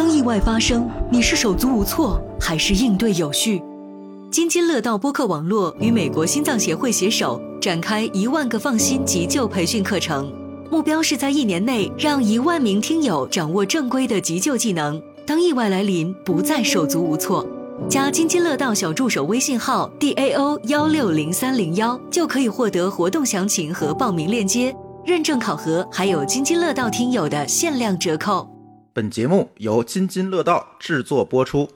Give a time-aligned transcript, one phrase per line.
[0.00, 3.62] 当意外发生，你是手足无措，还是应对有序？
[4.30, 10.32] 津津乐道播客网络与美国心脏协会携手展开一万个放心急救培训课程，
[10.70, 17.46] 目标是在一年内让一万名听友掌握正规的急救技能，当意外来临，不再手足无措。
[17.86, 24.74] 加津津乐道小助手微信号 d a o 幺六零三零幺，就可以获得活动详情和报名链接、
[25.04, 28.48] 认证考核，还有津津乐道听友的限量折扣。
[28.92, 31.70] 本节目由津津乐道制作播出。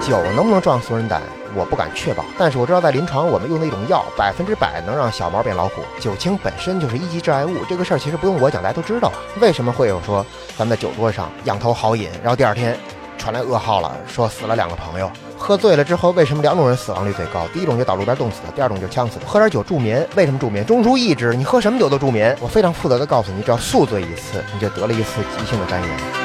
[0.00, 1.22] 酒能不能壮俗人胆，
[1.54, 2.24] 我不敢确保。
[2.38, 5.82] 但是我知道，在临床我们用的一种药，百分之百能让小猫变老虎。
[6.00, 9.12] 酒精本身就是一级致癌物，这个事儿其实不用我讲，大家都知道。
[9.40, 10.24] 为什么会有说
[10.56, 12.78] 咱们在酒桌上仰头豪饮，然后第二天
[13.22, 15.08] 传来噩耗了，说死了两个朋友？
[15.38, 17.46] 喝醉了之后，为什么两种人死亡率最高？
[17.54, 19.26] 第一种就倒路边冻死的，第二种就呛死的。
[19.26, 20.66] 喝点酒助眠，为什么助眠？
[20.66, 22.36] 中枢抑制，你喝什么酒都助眠。
[22.40, 26.22] 我非常负责的告诉你，只要宿醉一次，你就得了一次急性的肝炎。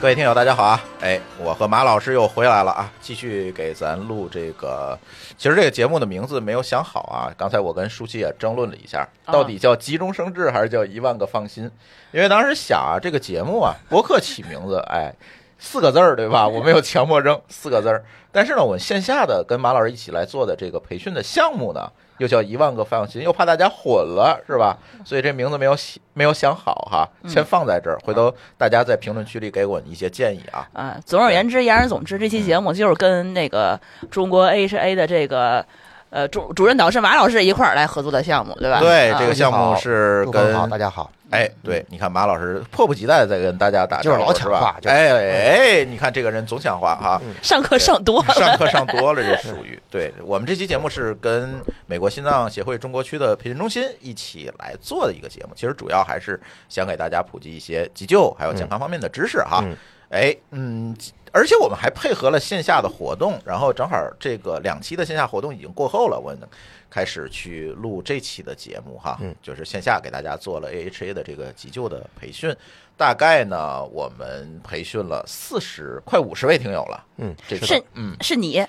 [0.00, 0.80] 各位听友，大家好啊！
[1.00, 4.96] 哎，我和马老师又回来了啊，继续给咱录这个。
[5.36, 11.70] 其实这个节目的名字没有想好啊，刚才我跟舒淇也争论了一下，到底叫急中生智还是叫一万个放心？
[12.12, 15.12] 因为当时想啊，这个节目啊，博客起名字，哎，
[15.58, 16.46] 四个字儿对吧？
[16.46, 18.04] 我没有强迫症，四个字儿。
[18.30, 21.90] 但是呢，我线下的跟马老师一起来做的这个培训的项目呢。
[22.18, 24.76] 又叫一万个放心，又怕大家混了，是吧？
[25.04, 30.68] 所以这名字没有想没有想好哈，先放在这儿，回头大家在评论区里给我一些建议啊。
[30.72, 35.64] 啊，总而言之，言而总之，这期节目就是跟那个中国 AHA 的这个
[36.10, 38.80] 呃主主任导师马老师一块儿来合作的项目，对吧？
[38.80, 41.10] 对，这个项目是跟好，大家好。
[41.30, 59.62] 哎，对，你看马老师迫不及待的在跟大家打就是老抢话，哎哎，你看这个人总抢话哈，上课上多了，上课上多了，这属于对我们这期节目是跟美国心脏协会中国区的培训中心一起来做的一个节目，其实主要还是想给大家普及一些急救还有健康方面的知识哈。
[60.08, 60.96] 哎，嗯，
[61.32, 66.46] 而且我们还配合了线下的活动，然后正好这个两期的线下活动已经过后了，我呢。
[66.90, 72.50] 开始去录这期的节目哈，嗯，就是线下给大家做了 AHA 的这个急救的培训，
[72.96, 78.16] 大概呢我们培训了四十快五十位听友了，嗯，这是嗯。
[78.22, 78.64] 是你，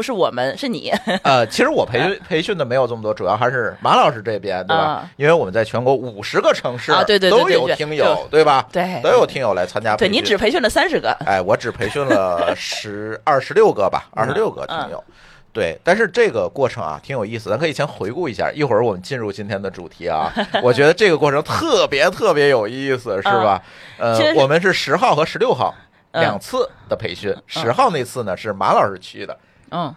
[0.00, 0.90] 不是我们是你，
[1.24, 5.06] 呃，其实我培培训的没有这么多，主要还是马老师这边对吧？
[5.16, 8.66] 因为我们在全国五十个城市啊，对对都有听友对吧？
[8.72, 15.04] 对，都有听友来参加，对你只培训了三十个，哎，我只培训了 十二十六个吧，二十六个听友。
[15.52, 20.32] 对，但是这个过程啊挺有意思，咱可以先回顾一下， 一会儿我们进入今天的主题啊。
[20.62, 23.60] 我觉得这个过程特别特别有意思，是吧？
[23.98, 25.74] 呃，我们是十号和十六号
[26.14, 29.38] 两次的培训，十号那次呢是马老师去的，嗯，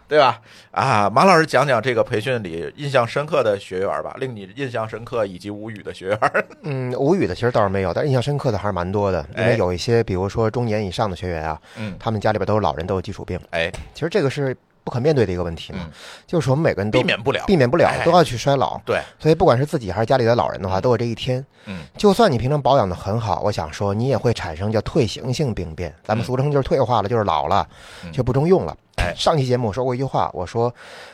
[0.07, 0.39] 对吧？
[0.71, 6.19] 啊，马老师讲讲这个培训里印象深刻的学员吧，令你印象深刻以及无语的学员。
[6.63, 14.55] 嗯，无语的其实倒是没有，但印象深刻的还是蛮多的，因为有一些，比如说中年以上的学员啊，嗯，他们家里边都有老人，都有基础病，哎，其实这个是。
[14.83, 15.89] 不可面对的一个问题嘛，
[16.27, 18.77] 就是我们每个人都避免不了，避免不了都要去衰老。
[18.85, 21.45] 对，所以不管是自己还是家里的老人的话，都有这一天。
[21.65, 27.65] 嗯，就算你平常保养的很好，我想说你也会产生叫退行性病变，咱们俗称就是退化了，就是老了，
[28.11, 28.75] 就不中用了。
[28.97, 30.73] 哎，上期节目我说过一句话，我说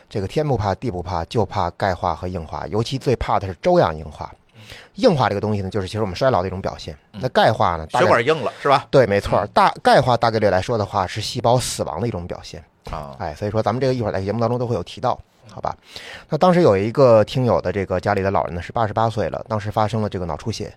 [0.10, 4.32] 这个天不怕地不怕，就怕钙化和硬化，尤其最怕的是粥样硬化。
[4.96, 6.96] 硬化这个东西呢，就是其实我们衰老的一种表现。
[7.14, 8.86] 那钙化呢，血管硬了是吧？
[8.92, 9.44] 对，没错。
[9.54, 12.64] 大钙化大概率来说的话，是细胞死亡的一种表现。
[12.92, 15.20] 啊，哎，所以说咱们这个一会儿在节目当中都会有提到，
[15.52, 15.76] 好吧？
[16.30, 20.74] 那当时有一个听友的这个家里的老人呢是八十八岁了，当时发生了这个脑出血，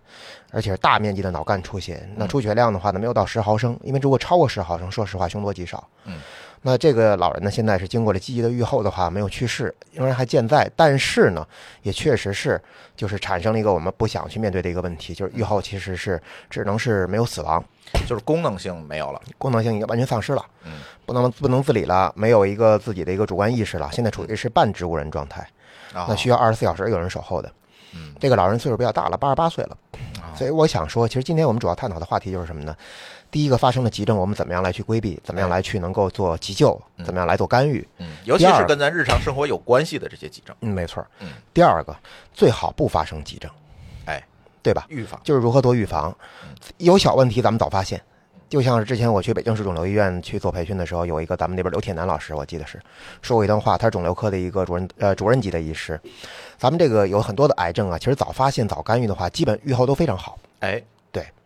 [0.50, 2.08] 而且是大面积的脑干出血。
[2.16, 5.82] 那出血量的话呢没有到十毫升，因为如果超过十毫升，说实话凶多吉少。
[6.04, 6.18] 嗯。
[6.64, 10.70] 那这个老人呢，现在是经过了积极的预后的话，没有去世，仍然还健在。
[10.76, 11.46] 但是呢，
[11.82, 12.60] 也确实是，
[12.96, 17.62] 就是产生了一个我们不想去面对的一个问题，就是预后其实是只能是没有死亡，
[18.06, 25.44] 就是功能性没有了，功能性已经完全丧失了，嗯，不能不能自理了，没有一个自己的一个主观意识了，现在处于是半植物人状态，
[25.92, 27.50] 那需要二十四小时有人守候的。
[27.94, 29.76] 嗯，这个老人岁数比较大了，八十八岁了，
[30.34, 32.74] 所以我想说，其实今天我们主要探讨的话题就是什么呢？
[33.32, 35.18] 第一个发生的急症，我们怎么样来去规避？
[35.24, 36.78] 怎么样来去能够做急救？
[37.02, 37.84] 怎么样来做干预？
[37.96, 40.54] 嗯，尤其是跟咱日常生活有关系的这些急症。
[40.60, 41.02] 嗯，没错。
[41.20, 41.96] 嗯，第二个
[42.34, 43.50] 最好不发生急症，
[44.04, 44.22] 哎，
[44.62, 44.84] 对吧？
[44.90, 46.14] 预防就是如何做预防，
[46.76, 47.98] 有小问题咱们早发现。
[48.50, 52.78] 就像是之前我去北京市肿瘤医院去做培训的时候，有一个咱们那边刘铁男老师，我记得是
[53.22, 55.98] 说过一段话，他是肿瘤科的一个主任，呃，主任级的医师。
[56.58, 60.38] 咱们这个有很多的癌症啊，其实早发现早干预的话，基本预后都非常好。
[60.60, 60.82] 哎。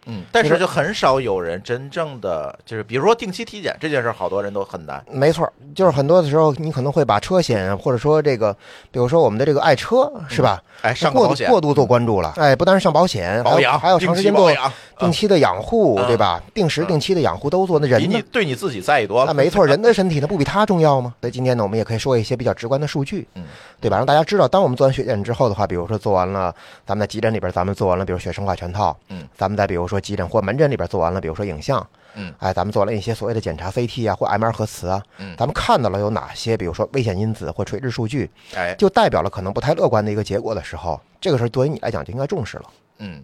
[0.07, 5.05] 对，嗯，但是就很少有人真正的就是，比如说定期体检这件事，好多人都很难。
[5.11, 8.53] 没错，就是很多的时候，你可能会把车险，或者说这个，
[8.91, 10.63] 比如说我们的这个爱车，是吧？
[10.83, 12.35] 哎，上过保险过度做关注了。
[12.37, 16.41] 哎，不单是上保险，保养还有长时间做养定期的养护，对吧？
[16.55, 18.23] 定时定期的养护都做，那人呢？
[18.31, 19.27] 对你自己在意多了。
[19.27, 21.15] 那没错， 人的身体呢不比他重要吗？
[21.21, 23.45] 所以今天呢，我们也可以说一些比较直观的数据，嗯，
[23.81, 23.97] 对吧？
[23.97, 26.55] 让大家知道，当我们做完血检之后的话，比如说做完了，
[26.87, 42.65] 咱们在急诊里边，咱们做完了，比如血生化全套，嗯，咱们再比如说急诊或门诊里边做完了，比如说影像，嗯，哎，咱们做了一些所谓的检查 CT 啊或 MR 核磁啊，嗯，咱们看到了有哪些，比如说危险因子或垂直数据，哎，就代表了可能不太乐观的一个结果的时候，这个事儿对于你来讲就应该重视了，
[42.99, 43.23] 嗯。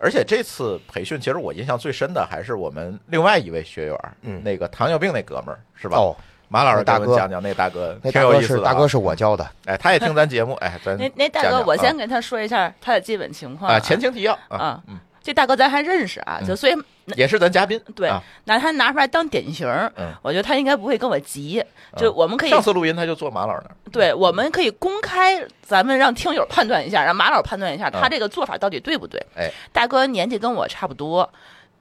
[0.00, 5.98] 而且这次培训，其实我印象最深的还是我们另外一位学员，嗯，那个糖尿病那哥们儿，是吧？
[5.98, 6.14] 哦，
[6.46, 14.96] 马老师大哥讲讲那大哥，那大哥是大哥是我教的，哎，他也听咱节目，哎，咱那那大哥，我先跟他说一下他的基本情况啊，前情提要啊，嗯。
[15.28, 16.74] 这大哥咱还认识啊，就所以
[17.14, 17.78] 也是咱嘉宾。
[17.94, 18.10] 对，
[18.44, 21.62] 拿他拿出来当典型嗯，我觉得他应该不会跟我急。
[21.98, 23.70] 就我们可以上次录音他就坐马老那儿。
[23.92, 29.22] 对，我们可以公开，咱们让听友判断一下，让马老判断一下他这个做法到底对不对。
[29.36, 31.30] 哎，大哥年纪跟我差不多，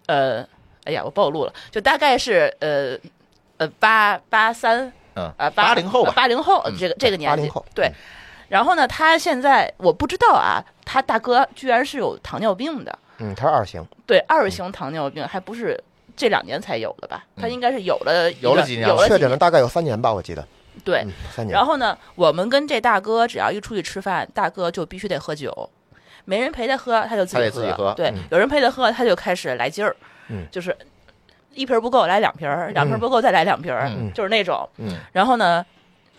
[0.07, 0.45] 呃，
[0.83, 2.97] 哎呀，我暴露了，就大概是呃
[3.59, 7.49] 呃八八三，嗯啊八零后吧，八零后这个这个年纪。
[7.73, 7.89] 对，
[8.49, 12.99] 然后呢，他现在我不知道啊，他大哥居然是有糖尿病的。
[13.19, 15.81] 嗯，他是二型，对二型糖尿病还不是
[16.15, 17.25] 这两年才有的吧？
[17.35, 20.45] 他应该是有了有了几年，了确诊了大概有三年吧，我记得。
[20.83, 21.51] 对，三年。
[21.53, 25.69] 然后呢，我们跟这大哥只要一出去吃饭，大哥就必须得喝酒，
[26.25, 27.93] 没人陪他喝，他就自己喝。
[27.95, 29.95] 对，有人陪他喝，他就开始来劲儿。
[30.29, 30.75] 嗯，就是
[31.53, 33.73] 一瓶不够来两瓶，两瓶不够再来两瓶，
[34.13, 34.69] 就是那种。
[34.77, 34.99] 嗯。
[35.11, 35.65] 然后呢，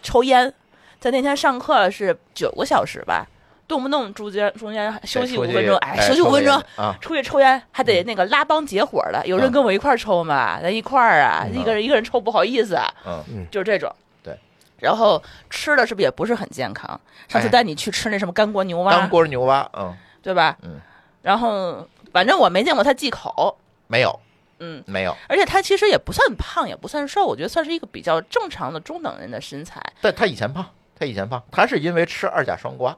[0.03, 0.53] 抽烟，
[0.99, 3.25] 在那天上课是九个小时吧。
[3.69, 6.61] 动不动中间中间休息五分钟，哎，休息五分钟，
[7.01, 13.95] 出去抽烟还得那个拉帮结伙的，有人跟我一块抽嘛，咱一块儿啊，一个人一个人抽不好意思，嗯，就是这种。
[14.23, 14.37] 对，
[14.79, 16.99] 然后吃的是不是也不是很健康？
[17.29, 20.57] 上次带你去吃那什么干锅牛蛙，干锅牛蛙，嗯，对吧？
[20.63, 20.81] 嗯，
[21.21, 24.19] 然后反正我没见过他忌口，没有，
[24.61, 25.15] 嗯，没有。
[25.29, 29.83] 而且他其实也不算胖，也不算瘦，我觉得算是一个比较正常的中等人的身材。
[30.01, 30.65] 但他以前胖，
[30.99, 32.95] 他以前胖，他是因为吃二甲双胍。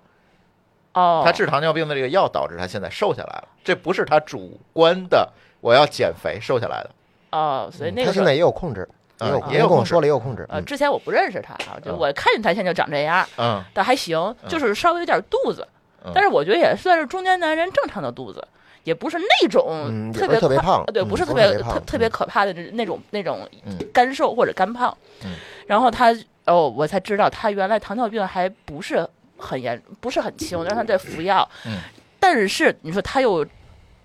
[0.92, 6.90] 哦，他治糖尿病的这个药导致他现在瘦下来了，这不是他主观的，我要减肥瘦下来的。
[7.30, 8.88] 哦，所以那个他现在也有控制，
[9.20, 10.44] 也有也有跟我说了也有控制。
[10.48, 15.64] 呃，之前我不认识他啊，就我看见他现在就长这样，嗯，但还行，就是稍微有点肚子，
[16.12, 18.44] 但是我觉得也算是中年男人正常的肚子，
[18.82, 23.48] 也不是那种特别特别胖，对，不是特别特特别可怕的那种那种
[23.92, 24.92] 干瘦或者干胖。
[25.24, 25.36] 嗯，
[25.68, 26.12] 然后他
[26.46, 29.08] 哦，我才知道他原来糖尿病还不是。
[29.40, 31.48] 很严，不是很轻，让他在服药。
[31.66, 31.78] 嗯，
[32.20, 33.46] 但是你说他又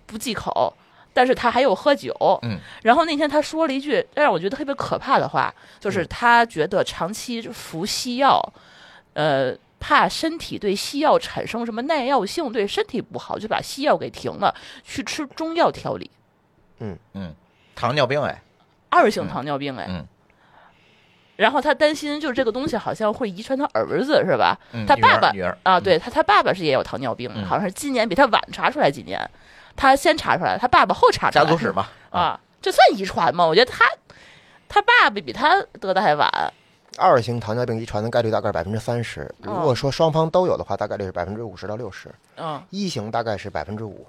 [0.06, 0.72] 不忌口，
[1.12, 2.14] 但是他还有喝酒。
[2.42, 8.40] 嗯，然后那天他说了一句让我觉得特别可怕的话，就是他觉得长期服西药，
[9.12, 16.10] 呃，怕身体对西药产生什么耐药性，对身体不好，就把西药给停了，去吃中药调理。
[16.80, 17.34] 嗯嗯，
[17.74, 18.42] 糖尿病哎，
[18.88, 19.86] 二型糖尿病哎。
[19.88, 20.06] 嗯。
[21.36, 24.58] 然后他担心，就是这个东西好像会遗传他儿子，是吧？
[24.72, 25.30] 嗯，他爸爸
[25.62, 29.20] 啊，对他，他爸爸是也有糖尿病，好像是今年比他晚查出来几年，
[29.76, 31.44] 他先查出来，他爸爸后查出来。
[31.44, 33.46] 家族史嘛， 啊，这算遗传吗？
[33.46, 33.84] 我觉得他
[34.68, 36.30] 他爸爸比他得的还晚。
[36.98, 42.08] 二型糖尿病遗传的概率大概百分之三十，如果说双方都有的话，大概率是百分之五十到六十。
[42.38, 44.06] 嗯，一型大概是百分之五。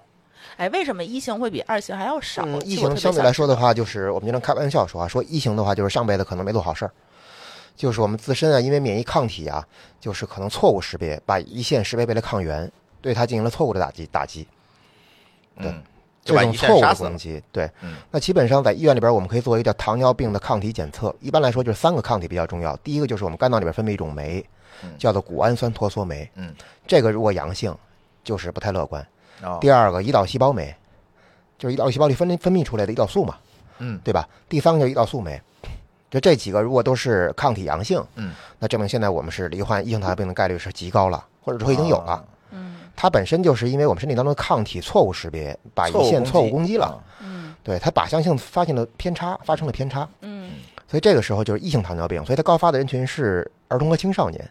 [0.55, 2.45] 哎，为什么一型会比二型还要少？
[2.63, 6.91] 一型相对来说的话，就是我们经常开玩笑说啊，说一型的话就是上辈子可能没做好事儿。
[7.77, 9.65] 就是我们自身啊，因为免疫抗体啊，
[10.01, 12.69] 就是可能错误识别，把胰腺识别为了抗原，
[13.01, 14.45] 对它进行了错误的打击打击。
[15.59, 15.71] 对，
[16.25, 17.69] 这种错误的攻击，对。
[18.11, 21.15] 那基本上在医院里边，我们可以做一个叫糖尿病的抗体检测。
[21.21, 22.75] 一般来说，就是三个抗体比较重要。
[22.77, 24.43] 第一个就是我们肝脏里边分泌一种酶，
[24.97, 26.29] 叫做谷氨酸脱羧酶。
[26.33, 26.53] 嗯，
[26.87, 27.75] 这个如果阳性，
[28.23, 29.07] 就是不太乐观。
[29.61, 30.75] 第二个胰岛细胞酶，
[31.59, 33.37] 就是胰岛细胞里分分泌出来的胰岛素嘛。
[33.79, 34.27] 嗯，对吧？
[34.49, 35.39] 第三个就是胰岛素酶。
[36.09, 42.23] 就这几个，如果都是抗体阳性，嗯，那证明现在我们是罹患一型糖尿病的概率是极高了，或者说已经有了。
[42.51, 46.97] 嗯，它本身就是因为我们身体当中的抗体错误识别，把胰腺错误攻击了。
[47.21, 50.07] 嗯，对，它靶向性发现了偏差，发生了偏差。
[50.21, 50.51] 嗯，
[50.87, 54.49] 所以这个时候就是异型糖尿病，所以它高发的人群是儿童和青少年，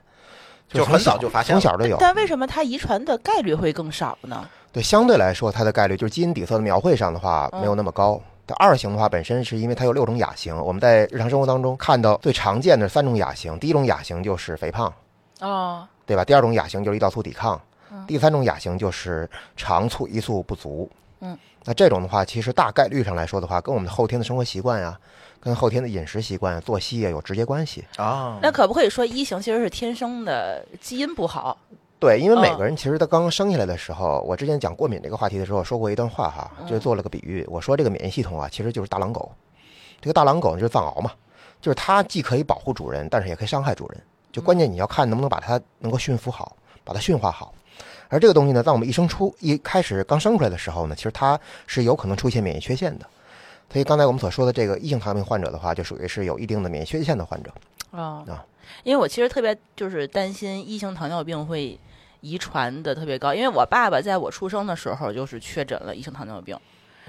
[0.69, 1.97] 就很早就发现，从小就有。
[1.99, 4.47] 但为什么它遗传的概率会更少呢？
[4.73, 8.21] 对，相对来说，它的概率就是基因底色的描绘上的话没有那么高。
[8.47, 13.59] 它二型的话，本身是因为它有六种亚型，我们在日常生活当中看到最常见的三种亚型。
[13.59, 14.93] 第一种亚型就是肥胖，
[15.41, 16.25] 哦，对吧？
[16.25, 17.61] 第二种亚型就是胰岛素抵抗，
[18.07, 20.89] 第三种亚型就是肠促胰素不足。
[21.21, 24.97] 嗯，那这种的话，其实大概率上来说的话，跟我们后天的生活习惯呀，
[25.41, 28.39] 跟后天的饮食习惯、作息也有直接关系啊。
[28.43, 31.57] 那可不可以说一型其实是天生的基因不好？
[31.99, 39.33] 对，因为每个人其实他刚刚生下来的时候，我之前讲过敏这个话题的时候说过一段话哈，就做了个比喻，我说这个免疫系统啊，其实就是大狼狗，
[40.01, 41.11] 这个大狼狗就是藏獒嘛，
[41.61, 47.55] 就是它既可以保护主人，但是也可以伤害主人，就关键你要看能不能把它能够驯服好，把它驯化好。
[48.09, 53.07] 而这个东西呢，在我们一生出一开始刚生出来的时候呢，其实它是有可能出现免疫缺陷的。
[53.73, 57.51] 所以刚才我们所说的这个一型糖尿病患者的话，就属于是有一定的免疫缺陷的患者
[57.91, 58.45] 啊啊。
[58.85, 61.79] 因为我其实特别就是担心一型糖尿病会
[62.21, 66.59] 遗传的特别高，因为我爸爸在我出生的时候就是确诊了一型糖尿病，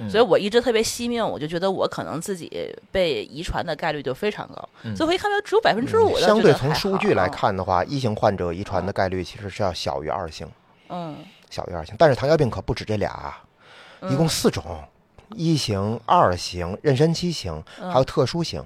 [0.09, 2.51] 所以我一直特别惜命，我就觉得我可能自己
[2.91, 4.69] 被遗传的概率就非常高。
[4.95, 10.47] 所以我一看到只有百分之五，相对从数据来看的话，一型患者遗传的概率其实是要小于二型。
[10.89, 11.17] 嗯，
[11.49, 13.35] 小于二型，但是糖尿病可不止这俩，
[14.09, 14.63] 一共四种：
[15.35, 18.63] 一型、二型、妊娠期型，还有特殊型。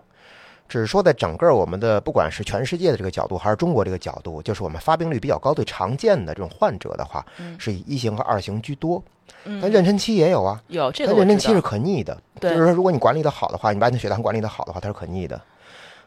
[0.71, 7.25] 只是说，在整个我们的不管是全世界的这个角度，还是中国这个角度，就是我们发病率比较高、最常见的这种患者的话，
[7.57, 9.03] 是以一型和二型居多。
[9.43, 11.13] 但妊娠期也有啊，有这个。
[11.13, 15.41] 妊娠期是可逆的，就是说，如果你管理的好的话，你把你的血糖管理的好的话，它是可逆的。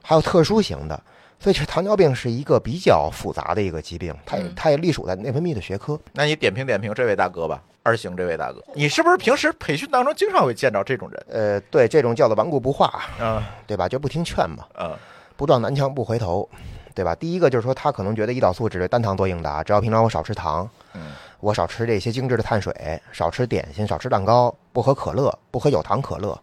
[0.00, 0.99] 还有特殊型的。
[1.38, 6.00] 所以，其实糖尿病是一个比较复杂的一个疾病，它也它也隶属在内分泌的学科。
[6.12, 11.26] 那你点评点评这位大哥吧，二行这位大哥，你是不是平时培训当中经常会见着这种人？
[11.29, 13.87] 呃，对，这种叫做顽固不化，嗯，对吧？
[13.87, 14.97] 就不听劝嘛，嗯，
[15.37, 16.49] 不撞南墙不回头，
[16.95, 17.14] 对吧？
[17.14, 22.75] 第一个就是说，他可能觉得胰岛素只是单糖多应答，只要平常我少吃糖，嗯，我少吃这些精致的碳水，
[23.12, 26.41] 少吃点心，少吃蛋糕，不喝可乐，不喝有糖可乐，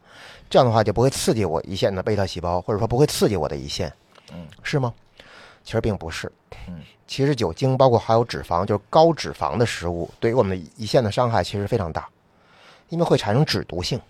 [0.48, 3.91] 这样的话就不会刺激我胰腺的贝塔细胞，或者说不会刺激我的胰腺，
[4.31, 4.93] 嗯，是吗？
[5.63, 6.31] 其实并不是，
[6.67, 12.09] 嗯，其实酒精包括还有脂肪，就是高脂肪的食物，对于我们的胰腺的伤害其实非常大，
[12.89, 14.01] 因为会产生脂毒性，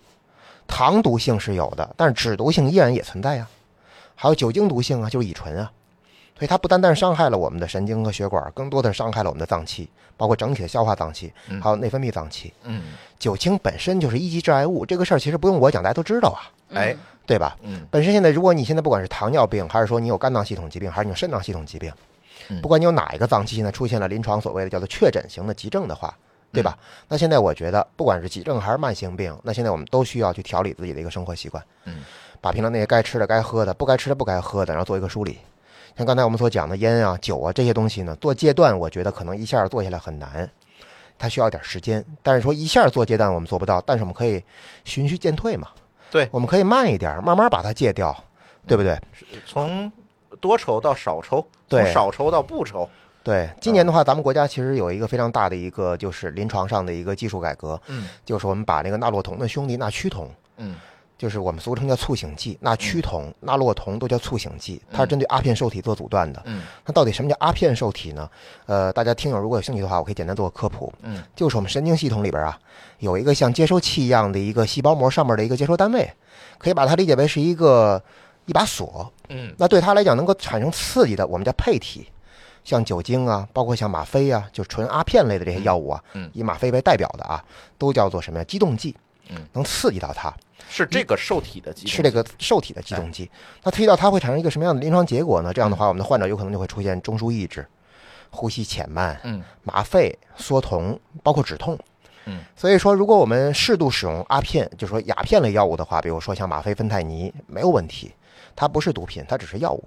[0.65, 3.48] 糖毒性是有的，但是脂毒性依然也存在呀。
[4.15, 5.72] 还有酒精毒性啊，就是乙醇啊，
[6.38, 12.53] 所以它不单单伤害了我们的神经和血管，更多的伤害了我们的脏器，包括整体的消化脏器，还有内分泌脏器。
[12.63, 16.39] 嗯，酒精本身就是一级致癌物，这个事儿其实不用我讲，大家都知道啊。
[16.74, 16.96] 哎。
[17.25, 17.58] 对吧？
[17.62, 21.92] 嗯，本身现在，如果你现在不管是糖尿病，还是说你有肝脏系统疾病，还是你有肾脏系统疾病，
[22.62, 26.13] 不管你有哪一个脏器现在出现了临床所谓的叫做确诊型的急症的话，
[26.51, 26.78] 对吧？
[27.08, 32.04] 那现在我觉得，不管是急症还是慢性病，那现在我们都需要去调理自己的一个生活习惯，嗯，
[32.42, 35.38] 把平常那些该吃的、该喝的、不该吃的、不该喝的，然后做一个梳理。
[35.96, 40.50] 像刚才我们所讲的烟啊、酒啊这些东西呢，做戒断，我觉得可能一下做下来很难，
[41.18, 42.04] 它需要点时间。
[42.24, 44.44] 但是说一下做戒断我们做不到，但是我们可以
[44.84, 45.68] 循序渐退嘛。
[46.12, 48.15] 对，我们可以慢一点，慢慢把它戒掉，
[48.68, 49.00] 对不对？
[49.48, 49.91] 从
[50.39, 52.88] 多抽到少抽，从少抽到不抽。
[53.24, 60.75] 对，今年的话，咱们国家其实有一个非常大的一个，就是临床上的一个技术改革，嗯，就是我们把那个纳洛酮的兄弟纳曲酮，嗯。
[61.22, 66.42] 就是我们俗称叫促醒剂，那曲酮、那洛酮都叫促醒剂，它是针对阿片受体做阻断的。
[66.46, 68.28] 嗯，那到底什么叫阿片受体呢？
[68.66, 70.92] 呃，大家听友如果有兴趣的话，我可以简单做个科普。
[71.04, 72.58] 嗯，就是我们神经系统里边啊，
[72.98, 76.12] 有一个像接收器一样的一个细胞膜上面的一个接收单位，
[76.58, 78.01] 可以把它理解为是一个
[78.48, 79.13] 一把锁。
[79.30, 82.08] 嗯，那对它来讲能够产生刺激的，我们叫配体，
[82.63, 87.46] 像酒精啊，包括像吗啡啊，就纯阿片类的这些药物啊，嗯，以吗啡为代表的啊，
[87.78, 88.44] 都叫做什么呀？
[88.46, 88.96] 激动剂。
[89.30, 90.34] 嗯，能刺激到它。
[90.70, 93.30] 是这个受体的激，是这个受体的激动剂。
[93.63, 95.51] 那刺激到它会产生一个什么样的临床结果呢？
[95.54, 97.68] 这样的话，我们的患者有可能就会出现中枢抑制、
[98.30, 101.78] 呼吸浅慢、嗯，麻沸、缩酮，包括止痛。
[102.25, 108.13] 嗯，所以说，如果我们适度使用阿片，就是说鸦片类药物的话，比如说像吗啡、芬太尼，没有问题。
[108.55, 109.84] 它不是毒品，它只是药物。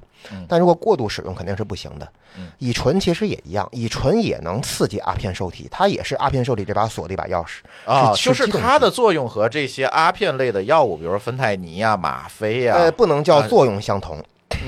[0.48, 2.08] 但如果过度使用肯定是不行的。
[2.58, 8.12] 乙醇其实也一样，乙醇也能刺激阿片受体，它也是阿片受体这把锁的一把钥匙啊。
[8.16, 14.18] 就是它的作用和这些阿片类的药物，比如说芬太尼呀、吗啡呀，呃，不能叫作用相同，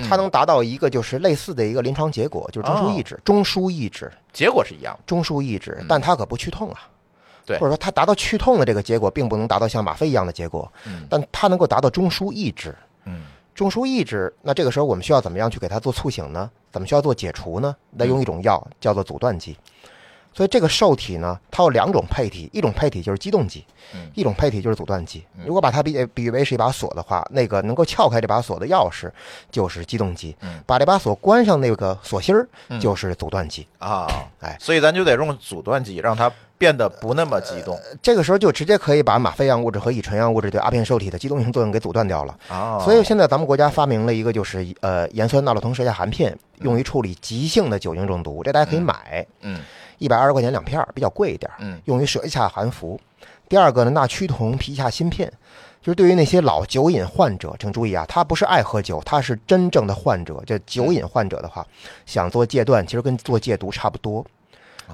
[0.08, 3.18] 它能达到一个就是类似的一个临床结果，就是中枢抑制。
[3.24, 6.88] 中枢抑制结果是一样，中枢抑制，但它可不去痛啊。
[7.46, 10.70] 对，或者说它达到去痛的这个结果，并不能达到像吗啡一样的结果，
[11.08, 12.74] 但它能够达到中枢抑制。
[13.06, 13.22] 嗯。
[13.56, 16.50] 中枢抑制，那这个时候我们需要怎么样去给它做促醒呢？
[16.70, 17.74] 怎么需要做解除呢？
[17.90, 19.56] 那用一种药叫做阻断剂。
[20.36, 23.64] 所以这个受体呢，它有两种配体，一种配体就是激动剂，
[24.14, 25.24] 一种配体就是阻断剂。
[25.46, 29.10] 如果把它比比喻为是一把锁的话，那个能够撬开这把锁的钥匙
[29.50, 32.46] 就是激动剂，把这把锁关上那个锁芯儿
[32.78, 34.06] 就是阻断剂啊。
[34.40, 37.80] 哎，所以咱就得用阻断剂，让它变得不那么激动。
[38.02, 42.78] 这个时候就直接可以把吗啡样物质和乙醇样物质对阿片受体的激动性作用给阻断掉了啊。
[42.80, 49.26] 所以现在咱们国家发明了一个就是呃盐酸纳洛酮舌下含片，用于处理急性的酒精中毒，这大家可以买。
[49.40, 49.62] 嗯。
[49.98, 51.50] 一百二十块钱两片儿，比较贵一点。
[51.58, 53.00] 嗯，用于舌下含服。
[53.48, 55.32] 第二个呢，纳曲酮皮下芯片，
[55.80, 60.42] 就是对于那些老酒瘾患者，请注意啊，他不是爱喝酒，他是真正的患者。
[60.44, 61.64] 这酒瘾患者的话，
[62.06, 64.24] 想做戒断，其实跟做戒毒差不多，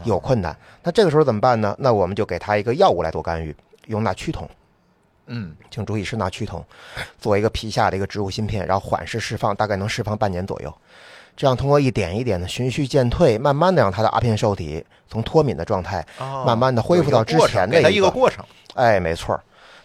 [0.04, 0.54] 有困难。
[0.82, 1.74] 那这个时候怎么办呢？
[1.78, 3.56] 那我们就给他一个药物来做干预，
[3.86, 4.48] 用纳曲酮。
[5.26, 6.62] 嗯，请注意是纳曲酮，
[7.18, 10.74] 做一个皮下的一个植入芯片，然后缓释释放，大概能释放半年左右。
[11.36, 16.04] 这样通过一点一点的循序渐退，慢慢的让他的阿片受体从脱敏的状态，
[16.46, 18.44] 慢慢的恢复到之前的一个过程。
[18.74, 19.38] 哎，没错，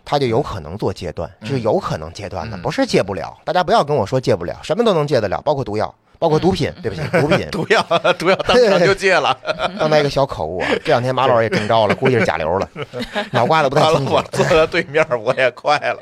[0.05, 3.37] 他就有可能做戒断，是有可能戒断的，不是戒不了。
[3.43, 5.93] 大家不要跟我说戒不了，什么都能戒得了，包括毒药。
[6.19, 7.81] 包括毒品，对不起，毒品、 毒药、
[8.17, 9.37] 毒药当 场就戒了。
[9.77, 12.69] 刚才一个小口误啊，这两天马老师也中招了，估计是甲流了，
[13.31, 14.13] 脑瓜子不太清楚。
[14.13, 15.99] 我坐在对面，我也快了。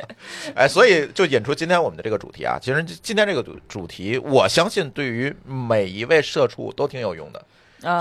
[0.55, 2.57] 哎，所以就引出今天我们的这个主题啊。
[2.61, 7.41] 其实今天这个主主题，我相信对于每一位社畜都挺有用的。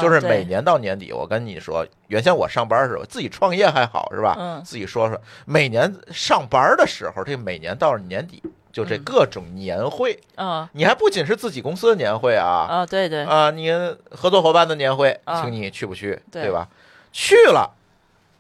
[0.00, 4.35] 就是每年到年底，我跟你说，原先我上班时候自己创业还好是吧？
[4.38, 4.62] 嗯。
[4.64, 8.42] 自己说说，每年上班的时候，这每年到了年底。
[8.75, 13.71] 就这各种年会啊，你还不仅是自己公司的年会啊啊，对对啊，你
[14.11, 16.21] 合作伙伴的年会，请你去不去？
[16.33, 16.66] 对吧？
[17.12, 17.71] 去了，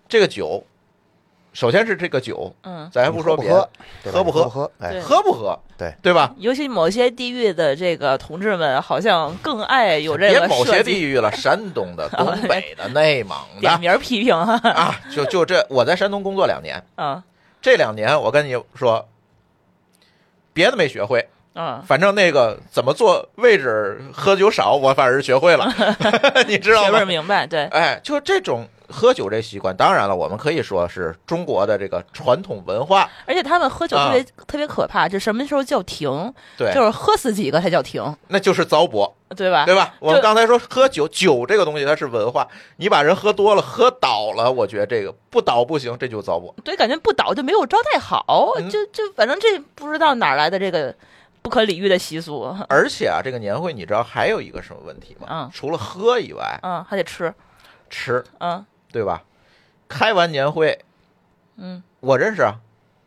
[0.08, 0.64] 这个酒，
[1.52, 3.70] 首先是这个酒，嗯，咱还不说别的，
[4.10, 4.48] 喝不喝？
[4.48, 5.56] 喝，哎，喝不喝？
[5.78, 6.34] 对对吧？
[6.38, 10.40] 尤其某些地域的这个同志们，好像更爱有这个。
[10.40, 15.00] 别某些地域了， 山东的、东北的、内蒙的，点名批评啊！
[15.14, 17.22] 就就这，我在山东工作两年，啊，
[17.62, 19.08] 这两年我跟你说。
[20.54, 25.66] 别的没学会，嗯，反正那个怎么做位置喝酒少，我反而是学会了，
[26.48, 27.04] 你知道吗？
[27.04, 33.08] 明白，对，哎，就这种喝酒这习惯，当然了，我们可以说是中国的这个传统文化。
[33.26, 36.32] 而且他们喝酒特别特别可怕，就什么时候叫停？
[36.56, 39.64] 对，就是喝死几个才叫停，那就是糟粕，对吧？
[39.64, 39.94] 对吧？
[40.00, 46.52] 我们刚才说喝酒，酒这个东西它是文化，你把人喝多了，喝倒了，我觉得这个不倒不行，这就糟粕。
[46.62, 50.94] 对，感觉不倒就没有招待好，就就反正这不知道哪来的这个
[51.40, 52.54] 不可理喻的习俗。
[52.68, 55.26] 而且啊，这个年会你知道还有一个什么问题吗？
[55.30, 57.32] 嗯，除了喝以外，嗯，还得吃，
[57.88, 58.64] 吃，嗯。
[58.94, 59.24] 对吧？
[59.88, 60.78] 开完年会，
[61.56, 62.54] 嗯，我认识啊。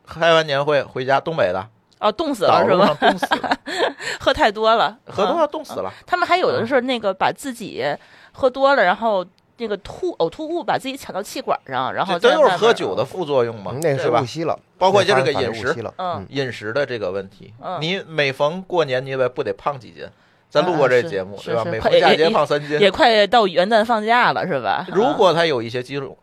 [0.06, 1.66] 开完年会回家，东北的
[2.00, 2.94] 哦，冻死了是吧？
[3.00, 3.58] 冻死了，
[4.20, 5.92] 喝太多了，喝多了冻死了。
[6.06, 7.86] 他们还有的是那个把自己
[8.34, 9.26] 喝多了，然后
[9.58, 13.74] 那个吐呕吐物把自己抢到气管上，然后这都是喝酒的副作用嘛？
[13.82, 14.22] 那是吧？
[14.22, 17.54] 误吸了，包括就这个饮食，嗯，饮食的这个问题。
[17.80, 20.06] 你每逢过年，你不得胖几斤？
[20.50, 21.66] 咱录过这节目，对吧？
[21.66, 24.86] 每逢佳节胖三斤，也快到元旦放假了，是吧？
[24.90, 26.18] 如果他有一些基础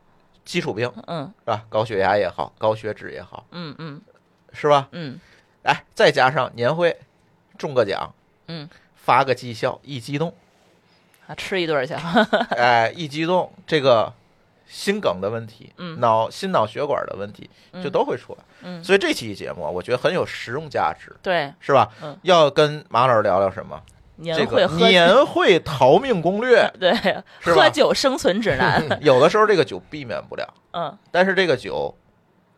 [0.44, 1.62] 基础病，嗯，是吧？
[1.68, 4.00] 高血压也好，高血脂也好，嗯嗯，
[4.52, 4.88] 是吧？
[4.92, 5.18] 嗯，
[5.62, 6.96] 哎，再加上年会
[7.58, 8.14] 中个奖，
[8.48, 10.32] 嗯，发个绩效，一激动
[11.26, 11.94] 啊，吃一顿去，
[12.56, 14.12] 哎，一激动，这个
[14.66, 17.48] 心梗的问题，嗯，脑心脑血管的问题
[17.82, 21.90] 就都会出来，嗯，所以这期节目我觉得很有实用价值，对，是吧？
[22.02, 23.80] 嗯，要跟马老师聊聊什么？
[24.16, 26.94] 年会年会逃命攻略， 对，
[27.40, 28.82] 喝酒生存指南。
[29.02, 31.92] 有的时候这个酒避免不了，嗯，但是这个酒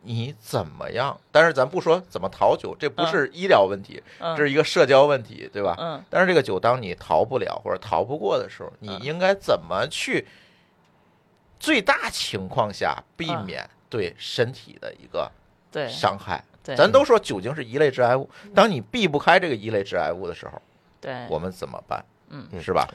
[0.03, 1.19] 你怎么样？
[1.31, 5.75] 但是咱不说怎么逃酒，这不是医疗问题，这是一个社交问题，对吧？
[5.79, 6.03] 嗯。
[6.09, 10.27] 但是这个酒，当你逃不了或者逃不过的时候，你应该怎么去
[11.59, 15.31] 最大情况下避免对身体的一个
[15.71, 16.43] 对伤害？
[16.63, 20.61] 对，咱都说酒精是一类致癌物，当你避不开这个一类致癌物的时候。
[21.07, 22.03] 对，我们怎么办？
[22.29, 22.85] 嗯，是吧？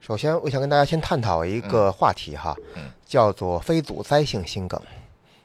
[0.00, 4.80] 首先，我想跟大家先探讨一个话题哈，嗯叫做非阻塞性心梗，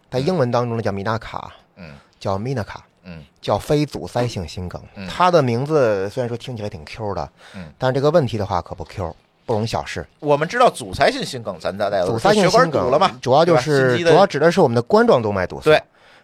[0.10, 4.82] 在英文当中呢叫米纳卡，嗯，叫米纳卡，嗯，叫非阻塞性心梗。
[5.10, 9.14] 它的名字虽然说听起来挺 Q 的，嗯，但是这个问题的话可不 Q，
[9.46, 10.08] 不容小视。
[10.22, 13.12] 我们知道阻塞性心梗，咱大家阻塞性心梗了嘛？
[13.22, 15.72] 主要就是主要指的是我们的冠状动脉堵塞。
[15.72, 15.84] 对。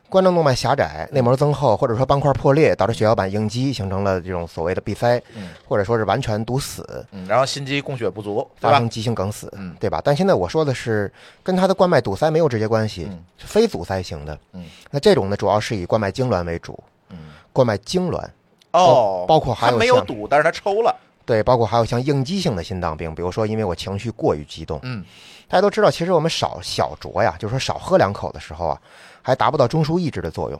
[0.09, 5.21] 冠状动脉狭窄、内膜增厚，或者说斑块破裂，导致血小板应激，形成了这种所谓的闭塞，
[5.67, 9.75] 或者说是完全堵死，嗯然后心肌供血不足，发生急性梗死，嗯。
[9.79, 10.01] 对吧？
[10.03, 11.11] 但现在我说的是
[11.43, 14.37] 跟他的冠脉堵塞没有直接关系，非阻塞型的。
[14.53, 14.65] 嗯。
[14.89, 17.17] 那这种呢，主要是以冠脉痉挛为主，嗯。
[17.53, 18.25] 冠脉痉挛
[18.71, 25.05] 哦，包括还有没有堵，但是它抽了，对，包括还有像应激性的心脏病，比如说因为我情绪过于激动，嗯，
[25.47, 28.81] 大家都知道，其实我们少小酌呀，就是说少喝两口的时候啊。
[29.29, 30.59] 还达不到中枢抑制的作用，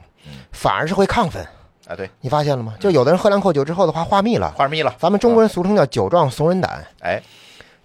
[0.51, 1.43] 反而是会亢奋。
[1.87, 2.75] 啊，对你发现了吗？
[2.79, 4.95] 就有的人喝两口酒之后的话，话密了，话密了。
[4.99, 6.85] 咱们中国人俗称叫酒壮怂人胆。
[7.01, 7.19] 哎，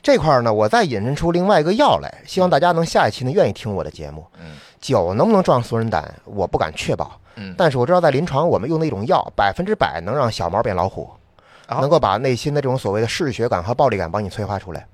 [0.03, 4.27] 这块呢，我再引申出另外一个药来，希望大家能下一期呢愿意听我的节目。
[4.39, 7.19] 嗯，酒能不能壮怂人胆，我不敢确保。
[7.37, 11.11] 嗯，但是我知道在临床我们用的一种药，百分之百能让小猫变老虎，
[11.69, 14.87] 能够把内心的这种所谓的嗜血感和暴力感帮你催化出来，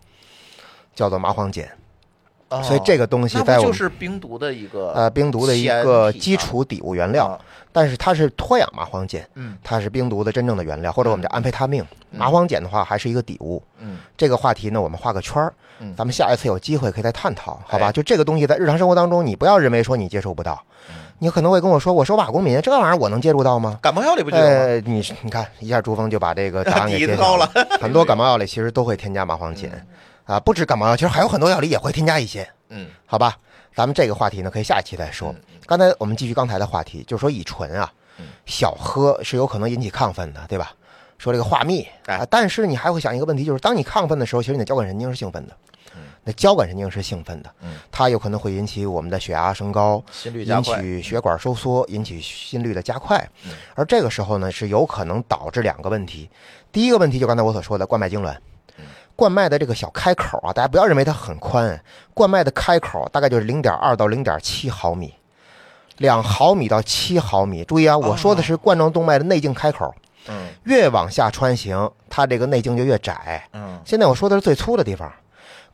[0.94, 1.68] 叫做麻黄碱。
[2.64, 7.38] 所以这个东西在我就是冰毒的一个呃冰毒的一个基础底物原料，
[7.72, 11.84] 但是它是脱氧麻黄碱，嗯，它是冰毒的真正的原料，或者我们叫安非他命。
[12.10, 17.92] 麻黄碱的话还是一个底物，嗯，这个话题呢我们画个圈儿，嗯，咱们下一次有机会可以再探讨，好吧？
[17.92, 20.60] 就这个东西在日常生活当中，你不要认为说你接触不到，
[21.20, 23.78] 你可能会跟我说，我手把公民这玩意儿我能接触到吗？
[23.80, 24.82] 感冒药里不就有吗？
[24.84, 27.48] 你你看一下，朱峰就把这个答案给 揭晓了。
[27.80, 29.70] 很多感冒药里其实都会添加麻黄碱。
[30.30, 32.48] 啊，不止感冒药，其实还有很多药里也会添加一些。
[32.68, 33.36] 嗯，好吧，
[33.74, 35.34] 咱们这个话题呢，可以下一期再说。
[35.66, 37.92] 刚才我们继续刚才的话题，就是说乙醇啊，
[38.46, 40.72] 小喝是有可能引起亢奋的，对吧？
[41.18, 45.56] 说这个话蜜啊，但是你还会想一个问题，就是当你亢奋的时候，其实你的交感神经是兴奋的。
[46.22, 47.52] 那交感神经是兴奋的，
[47.90, 53.28] 它有可能会引起我们的血压升高，心率引起血管收缩，引起心率的加快。
[53.74, 56.30] 而这个时候呢，是有可能导致两个问题。
[56.70, 58.36] 第一个问题就刚才我所说的冠脉痉挛。
[59.20, 61.78] 冠脉的这个小开口啊，大家不要认为它很宽，
[62.14, 65.12] 冠脉的开口大概就是零点二到零点七毫米，
[65.98, 67.62] 两毫米到七毫米。
[67.64, 69.94] 注意啊，我说的是冠状动脉的内径开口，
[70.26, 73.46] 嗯，越往下穿行，它这个内径就越窄。
[73.52, 75.12] 嗯，现在我说的是最粗的地方，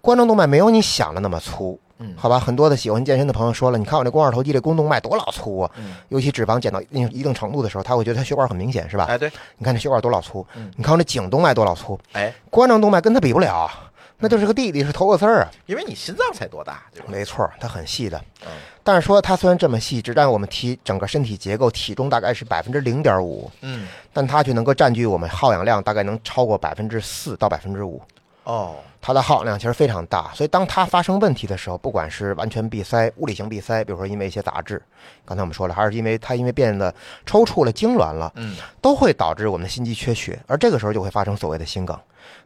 [0.01, 1.79] 冠状动脉没有你想的那么粗。
[1.99, 5.71] 嗯，好吧，很多的喜欢健身的朋友说了，你看我这肱二头肌这肱动脉多老粗啊！
[5.77, 9.07] 嗯，尤其脂肪减到一定一定程度的时候，他会觉得他血管很明显，是吧？
[9.09, 13.71] 哎，对，你看这血管多老粗，嗯，你看我这颈动脉多老粗，哎，冠状动脉跟他比不了，
[14.19, 15.51] 那就是个弟弟，是头个丝儿啊。
[15.65, 17.07] 因为你心脏才多大，对吧？
[17.09, 18.23] 没错，它很细的。
[18.45, 18.49] 嗯，
[18.85, 28.03] 但是说它虽然这么细，只占我们体整个身体结构体重大概是百分之零点五，嗯，但它却能够占据我们耗氧量大概能超过百分之四到百分之五。
[28.45, 28.75] 哦。
[29.07, 34.83] 它的耗氧量其实非常大，所以当它发生问题的时候，不管是完全闭塞、物理性闭塞，比如说因为一些杂质，
[35.25, 36.93] 刚才我们说了，还是因为它因为变得
[37.25, 41.97] 抽搐了、痉挛了，嗯，都会导致我们的心肌缺血，而这个时候就会发生所谓的心梗。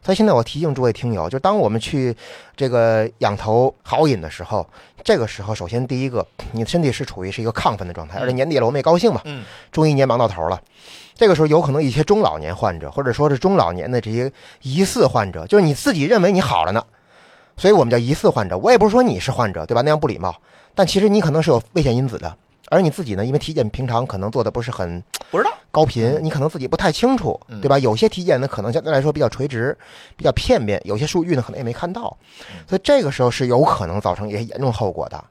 [0.03, 2.15] 所以现在我提醒诸位听友，就当我们去
[2.55, 4.63] 这个仰头豪饮的时候，
[5.03, 10.61] 这个时候首先第一个，你的身体是处于是一个亢奋的状态，而且年底了，我们也高兴嘛，嗯，终于一年忙到头了。
[11.21, 16.83] 这个时候有可能一些中老年患者，或者说是中老年的这些疑似患者，就是你自己认为你好了呢。
[17.55, 19.83] 所以我们叫疑似患者，我也不是说你是患者，对吧？
[19.83, 20.35] 那样不礼貌。
[20.73, 22.35] 但其实你可能是有危险因子的，
[22.69, 27.77] 而你自己呢，因为体检平常可能做的不是很 不知道高频，你可能自己不太清楚，对吧？
[27.77, 29.77] 有些体检呢可能相对来说比较垂直、
[30.17, 32.17] 比较片面，有些数据呢可能也没看到，
[32.67, 35.23] 所以这个时候是有可能造成一些严重后果的。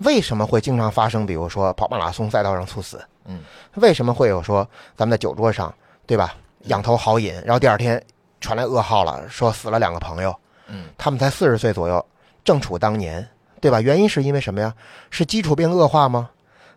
[0.00, 1.24] 为什么会经常发生？
[1.24, 3.40] 比如说跑马拉松赛道上猝死，嗯，
[3.74, 5.72] 为什么会有说咱们在酒桌上，
[6.06, 6.34] 对吧？
[6.64, 8.02] 仰头豪饮，然后第二天
[8.40, 10.34] 传来噩耗了，说死了两个朋友。
[10.66, 12.04] 嗯，他们才四十岁左右，
[12.44, 13.26] 正处当年，
[13.60, 13.80] 对吧？
[13.80, 14.74] 原因是因为什么呀？
[15.10, 16.30] 是基础病恶化吗？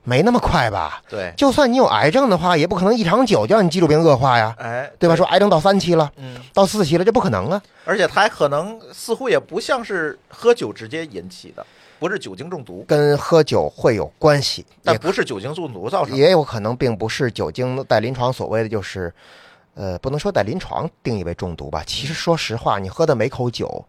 [0.03, 1.01] 没那么快吧？
[1.07, 5.15] 对，就算你有癌症的话，也不可能一场酒就让你基础病恶化呀，哎，对吧？
[5.15, 7.61] 说癌症到三期了，嗯，到四期了，这不可能啊！
[7.85, 11.63] 而且它还可能似乎也不像是喝酒直接引起的，
[12.01, 19.13] 不是酒精中毒，跟喝酒会有关系，但不是酒精中毒造成，也有可能并不是酒精在临床所谓的就是。
[19.73, 21.81] 呃，不能说在临床定义为中毒吧。
[21.87, 23.83] 其实说实话，你喝的每口酒，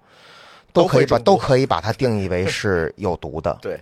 [0.72, 3.58] 都可以把都可以把它定义为是有毒的。
[3.60, 3.80] 对，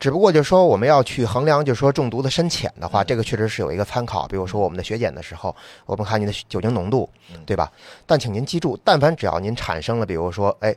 [0.00, 4.26] 只不过就是说我们要去衡量，就是说中毒的深浅的话，这个确实是有一个参考。
[4.26, 7.06] 比如说我们的血检的时候，我们看您的酒精浓度，
[7.44, 7.70] 对吧？
[8.06, 10.74] 但请您记住，但凡只要您产生了，比如说哎，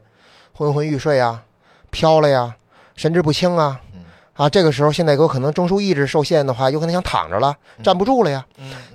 [0.52, 1.42] 昏昏欲睡啊，
[1.90, 2.54] 飘了呀，
[2.96, 3.82] 神志不清啊，
[4.34, 8.46] 啊，这个时候现在有可能中枢意志受限的话，有可能想躺着了，站不住了呀。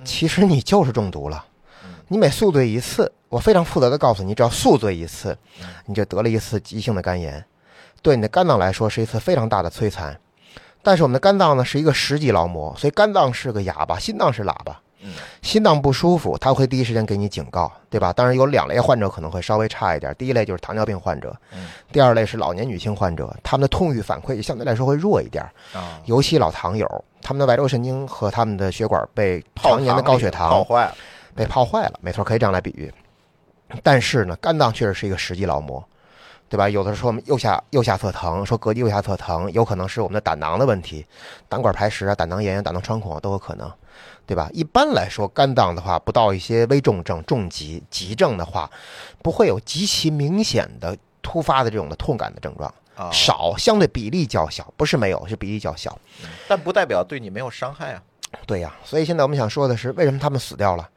[0.03, 1.45] 其实你就是中毒了。
[2.07, 5.37] 你每宿醉一次，我非常负责的告诉你，只要宿醉一次，
[5.85, 7.45] 你就得了一次急性的肝炎，
[8.01, 10.19] 对你的肝脏来说是一次非常大的摧残。
[10.83, 14.81] 但是我们的肝脏呢是一个十级劳模，所以肝脏是个哑巴，心脏是喇叭。
[15.41, 18.13] 心脏不舒服，他会第一时间给你警告，对吧？
[18.13, 21.35] 当然有两类患者可能会稍微差一点，第一类就是糖尿病患者，
[21.91, 25.43] 第二类是老年女性患者，他们的痛欲反馈相对来说会弱一点。
[25.73, 26.87] 啊，尤其老糖友，
[27.21, 30.95] 他们的外周神经和他们的血管被常年的高血糖泡坏了。
[31.33, 32.91] 被泡坏了，没错，可以这样来比喻。
[33.81, 35.81] 但是呢，肝脏确实是一个实际劳模，
[36.49, 36.67] 对吧？
[36.67, 41.05] 有的说我们右下右下侧疼，说膈肌右下侧疼，有可能是我们的胆囊的问题，
[41.47, 43.71] 胆管排石啊、胆囊炎、胆囊穿孔都有可能，
[44.25, 44.49] 对吧？
[44.53, 48.69] 一般来说，肝脏的话，不到一些危重症、重疾、急症的话，
[49.21, 52.73] 不会有极其明显的突发的这种的痛感的症状，
[53.11, 55.97] 少，相对比例较小，不是没有，是比例较小，
[56.47, 58.01] 但不代表对你没有伤害啊。
[58.45, 60.89] 对呀，所以现在我们想说的是，为什么他们死掉了？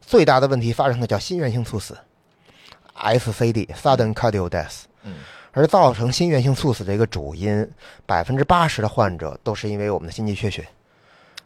[0.00, 1.96] 最大的问题发生的叫心源性猝死
[2.98, 4.82] ，SCD（Sudden Cardiac Death）。
[5.04, 5.14] 嗯，
[5.52, 7.70] 而造成心源性猝死的一个主因，
[8.04, 10.68] 百分之八十的患者都是因为我们的心肌缺血。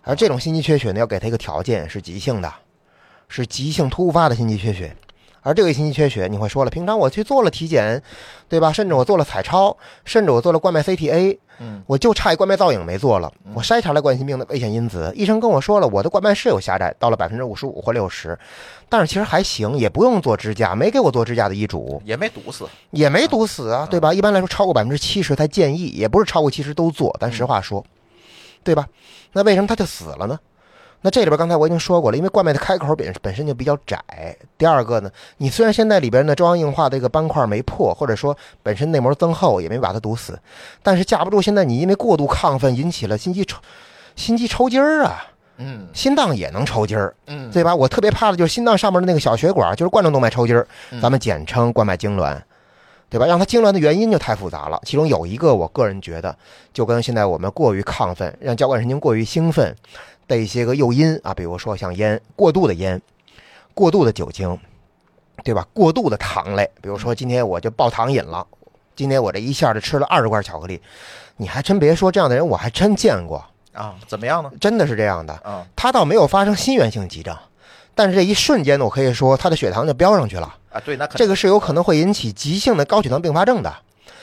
[0.03, 2.53] 而这种心肌缺血呢，要给他一个条件是急性的，
[3.29, 4.97] 是急性突发的心肌缺血。
[5.41, 8.03] 而这个心肌缺血，你会说了，平常我去做了体检，
[8.49, 8.73] 对吧？
[8.73, 13.33] 甚至我做了彩超，甚至我做了冠脉 CTA，嗯，我就差一冠脉造影没做了。
[13.55, 18.37] 我筛查了冠心病的危险因子，医生跟我说了，我的冠脉是有狭窄，到了百分之五十五或六十，
[18.89, 24.13] 但是其实还行，也不用做支架，没给我做支架的医嘱，也没堵死，也没堵死啊，对吧？
[24.13, 27.83] 一般来说，超过百分之七十才建议，也不是超过七十都做，咱实话说，
[28.69, 28.87] 对吧？
[29.33, 30.39] 那为什么他就死了呢？
[31.01, 33.99] 那这里边刚才我已经说过了，因为冠脉的开口本本身就比较窄。
[34.59, 40.39] 第二个呢，你虽然现在里边的中央硬化的这个斑块没破，或者说本身内膜增厚也没把它堵死，
[40.83, 43.59] 但是架不住现在你因为过度亢奋引起了心肌抽
[44.17, 45.25] 心肌抽筋儿啊，
[45.57, 47.75] 嗯，心脏也能抽筋儿，嗯，对吧？
[47.75, 50.67] 我特别怕的就是心脏上面的那个小血管，就是冠状动脉抽筋儿，
[51.01, 52.37] 咱们简称冠脉痉挛，
[53.11, 53.27] 对吧？
[53.27, 56.37] 让他痉挛的原因就太复杂了，其中有一个我个人觉得
[56.73, 59.75] 就跟现在我们过于亢奋，让交感神经过于兴奋。
[60.29, 63.01] 的一些个诱因啊，比如说像烟，过度的烟，
[63.73, 64.59] 过度的酒精，
[65.43, 65.67] 对吧？
[65.73, 68.47] 过度的糖类，比如说今天我就爆糖瘾了，
[68.95, 70.83] 今天我这一下就吃了二十块巧克力，
[71.39, 73.43] 你还真别说，这样的人我还真见过
[73.73, 73.95] 啊。
[74.07, 74.53] 怎么样呢？
[74.61, 75.67] 真的是这样的啊。
[75.75, 77.35] 他倒没有发生心源性急症，
[77.99, 80.79] 但是这一瞬间呢，我可以说他的血糖就飙上去了啊。
[80.85, 83.69] 对，那这个是有可能会引起急性的高血糖并发症的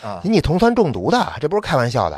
[0.02, 2.18] 啊，引起酮酸中毒的，这不是开玩笑的。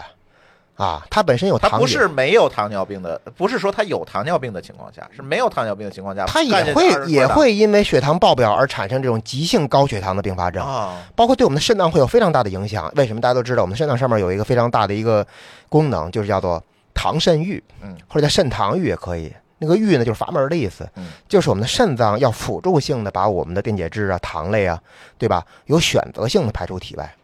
[0.76, 12.94] 啊，他本身有糖，他不是没有糖尿病的，不是说他有糖尿病的情况下，是没有糖尿病的情况下，他也会也会因为血糖爆表而产生这种急性高血糖的并发症啊，包括对我们的肾脏会有非常大的影响。
[12.96, 15.26] 为什么大家都知道，我们肾脏上面有一个非常大的一个
[15.68, 19.34] 功能，就是叫做糖肾郁，嗯，或者叫肾糖郁也可以。
[19.60, 24.80] 那个郁呢，就是阀门的意思，嗯，就是我们的肾脏要辅助性的把我们的电解质啊、糖类啊，
[25.18, 27.16] 对吧，有选择性的排出体外。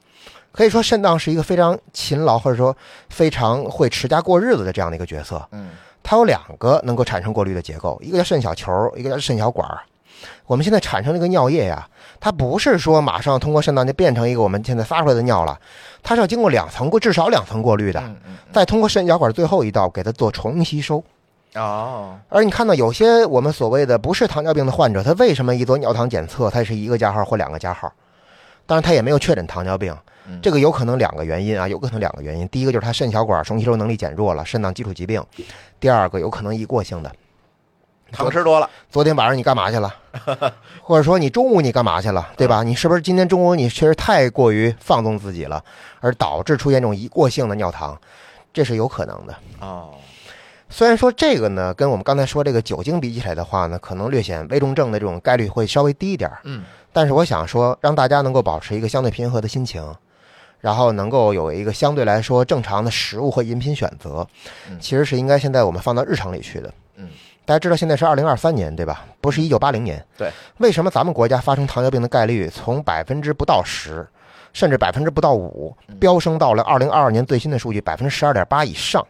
[0.52, 2.76] 可以说，肾脏是一个非常勤劳或者说
[3.10, 5.43] 非常会持家过日子的这样的一个角色。
[5.52, 5.72] 嗯，
[6.04, 9.67] 它有两个能够产生过滤的结构，一个叫肾小球，一个叫肾小管。
[10.46, 11.88] 我们现在产生这个尿液呀，
[12.19, 15.60] 它不是说马上通过肾脏就变成一个我们现在发出来的尿了，
[16.04, 18.04] 它是要经过两层过至少两层过滤的，
[18.52, 21.04] 再通过肾小管最后一道给它做重吸收。
[21.55, 27.91] 哦，而你看到有些我们所谓的不是糖尿病的患者，他为什么一做尿糖检测，他是一个加号或两个加号？
[28.65, 29.95] 当然，他也没有确诊糖尿病。
[30.41, 32.47] 这个有可能两个原因啊，有可能两个原因。
[32.47, 35.21] 第一个就是他肾小管重吸收能力减弱了，肾脏基础疾病；
[35.81, 37.11] 第二个有可能一过性的，
[38.09, 38.69] 糖吃多了。
[38.89, 39.93] 昨天晚上你干嘛去了？
[40.81, 42.29] 或者说你中午你干嘛去了？
[42.37, 42.63] 对吧？
[42.63, 45.61] 你是不是今天中午你确实太过于放纵自己了，
[45.99, 47.99] 而导致出现这种一过性的尿糖？
[48.53, 49.89] 这是有可能的哦。
[50.73, 56.63] 虽然说这个呢，跟我们刚才说这个酒精比起来的话呢，可能略显危重症的这种概率会稍微低一点嗯。
[56.91, 59.95] 但是我想说，让大家能够保持一个相对平和的心情。
[60.59, 64.25] 然后能够有一个相对来说正常的食物和饮品选择，
[64.79, 66.73] 其实是应该现在我们放到日常里去的。
[66.95, 67.09] 嗯，
[67.45, 69.05] 大家知道现在是二零二三年，对吧？
[69.21, 70.03] 不是一九八零年。
[70.17, 70.31] 对。
[70.57, 74.07] 为什么咱们国家发生糖尿病的概率从百分之不到十，
[74.53, 79.05] 甚至百分之不到五，飙升到了二零二二年最新的数据百分之十二点八以上？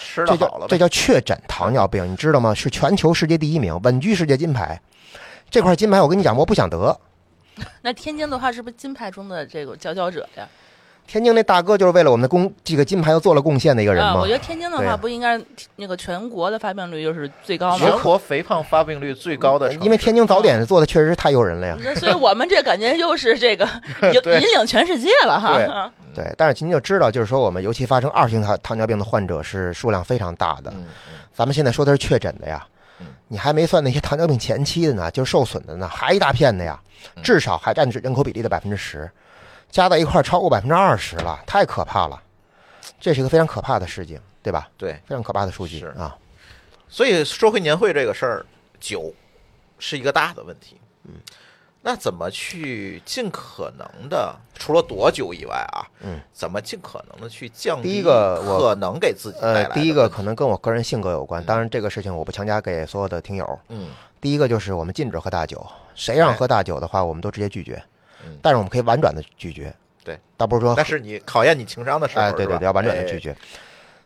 [0.00, 2.54] 吃的好了，这叫确诊糖尿病，你知道吗？
[2.54, 4.80] 是全球世界第一名，稳居世界金牌。
[5.50, 6.98] 这块金牌，我跟你讲，我不想得。
[7.82, 10.48] 那天津的话，是不是金牌中的这个佼佼者呀？
[11.08, 14.20] 天津那大哥就是为了我们的工这个金牌又做了贡献的一个人吗？
[14.20, 15.40] 我觉得天津的话不应该
[15.76, 17.78] 那个全国的发病率就是最高吗？
[17.78, 21.78] 全国肥胖发病率最高的，因为天津早点做的确实是太诱人了呀。
[21.96, 23.66] 所以我们这感觉又是这个
[24.12, 25.90] 引引领全世界了哈。
[26.14, 30.70] 对，但是您就知道，就是说我们尤其发生二型糖糖尿病的患者是数量非常大的。
[31.32, 32.66] 咱们现在说的是确诊的呀，
[33.28, 36.78] 你还没算那些糖尿病前期的呢，就是受损的呢，还一大片的呀，
[37.22, 39.10] 至少还占人口比例的百分之十。
[39.70, 42.20] 加在一块超过百分之二十了，太可怕了，
[42.98, 44.68] 这是一个非常可怕的事情，对吧？
[44.76, 46.16] 对，非常可怕的数据啊。
[46.88, 48.46] 所以说回年会这个事儿，
[48.80, 49.12] 酒
[49.78, 50.80] 是一个大的问题。
[51.04, 51.12] 嗯，
[51.82, 63.58] 那怎么去尽可能的，除了躲酒以外啊，嗯，怎么尽可能的去降低一个可能给自己呃，第一个可能跟我个人性格有关，当然这个事情我不强加给所有的听友。
[63.68, 67.82] 嗯，第一个就是我们禁止喝大酒，谁让喝大酒的话，我们都直接拒绝。
[68.42, 73.36] 但是我们可以婉转的拒绝，对，倒不是说，但是你考验你情商的时候，哎，对对对，要婉转的拒绝。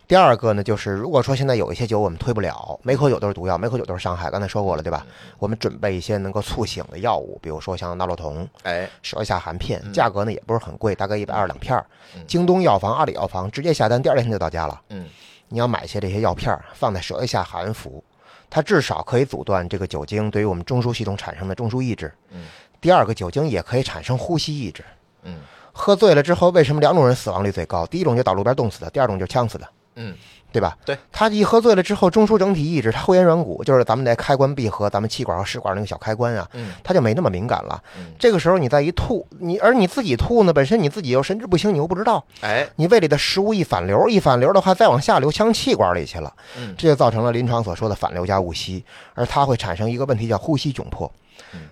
[0.09, 5.07] 第二个呢，就是如果说现在有一些酒我们推不了，每口酒都是毒药，每口酒都是伤害，刚才说过了，对吧？
[5.39, 11.87] 我们准备一些能够促醒的药物，比如说像纳洛酮，哎，舌下含片，价格呢也不是很贵，大概一百二两片儿。
[12.27, 14.79] 京东药房、阿里药房直接下单，第二天就到家了。
[14.91, 15.09] 嗯，
[15.49, 18.05] 你要买些这些药片儿，放在舌下含服，
[18.51, 22.13] 它至少可以阻断这个酒精对于我们中枢系统产生的中枢抑制。
[22.33, 22.45] 嗯。
[22.83, 24.85] 第二个，酒精也可以产生呼吸抑制。
[25.23, 25.37] 嗯，
[25.73, 27.87] 喝醉了之后，为什么两种人死亡率最高？
[27.87, 29.68] 第一种就倒路边冻死的，第二种就是呛死的。
[29.95, 30.16] 嗯，
[30.51, 30.77] 对吧？
[30.85, 36.49] 对，他一喝醉了之后，中枢整体抑制，他后咽软骨就是咱们的开关闭合，咱们气管和食管那个小开关啊，
[36.83, 37.81] 他就没那么敏感了。
[38.18, 46.35] 这个时候你再一吐，你而你自己吐呢，本身你自己又神志不清，你又不知道，哎，你胃里的食物一反流，一反流的话，再往下流，呛气管里去了，
[46.77, 51.12] 这就造成了临床所说的反流加误吸，而它会产生一个问题叫呼吸窘迫，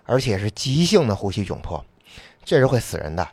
[0.04, 1.84] 而且是急性的呼吸窘迫，
[2.44, 3.26] 这是会死人的。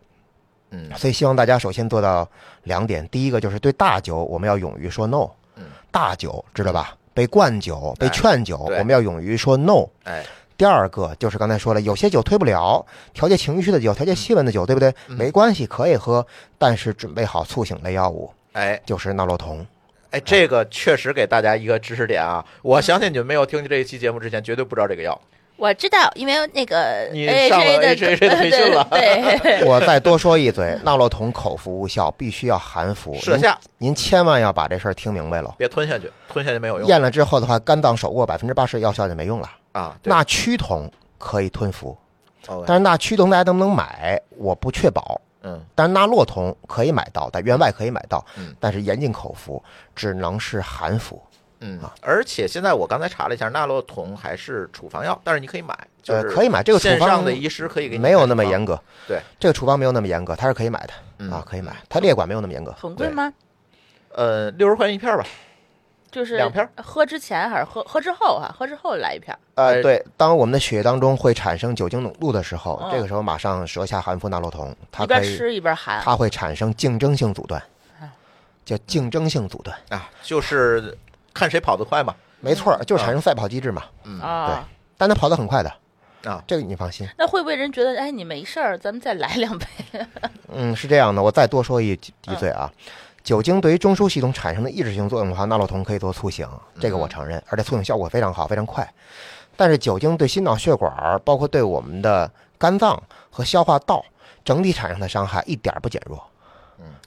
[0.72, 2.30] 嗯，所以希望大家首先做到
[2.64, 6.96] 两点，第一个就是对大酒我们要勇于说 no，嗯，大酒知道吧？
[7.14, 9.88] 被灌酒、被劝酒，我们要勇于说 no。
[10.04, 10.24] 哎，
[10.58, 14.94] 第二个就是刚才说了，有些酒推不了，调节情绪的酒、调节气温的酒，对不对？
[15.08, 19.66] 没关系，可以喝，但是准备好促醒类药物，哎，就是纳洛酮。
[20.12, 22.46] 哎，这个确实给大家一个知识点啊！
[22.62, 25.20] 我相信你们没有听见这一期节目之前，绝对不知道这个药。
[25.58, 28.88] 我知道，因为那个你上了 H H 的培训了。
[28.92, 33.12] 对， 我再多说一嘴，纳洛酮口服无效，必须要含服。
[33.26, 35.54] 您下，您千万要把这事儿听明白了。
[35.58, 36.88] 别吞下去，吞下去没有用。
[36.88, 39.98] 咽了之后的话，肝脏手握百分之八十药效就没用了啊。
[40.04, 41.98] 那曲酮可以吞服，
[42.66, 44.22] 但是那曲酮大家能不能买？
[44.38, 45.20] 我不确保。
[45.44, 48.26] 嗯，但是纳洛酮可以买到，在院外可以买到。
[48.38, 49.64] 嗯，但是严禁口服，
[49.96, 51.22] 只能是含服。
[51.60, 58.80] 嗯啊，而且现在我刚才查了一下，纳洛酮还是处方药，但是你可以买，就是可以买这个线上的医师可以给你，没有那么严格。
[59.08, 61.76] 对，这个处方没有那么严格，它是可以买的啊，可以买。
[61.90, 62.72] 它列管没有那么严格。
[62.74, 63.34] 很贵吗？
[64.14, 65.26] 呃，六十块钱一片吧，
[66.12, 66.68] 就是两片。
[66.78, 68.54] 喝之前还是喝喝之后啊？
[68.58, 69.38] 喝之后来一片。
[69.56, 77.62] 呃，对，当我们的血液当中会产生酒精浓度的时候，这个时候马上舌下含服纳洛酮，它一边吃一边含，它会产生竞争性阻断，
[78.66, 80.98] 叫竞争性阻断啊，就是
[81.38, 82.16] 看谁跑得快嘛。
[82.40, 83.84] 没错，就是产生赛跑机制嘛。
[84.04, 84.56] 嗯对，
[84.98, 85.72] 但他跑得很快的
[86.30, 87.08] 啊，这个你放心。
[87.18, 89.66] 那会不会人觉得，哎，你没事儿，咱们再来两杯？
[90.54, 91.92] 嗯，是这样的，我再多说一
[92.26, 92.72] 一嘴啊。
[93.24, 96.48] 酒精对于中枢系统产生的抑制性作用的话，纳洛酮可以做促醒，
[96.80, 98.88] 这个我承认，而且促醒效果非常好，非常快。
[99.56, 104.06] 但是酒精对心脑血管，包括对我们的肝脏和消化道
[104.46, 106.24] 整体产生的伤害一点不减弱。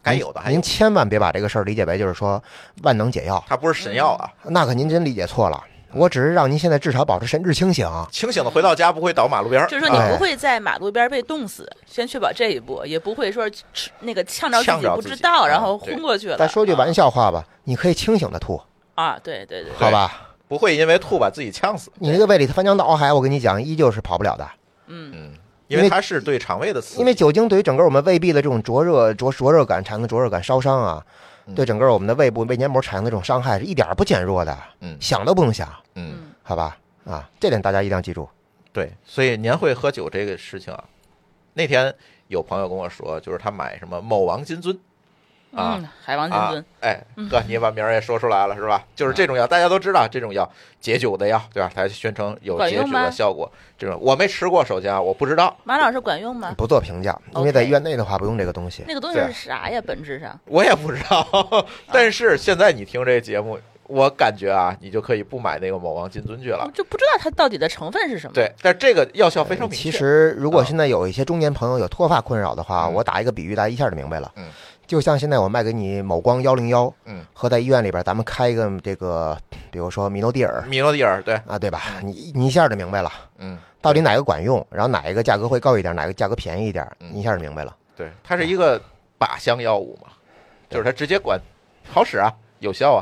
[0.00, 0.40] 嗯，该有的。
[0.48, 2.42] 您千万别把这个事儿理解为就是说
[2.82, 4.30] 万能解药，它不是神药啊。
[4.44, 5.62] 那可您真理解错了。
[5.92, 13.50] 我只是让您现在至少保持神志清醒，清醒的回到家不会倒马路边就是说你不会在马路边被冻死，先确保这一步，也不会说
[13.98, 16.36] 那个呛着自己不知道，然后昏过去了。
[16.36, 18.62] 再说句玩笑话吧，你可以清醒的吐。
[18.94, 21.90] 啊，对对对，好吧，不会因为吐把自己呛死。
[21.96, 24.48] 你那个胃里头翻江倒海，我跟你讲，依旧是跑不了的。
[24.86, 25.12] 嗯。
[25.12, 25.32] 嗯，
[25.76, 31.04] 因为它是对肠胃的刺激，因为酒精对于整个我们胃壁的这种灼热、灼灼热感产生的灼热感烧伤啊。
[31.56, 38.28] 对整个我们的胃部胃黏膜产生的这种伤害是一点不减弱的，嗯，想都不用想，嗯，好吧，啊，这点大家一定要记住。
[38.72, 40.84] 对，所以年会喝酒这个事情啊，
[41.54, 41.92] 那天
[42.28, 44.78] 有朋友跟我说，就是他买什么某王金樽。
[45.54, 48.84] 啊，海王金樽，哎，哥，你把名儿也说出来了是吧？
[48.94, 50.48] 就是这种药，大家都知道这种药
[50.80, 51.70] 解酒的药，对吧？
[51.74, 53.50] 它宣称有解酒的效果。
[53.76, 55.56] 这种我没吃过，首先啊，我不知道。
[55.64, 56.54] 马老师管用吗？
[56.56, 58.84] 不做评价，因为在医院内的话不用这个东西。
[58.86, 59.82] 那个东西是啥呀？
[59.84, 61.26] 本质上我也不知道。
[61.90, 66.70] 但是现在你听这个节目，我感觉啊，你就可以不买那个某王金樽去了。
[66.72, 68.34] 就不知道它到底的成分是什么。
[68.34, 69.82] 对，但这个药效非常明确。
[69.82, 74.30] 其实，如果现在有一些中年朋友有脱发困扰的话，我打一个比喻，大家一下就明白了。
[74.36, 74.44] 嗯。
[74.90, 79.38] 就像现在我卖给你某光幺零幺，嗯，和在医院里边咱们开一个这个，
[79.70, 81.80] 比如说米诺地尔，米诺地尔，对啊，对吧？
[82.02, 87.76] 你你一下就明白了，嗯，到底哪个管用，然后哪一个价格会高一点，哪个价格便宜一点，你一下就明白了。
[87.94, 88.80] 对，它是一个
[89.16, 90.08] 靶向药物嘛，
[90.68, 91.40] 就是它直接管，
[91.88, 92.98] 好使啊，有效啊，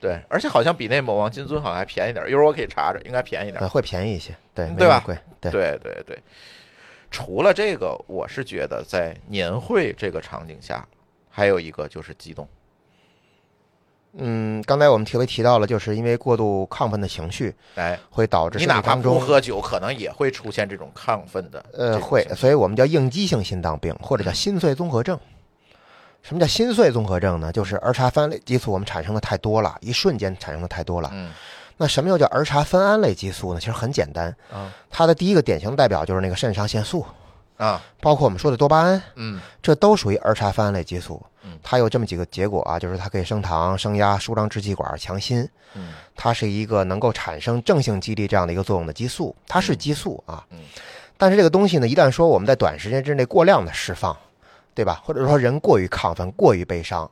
[0.00, 5.00] 对，而且好像比那某王金樽好像还便宜点，一会儿我可以查查，应该便宜点，会便宜一些，对，对吧？
[5.06, 6.18] 贵，对对对对。
[7.08, 10.84] 除了这个，我是觉得在年会这个场景下。
[11.36, 12.46] 还有一个就是激动，
[14.16, 25.18] 嗯，刚才我们特别提到了，就是因为过度亢奋的情绪，哎，会导致你哪怕不喝酒，可能也会出现这种亢奋的，呃，会，所以我们叫应激性心脏病或者叫心碎综合症。
[26.22, 27.50] 什么叫心碎综合症呢？
[27.50, 31.10] 就是儿茶酚类激素我们产生的太多了，一瞬间产生的太多了。
[31.12, 31.32] 嗯，
[31.76, 33.58] 那什么又叫儿茶酚胺类激素呢？
[33.58, 37.04] 其实很简单，啊，它的第一个典型代表就是那个肾上腺素。
[37.64, 41.24] 啊，包括我们说的多巴胺，嗯，这都属于儿茶酚胺类激素。
[41.44, 45.48] 嗯，它有这么几个结果啊，就是它可以升糖、升压、舒张支气管、强心。
[45.74, 50.44] 嗯，它是一个能够产生正性激励这样的一个作用的激素，它是激素啊。
[50.50, 50.58] 嗯，
[51.16, 54.16] 但是这个东西呢，一旦说我们在短时间之内过量的释放，
[54.74, 55.00] 对吧？
[55.04, 57.10] 或者说人过于亢奋、过于悲伤，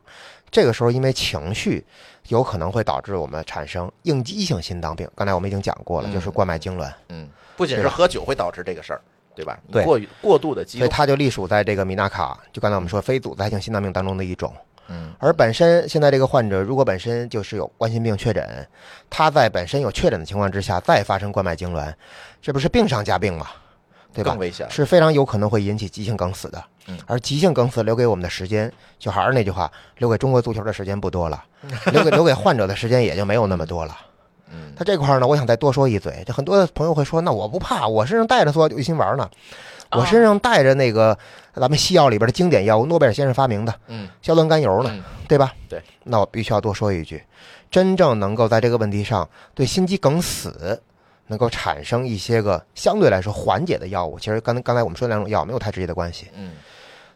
[0.51, 1.85] 这个时候因为情绪，
[2.29, 5.09] 有可能会导致我们产生应激性心脏病。
[5.15, 6.93] 刚才我们已经讲过了，就是冠脉痉挛。
[7.09, 9.01] 嗯，不仅是喝酒会导致这个事儿。
[9.35, 9.59] 对吧？
[9.71, 14.53] 对，过过度的激所以它就隶属在这个米纳卡，就刚才我们说非阻塞性心脏病当中的一种。
[14.89, 18.69] 嗯，而本身现在这个患者如果本身就是有冠心病确诊，
[19.09, 21.95] 他在本身有确诊的情况之下再发生冠脉痉挛，
[22.43, 23.47] 这不是病上加病吗？
[24.13, 24.33] 对吧？
[24.33, 26.63] 更危险，是非常有可能会引起急性梗死的。
[26.89, 31.43] 嗯，而急性梗死留给我们的时间，就还是那句话，留给中国足球的时间不多了，
[31.93, 33.97] 留给留给患者的时间也就没有那么多了。
[34.53, 39.29] 嗯，他这块呢，我想再多说一嘴，就很多朋友会说，那我不怕，我身上带着塑料救心丸呢，
[39.91, 41.19] 我身上带着那个
[41.55, 45.53] 咱们西药里边的经典药物，诺贝尔先生发明的，嗯，硝酸甘油呢，对吧？
[45.69, 47.23] 对，那我必须要多说一句，
[47.71, 50.83] 真正能够在这个问题上对心肌梗死。
[51.29, 56.27] 能够产生一些个相对来说缓解的药物，其实刚刚才我们说的两种药没有太直接的关系。
[56.35, 56.51] 嗯，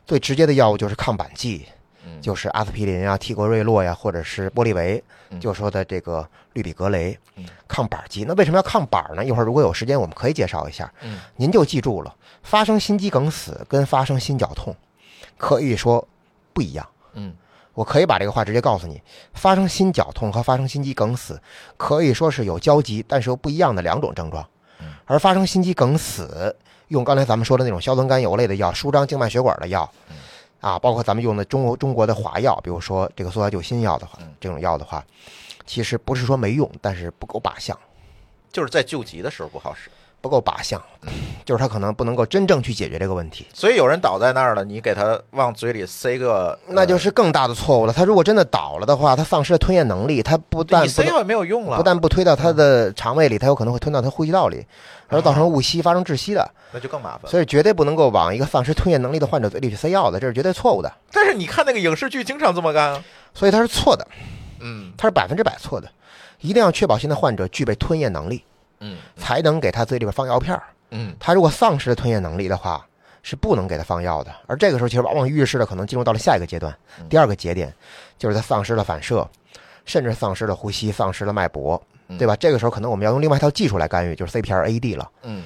[0.07, 1.67] 最直接的药物就是抗板剂，
[2.07, 5.03] 嗯，就是阿司匹林啊、替格瑞洛呀，或者是玻利维，
[5.41, 7.19] 就说的这个氯吡格雷，
[7.67, 8.25] 抗板剂。
[8.25, 9.25] 那为什么要抗板呢？
[9.25, 10.91] 一会儿如果有时间，我们可以介绍一下。
[11.03, 14.75] 嗯，您就记住了，发生心肌梗死跟发生心绞痛，
[15.37, 16.07] 可以说
[16.53, 16.87] 不一样。
[17.15, 17.35] 嗯。
[17.75, 19.03] 我可以把这个话直接告诉你：
[19.35, 21.39] 发生心绞痛和发生心肌梗死
[21.77, 24.43] 可以说是有交集，但是又不一样的两种症状。
[25.05, 26.57] 而发生心肌梗死，
[26.89, 29.93] 用刚才咱们说的那种硝酸甘油类的药，舒张静脉血管的药，
[30.61, 35.05] 啊，包括咱们用的中国中国的华药，比如说这个速效救心药的话，这种药的话，
[35.67, 37.79] 其实不是说没用，但是不够靶向，
[38.53, 39.91] 就是在救急的时候不好使。
[40.21, 40.83] 不够靶向，
[41.45, 43.47] 就是他可能不能够真正去解决这个问题。
[43.55, 47.93] 所以有人倒在那儿了，你给他往嘴里塞个，那就是更大的错误了。
[47.93, 54.67] 他如果真的倒了的话，他丧失了吞咽能力，他不但塞也没有用了，不但不推到他的肠胃里，他有可能会吞到他呼吸道里，
[55.09, 57.31] 而造成误吸，发生窒息的，那就更麻烦。
[57.31, 60.93] 所以绝对不能够往一个丧失吞咽能力的患者嘴里去塞药的，这是绝对错误的。
[61.13, 63.03] 但是你看那个影视剧经常这么干，
[63.33, 64.07] 所以他是错的。
[64.59, 65.89] 嗯，他是百分之百错的，
[66.41, 68.43] 一定要确保现在患者具备吞咽能力，
[68.93, 70.63] 嗯，才能给他嘴里边放药片儿。
[70.91, 72.87] 嗯，他如果丧失了吞咽能力的话，
[73.23, 74.33] 是不能给他放药的。
[74.47, 76.73] 而这个时候，其实往往预示着可能进入到了下一个阶段，
[77.09, 77.75] 第二个节点，
[78.19, 79.29] 就是他丧失了反射，
[79.85, 81.81] 甚至丧失了呼吸，丧失了脉搏，
[82.19, 82.37] 对吧？
[82.37, 85.11] 这个时候可能我们要用另外一套技术来干预，就是 CPR-AD 了。
[85.23, 85.43] 嗯，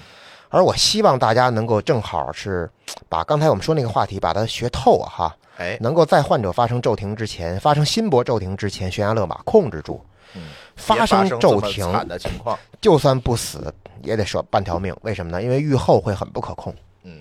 [0.51, 2.71] 而我希望大家能够正好是
[3.09, 10.05] 把刚才我们说那个话题把它学透啊，哈，哎，能够在患者发生骤停之前，发生心搏骤停之前，悬崖勒马控制住。
[10.35, 10.43] 嗯，
[10.81, 13.73] 发生骤停的情况，就算不死
[14.03, 14.97] 也得舍半条命。
[15.03, 15.43] 为什么呢？
[15.43, 16.75] 因为愈后会很不可控。
[17.05, 17.21] 嗯，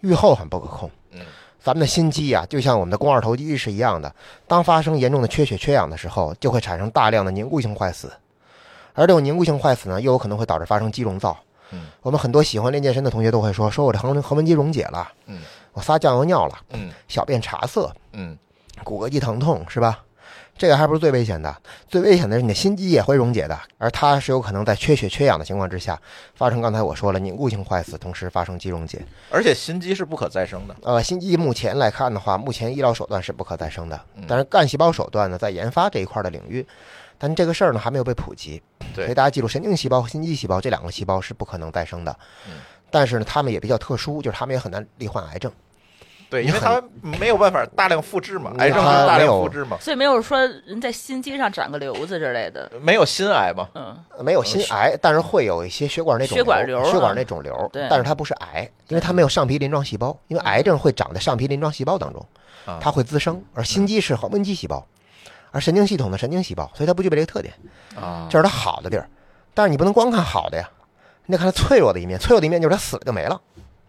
[0.00, 0.90] 愈后很不可控。
[1.10, 1.20] 嗯，
[1.58, 4.14] 咱们的心肌啊，就像我们的肱二头肌是一样的。
[4.46, 8.12] 当发生严重的缺血缺氧的时候，就会产生大量的凝固性坏死。
[8.94, 11.36] 而这种凝固性坏死呢，又有可能会导致发生肌溶灶。
[11.70, 15.40] 嗯，我们很多喜欢练健身的同学都会说：“说我这横横纹肌溶解了。”嗯，
[15.72, 16.58] 我撒酱油尿了。
[16.70, 17.92] 嗯，小便茶色。
[18.12, 18.36] 嗯，
[18.82, 20.00] 骨骼肌疼痛是吧？
[20.58, 21.56] 这个还不是最危险的，
[21.88, 25.98] 最危险的是你的心肌也会溶解的，而它是有可能在缺血缺氧的情况之下
[26.34, 26.60] 发生。
[26.60, 29.00] 刚才我说了，凝固性坏死，同时发生肌溶解，
[29.30, 30.74] 而且心肌是不可再生的。
[30.82, 36.66] 呃，心肌目前来看的话，目前医疗手段是不可再生的，但是干细胞手段呢，在研发这一块的领域，
[37.16, 38.60] 但这个事儿呢还没有被普及。
[38.94, 42.18] 对，所以大家记住，神经细胞和心肌细胞这两个细胞是不可能再生的。
[42.48, 42.54] 嗯，
[42.90, 45.52] 但是呢，它们也比较特殊，就是它们也很难罹患癌症。
[46.30, 62.24] 对，因为它没有办法大量复制嘛，癌症是大量复制嘛，所以没有说人在心肌上长个瘤子之类的，没有心癌嘛，嗯，没有心癌，但是会有一些血管那种血管瘤，血管那肿瘤，对，但是它不是癌，因为它没有上皮鳞状细胞，因为癌症会长在上皮鳞状细胞当中，
[62.78, 64.86] 它会滋生，而心肌是横纹肌细胞，
[65.50, 67.54] 而神经系统的神经细胞，所以它不具备这个特点，
[67.98, 69.08] 啊，这是它好的地儿，
[69.54, 70.68] 但是你不能光看好的呀，
[71.24, 73.40] 你得看它脆弱的一面，脆弱的一面就是它死了就没了。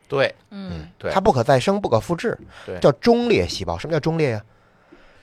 [0.09, 3.77] 对，嗯，对，它不可再生，不可复制，对，叫中裂细胞。
[3.77, 4.43] 什么叫中裂呀？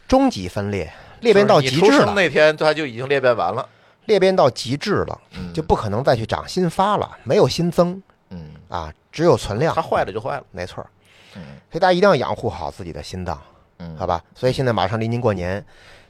[0.07, 0.89] 终极分裂，
[1.21, 2.15] 裂变到极致了。
[2.15, 3.69] 那天它就已经裂变完了，
[4.05, 5.21] 裂变到极致了，
[5.53, 9.75] 就不可能再去长新发了，没有新增，嗯啊，只有存量。
[9.75, 10.87] 它坏了就坏了，没错。
[11.35, 13.37] 嗯，所以大家一定要养护好自己的心脏，
[13.79, 14.23] 嗯，好吧。
[14.37, 15.63] 所以现在马上临近过年，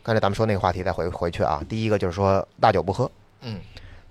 [0.02, 1.64] 刚才咱们说那个话题再回回去啊。
[1.66, 3.10] 第一个就是说大酒不喝，
[3.40, 3.58] 嗯。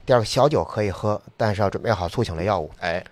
[0.03, 3.03] 第二个小酒可以喝，但是要准备好促醒类药物，哎。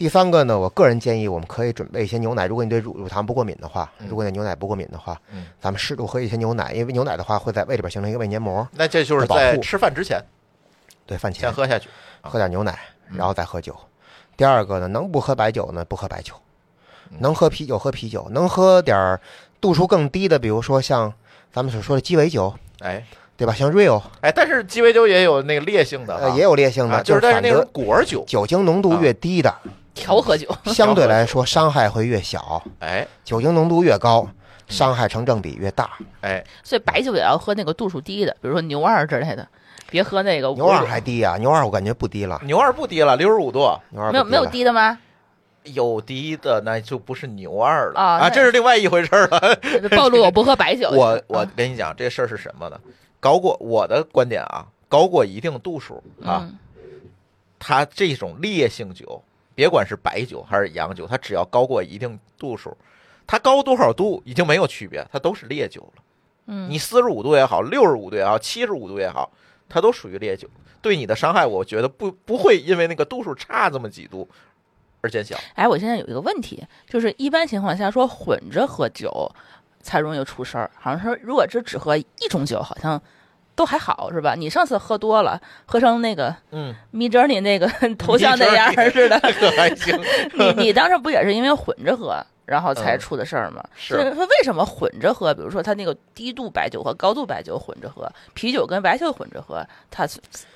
[0.00, 2.46] 第三个呢，我个人建议我们可以准备一些牛奶。
[2.46, 8.66] 如果你对乳乳糖不过敏的话，如果你牛奶不过敏的话，嗯，咱们适度喝一些牛奶，因为牛奶的话会在胃里边形成一个胃黏膜。
[8.72, 10.18] 那这就是在吃饭之前，
[11.04, 11.90] 对饭前先喝下去，
[12.22, 12.78] 喝点牛奶，
[13.14, 13.76] 然后再喝酒。
[14.38, 15.84] 第二个呢，能不喝白酒呢？
[15.84, 16.32] 不喝白酒，
[17.18, 19.20] 能喝啤酒喝啤酒，能喝点
[19.60, 21.12] 度数更低的，比如说像
[21.52, 23.04] 咱们所说的鸡尾酒，哎，
[23.36, 23.52] 对吧？
[23.52, 29.54] 像 Rio，哎，但是鸡尾酒也有那个烈性的，呃，也有烈性的，就是但是那种果酒，酒精浓度越低的。
[29.94, 30.48] 调和酒。
[30.72, 34.28] 相对来说伤害会越小，哎，酒精浓度越高，
[34.68, 39.46] 伤害成正比越大，哎，所以白酒也要喝那个度数低的，比如说牛二之类的，
[39.90, 44.98] 别喝那个牛二还低啊，牛二我感觉不低了，牛二不低了，六十五度，牛二没有没有低的吗？
[45.64, 48.00] 有低的那就不是牛二了。
[48.00, 49.58] 啊，这是另外一回事了。
[49.94, 50.88] 暴露我不喝白酒。
[50.88, 52.80] 我我跟你讲，这事儿是什么呢？
[53.20, 56.48] 高过我的观点啊，高过一定度数啊，
[57.58, 59.22] 它这种烈性酒，
[59.54, 62.76] 别管是白酒还是洋酒，它只要高过一定度数，
[63.26, 66.02] 它高多少度已经没有区别，它都是烈酒了。
[66.46, 69.30] 嗯，你四十五度也好，六十五度也好，七十五度也好，
[69.68, 70.48] 它都属于烈酒，
[70.80, 74.28] 对你的伤害，我觉得不不会因为那个度数差这么几度。
[75.02, 75.34] 而减小。
[75.54, 79.34] 哎，我现在有一个问题，就是一般情况下说混着喝酒
[79.80, 80.70] 才容易出事儿。
[80.78, 83.00] 好像说如果是只喝一种酒，好像
[83.54, 84.34] 都还好，是吧？
[84.34, 89.18] 你上次喝多了，喝成那个嗯，米哲你那个 头像那样似的，
[89.56, 89.98] 还行。
[90.34, 93.62] 你你当时不也是因为混着喝，然后才出的事儿吗？
[93.74, 95.34] 是说为什么混着喝？
[95.34, 100.08] 比如说他那个低度白酒和高度白酒混着喝，啤酒跟白酒混着喝，它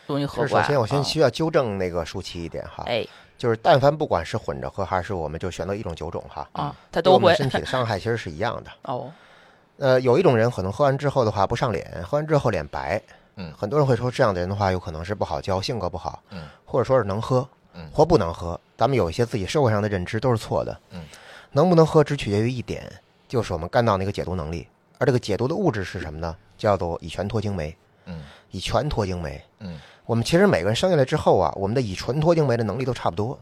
[0.07, 0.49] 容易喝坏。
[0.49, 2.85] 首先，我先需要纠正那个舒淇一点哈。
[2.87, 3.07] 哎。
[3.37, 8.71] 就是，但凡不管是混着喝，还是我们就选择一种酒种哈，啊，它都会身体的伤害其实是一样的。
[8.91, 9.13] 哦，
[9.79, 13.01] 呃，有一种人可能喝完之后的话不上脸，喝完之后脸白，
[13.37, 18.59] 嗯，很多人会说这样的人的话有可能是不好教，性格不好，嗯，或者说是能喝，嗯，或不能喝。
[18.77, 21.05] 咱们有一些自己社会上的认知都是错的，嗯，
[21.53, 22.91] 能不能喝只取决于一点，
[23.29, 24.67] 就是我们肝脏的一个解毒能力，
[24.99, 26.37] 而这个解毒的物质是什么呢？
[26.57, 28.23] 叫做乙醛脱精酶，嗯，
[28.53, 29.81] 乙醛脱精酶，嗯。
[30.07, 33.39] 我们其实每个人生下来之后啊，我们的乙醇脱精酶的能力都差不多，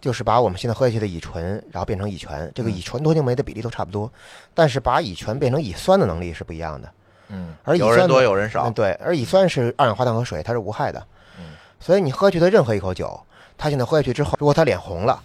[0.00, 4.10] 就是把我们现在喝下去的乙醇，然后变成乙醛，这个乙醇脱精酶的比例都差不多，
[4.54, 6.90] 但是把乙醛变成乙酸的能力是不一样的。
[7.28, 8.70] 嗯，而乙酸多有人少。
[8.70, 11.06] 对，而乙酸是二氧化碳和水，它是无害的。
[11.38, 13.20] 嗯，所以你喝去的任何一口酒，
[13.58, 15.22] 他现在喝下去之后，如果他脸红了，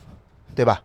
[0.53, 0.81] 对吧？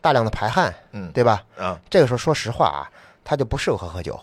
[0.00, 1.42] 大量的排汗，嗯，对吧？
[1.58, 2.88] 啊，这个时候说实话啊，
[3.24, 4.18] 他就不适合喝酒，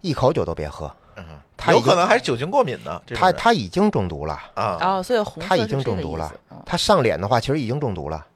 [0.00, 0.90] 一口酒都别喝。
[1.16, 1.24] 嗯。
[1.68, 4.76] 有可能还是酒精过敏呢，他他已经中毒了啊！
[4.80, 6.32] 哦，所以红他已经中毒了，
[6.66, 8.26] 他上脸的话其实已经中毒了，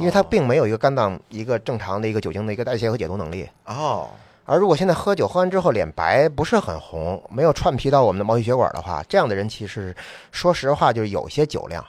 [0.00, 4.08] 因为他并没有一个肝脏一个正常的一个酒精的一个代谢和解毒能力哦。
[4.44, 9.94] 而如果现在喝酒喝完之后脸白不是很红，没有串皮到我们的毛细血管的话，这样的人其实
[10.32, 11.82] 说实话就是有些酒量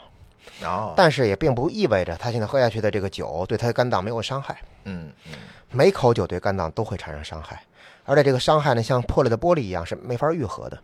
[0.63, 4.57] 哦，但是也并不意味着他现在喝下去的这个酒对他的肝脏没有伤害。
[4.85, 5.33] 嗯嗯，
[5.71, 7.61] 每口酒对肝脏都会产生伤害，
[8.05, 10.79] 而且这个伤害呢像破了的玻璃一样是没法愈合的。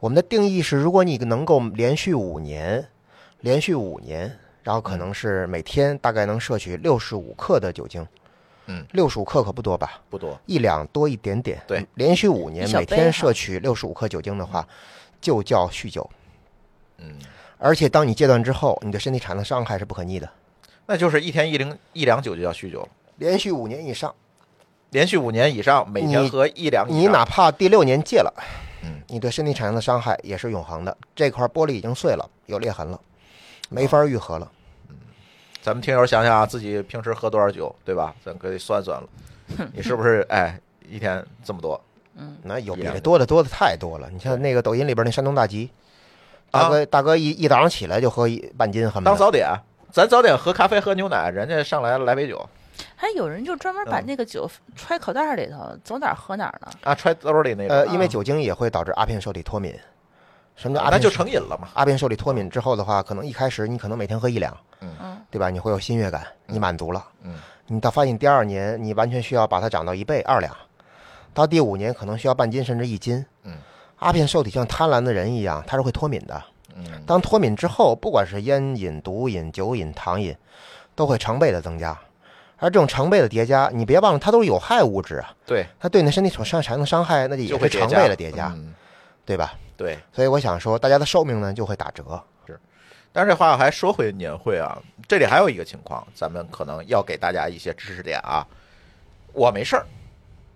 [0.00, 2.88] 我们的定义是，如果你能够连续五年，
[3.40, 4.38] 连续五年，
[4.70, 8.06] 然后可能是每天大概能摄取六十五克的酒精，
[8.66, 10.00] 嗯，六十五克可不多吧？
[10.08, 11.60] 不多，一两多一点点。
[11.66, 14.64] 对，连续五年每天摄取六十五克酒精的话，
[15.20, 16.08] 就叫酗酒。
[16.98, 17.18] 嗯，
[17.58, 20.30] 而且当你戒断之后，你的身体产生伤害是不可逆的。
[20.86, 22.88] 那就是一天一零一两酒就叫酗酒了。
[23.16, 24.14] 连续五年以上，
[24.90, 28.32] 连续五年以上，每天喝一两，你哪怕第六年戒了。
[28.84, 30.96] 嗯，你对身体产生的伤害也是永恒的。
[31.16, 33.00] 这块玻璃已经碎了，有裂痕了，
[33.68, 34.48] 没法愈合了。
[34.52, 34.59] 嗯，
[35.62, 38.14] 咱们听友想想啊，自己平时喝多少酒，对吧？
[38.24, 39.08] 咱可以算算了。
[39.74, 40.58] 你是不是哎，
[40.88, 41.80] 一天这么多？
[42.16, 44.08] 嗯，那有比这多的多的太多了。
[44.10, 45.70] 你像那个抖音里边那山东大吉，
[46.50, 49.48] 大哥大哥一一早上起来就喝一半斤，很当早点。
[49.90, 52.48] 咱早点喝咖啡喝牛奶，人家上来来杯酒。
[52.96, 56.70] 还有人就专门把那个酒揣口袋里头，走哪儿喝哪儿呢？
[56.82, 57.74] 啊，揣兜里那个。
[57.74, 59.74] 呃，因为酒精也会导致阿片受体脱敏。
[60.60, 60.90] 什么叫阿？
[60.90, 61.68] 那就成瘾了嘛。
[61.72, 64.90] 阿片受体脱敏之后的话，可能一开始你可能每天喝一两，嗯，
[65.30, 65.48] 对吧？
[65.48, 67.36] 你会有新悦感，你满足了，嗯，
[67.66, 70.54] 你到发现第二年你完全需要把它涨到一倍二两，
[71.32, 73.54] 到第五年可能需要半斤甚至一斤，嗯，
[74.00, 76.42] 阿片受体像贪婪的人一样，它是会脱敏的，
[76.74, 80.36] 嗯，当脱敏之后，不管是烟瘾、毒瘾、酒瘾、糖瘾，
[80.94, 81.98] 都会成倍的增加。
[82.62, 85.32] 而这种成倍的叠加，你别忘了，它都是有害物质啊。
[85.46, 88.54] 对，它对你的身体所产生的伤害，那就也会成倍的叠加，
[89.24, 89.54] 对吧？
[89.80, 89.98] 对。
[90.12, 92.22] 所以我想说，大家的寿命呢就会打折。
[92.46, 92.60] 是。
[93.12, 94.78] 但是这话还说回年会啊，
[95.08, 98.46] 这里还有一个情况，咱们可能要给大家一些知识点啊。
[99.32, 99.86] 我没事儿，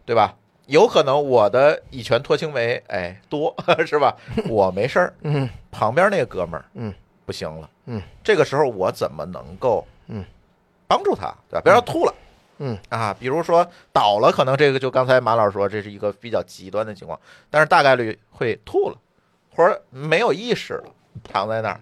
[0.04, 0.34] 对吧？
[0.66, 3.54] 有可能我的乙醛脱氢酶哎多
[3.86, 4.14] 是吧？
[4.48, 5.14] 我没事儿。
[5.22, 5.48] 嗯。
[5.70, 6.92] 旁边那个哥们儿，嗯，
[7.24, 7.70] 不行了。
[7.86, 8.02] 嗯。
[8.22, 10.22] 这个时候我怎么能够嗯？
[10.86, 11.60] 帮助他，对吧？
[11.64, 12.14] 别让他吐了，
[12.58, 17.18] 嗯啊，比如说倒了，可能这个就刚才马老师说，这是一个比较极端的情况，
[17.50, 18.96] 但是大概率会吐了，
[19.54, 20.84] 或者没有意识了，
[21.22, 21.80] 躺在那儿，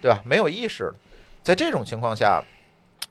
[0.00, 0.20] 对吧？
[0.24, 0.94] 没有意识了，
[1.42, 2.42] 在这种情况下，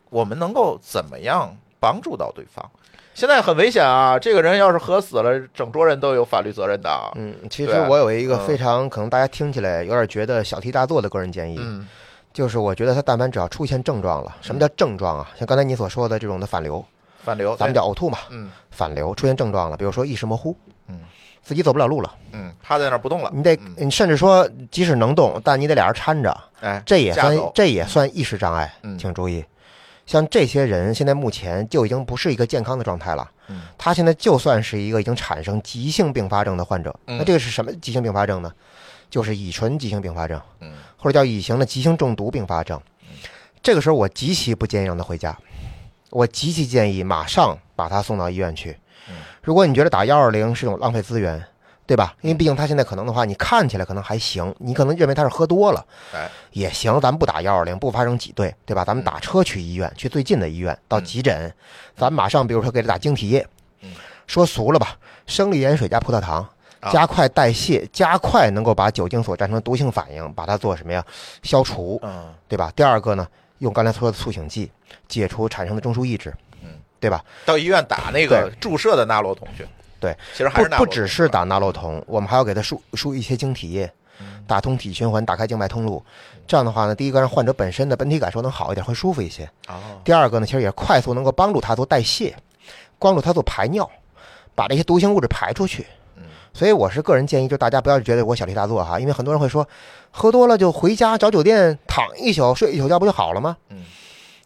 [0.09, 2.69] 我们能够怎么样帮助到对方？
[3.13, 4.17] 现在很危险啊！
[4.17, 6.89] 这个人要是喝死了，整桌人都有法律责任的。
[7.15, 11.57] 嗯，其实我有一个非常可能大家听起来有点觉得小题大做的个人建议。
[11.59, 11.87] 嗯。
[12.33, 15.29] 就是我觉得他但凡只要出现症状了，什么叫症状啊？
[15.37, 16.83] 像刚才你所说的这种的反流，
[17.21, 18.17] 反流，咱们叫呕吐嘛。
[18.31, 21.01] 嗯，反流出现症状了，比如说意识模糊，嗯，
[21.43, 23.29] 自己走不了路了，嗯，趴在那儿不动了。
[23.33, 28.73] 你得，你甚至说即使能动，但你得俩人搀着，哎，这也算这也算意识障碍。
[28.83, 29.43] 嗯，请注意，
[30.05, 33.29] 像这些人现在目前就已经不是一个健康的状态了。
[33.49, 38.51] 嗯，他现在就算是一个已经产生急性并发症的患者，那这个是什么急性并发症呢？
[39.09, 42.81] 就是乙醇急性并发症，嗯，或者叫乙型的急性中毒并发症。
[43.61, 45.37] 这个时候我极其不建议让他回家，
[46.09, 48.75] 我极其建议马上把他送到医院去。
[49.41, 51.43] 如果你觉得打幺二零是种浪费资源。
[51.85, 52.15] 对吧？
[52.21, 56.97] 因为毕竟他现在可能的话，你看起来可能还行，你可能认为他是喝多了，哎，也行。
[57.01, 58.85] 咱们不打幺二零，不发生挤兑，对吧？
[58.85, 61.53] 咱们打车去医院，去最近的医院，到急诊，
[61.97, 63.45] 咱马上，比如说给他打晶体液，
[64.27, 64.97] 说俗了吧，
[65.27, 66.47] 生理盐水加葡萄糖，
[66.89, 71.05] 加快代谢，加快能够把酒精所产生的毒性反应，把它做什么呀？
[71.43, 72.71] 消除，嗯，对吧？
[72.73, 73.27] 第二个呢，
[73.57, 74.71] 用刚才说的促醒剂
[75.09, 76.52] 解除产生的中枢抑制，嗯，
[77.03, 77.21] 对吧？
[77.45, 79.67] 到医院打那个注射的纳洛酮去。
[79.99, 83.91] 对，其实还是不不只是打纳洛酮，我们还要给他输输一些晶体液，
[84.47, 86.01] 打通体循环，打开静脉通路。
[86.47, 89.43] 这样的话呢，第一个让患者本身的本体感受能好一点，会舒服一些。
[89.67, 89.75] 哦。
[90.05, 92.33] 第二个呢，其实也快速能够帮助他做代谢，
[92.99, 93.89] 帮助他做排尿，
[94.55, 95.85] 把这些毒性物质排出去。
[96.15, 96.23] 嗯。
[96.53, 99.67] 所以我是个人建议，就大家不要觉得我小题大做哈，因为很多人会说，
[100.11, 103.55] 喝多了就回家找酒店躺一宿睡一宿觉不就好了吗？
[103.69, 103.83] 嗯。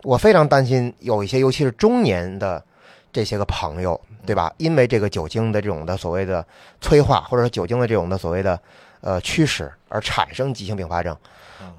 [0.04, 2.64] 我非常担心有一些，尤其是中年的
[3.12, 4.00] 这些个朋友。
[4.28, 4.52] 对吧？
[4.58, 6.46] 因为这个酒精的这种的所谓的
[6.82, 8.60] 催化，或者说酒精的这种的所谓的
[9.00, 11.16] 呃驱使而产生急性并发症，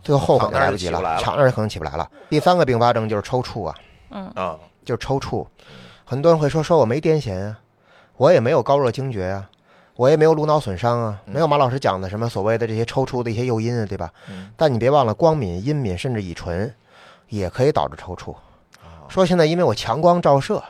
[0.02, 2.10] 最后后悔就来不及了，躺那儿可能起不来了。
[2.30, 3.74] 第三个并发症就是抽搐啊，
[4.08, 5.46] 嗯啊，就是抽搐。
[6.06, 7.58] 很多人会说说我没癫痫啊，
[8.16, 9.50] 我也没有高热惊厥啊，
[9.96, 14.10] 我也没有颅脑损伤啊，没有马老师讲的什么所谓的这些抽搐的一些诱因啊，对吧？
[14.56, 16.74] 但你别忘了，光敏、阴敏甚至乙醇
[17.28, 18.34] 也可以导致抽搐。
[19.08, 20.62] 说现在因为我强光照射。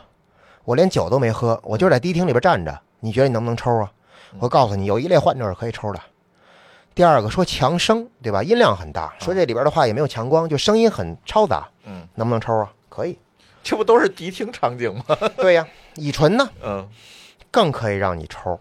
[0.64, 2.78] 我连酒都没喝，我就在迪厅里边站着。
[3.00, 3.90] 你觉得你能不能抽啊？
[4.38, 6.00] 我告诉你，有一类患者是可以抽的。
[6.94, 8.42] 第二个说强声，对吧？
[8.42, 11.66] 音量很大，说这里边的话也没有强光，就声音很嘈杂。
[11.84, 12.70] 嗯，能不能抽啊？
[12.90, 13.18] 可以，
[13.62, 15.16] 这不都是迪厅场景吗？
[15.38, 16.46] 对呀，乙醇呢？
[16.62, 16.86] 嗯，
[17.50, 18.60] 更可以让你抽。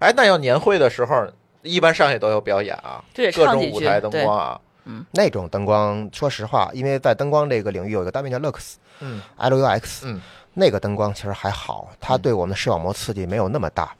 [0.00, 1.26] 哎，那要年会的时候，
[1.62, 3.02] 一般上去都有表演啊，
[3.34, 4.60] 各种舞台灯光啊。
[4.88, 10.20] 嗯，那种灯光，说实话，因为在灯光这个领域有一个单位叫 Lux，嗯，L U X，嗯。
[10.54, 13.94] 那个灯光其实还好，它对我们的视网膜刺激没有那么大。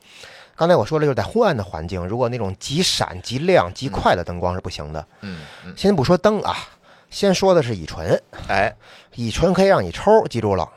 [0.56, 5.06] 刚才我说了，就是在昏暗的环境，如果那种极闪、极亮、极快的灯光是不行的。
[5.20, 5.42] 嗯，
[5.76, 6.56] 先不说灯啊，
[7.10, 8.20] 先说的是乙醇。
[8.48, 8.74] 哎，
[9.14, 10.68] 乙醇可以让你抽，记住了，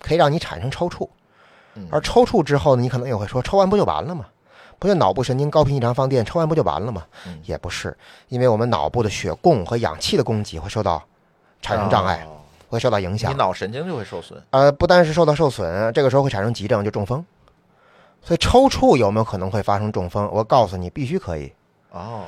[0.00, 1.08] 可以让你产生抽搐。
[1.88, 4.26] 而抽搐之后呢，你可能也会说，抽完不就完了吗？
[4.82, 7.04] 不就脑部神经高频异常放电，抽完不就完了吗？
[7.44, 11.00] 也不是，因为我们脑部的血供和氧气的供给会受到
[11.60, 12.26] 产生障碍。
[12.68, 14.42] 会受到影响，你脑神经就会受损。
[14.48, 17.22] 呃，不单是受到受损，这个时候会产生急症，就中风。
[18.22, 20.26] 所以抽搐有没有可能会发生中风？
[20.32, 21.52] 我告诉你，必须可以。
[21.90, 22.24] 哦，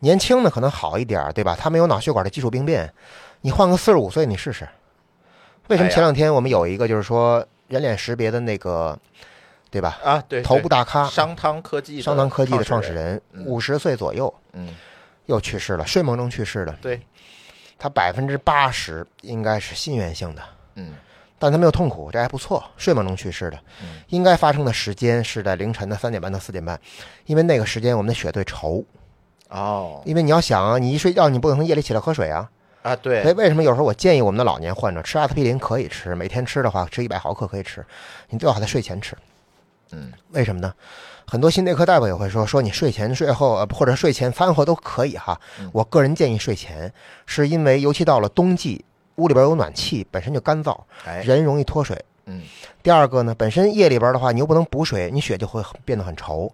[0.00, 1.56] 年轻的可能好一点，对吧？
[1.58, 2.92] 他没有脑血管的基础病变。
[3.40, 4.68] 你换个四十五岁，你试试。
[5.68, 8.98] 为什么前两天我们有一个就是说人脸识别的那个，
[9.70, 9.98] 对吧？
[10.02, 14.74] 啊，对，头部大咖，商汤科技，商汤科技的创始人，五十岁左右，嗯，
[15.26, 16.72] 又去世了，睡梦中去世的。
[16.80, 17.00] 对。
[17.78, 20.42] 他百分之八十应该是心源性的，
[20.76, 20.94] 嗯，
[21.38, 22.64] 但他没有痛苦，这还不错。
[22.78, 23.58] 睡梦中去世的，
[24.08, 26.80] 应该发生的时间是在凌晨的三点半到四点半，
[27.26, 28.82] 因为那个时间我们的血最稠。
[29.50, 32.48] 哦，因为你要想啊，你一睡觉你不可能夜里起来喝水啊。
[32.80, 33.20] 啊，对。
[33.22, 37.84] 所以为什么有时候我建议我们的老年患者吃阿司匹林可以吃，每天吃的话吃一百毫克可以吃，
[38.30, 39.14] 你最好在睡前吃。
[39.92, 40.72] 嗯，为什么呢？
[41.28, 45.40] 很多心内科大夫也会说，说你睡前、睡后，呃，或者睡前、饭后都可以哈。
[45.72, 46.92] 我个人建议睡前，
[47.26, 48.84] 是因为尤其到了冬季，
[49.16, 50.78] 屋里边有暖气，本身就干燥，
[51.24, 52.04] 人容易脱水。
[52.26, 52.42] 嗯。
[52.82, 56.50] 第二个呢，本身夜里边的话，你又不能补水，你血就会变得很稠。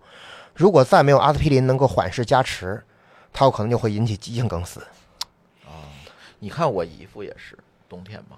[0.54, 2.82] 如果再没有阿司匹林能够缓释加持，
[3.32, 4.80] 它有可能就会引起急性梗死。
[5.66, 5.84] 啊，
[6.38, 7.58] 你看我姨夫也是
[7.88, 8.36] 冬天嘛，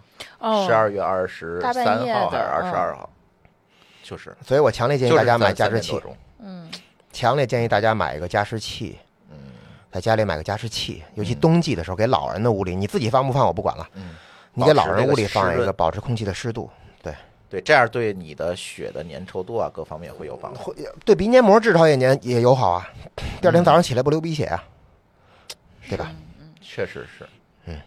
[0.66, 3.10] 十二月二十三号还是二十二号？
[4.04, 5.98] 就是，所以我强烈建议大家买加湿器。
[6.38, 6.70] 嗯，
[7.10, 8.98] 强烈建议大家买一个加湿器。
[9.30, 9.36] 嗯，
[9.90, 13.88] 在家里买个加湿器，尤其冬季的时候，给老人的屋里，你自己放不放我不管了。
[13.94, 14.10] 嗯，
[14.52, 16.68] 你给老人屋里放一个，保持空气的湿度。
[17.02, 17.14] 对
[17.48, 20.60] 对，这样对你的血的粘稠度啊，各方面会有帮助。
[20.60, 22.86] 会对鼻黏膜至少也粘也友好啊。
[23.40, 24.62] 第二天早上起来不流鼻血啊，
[25.88, 26.12] 对吧？
[26.40, 27.26] 嗯，确实是。
[27.64, 27.80] 嗯，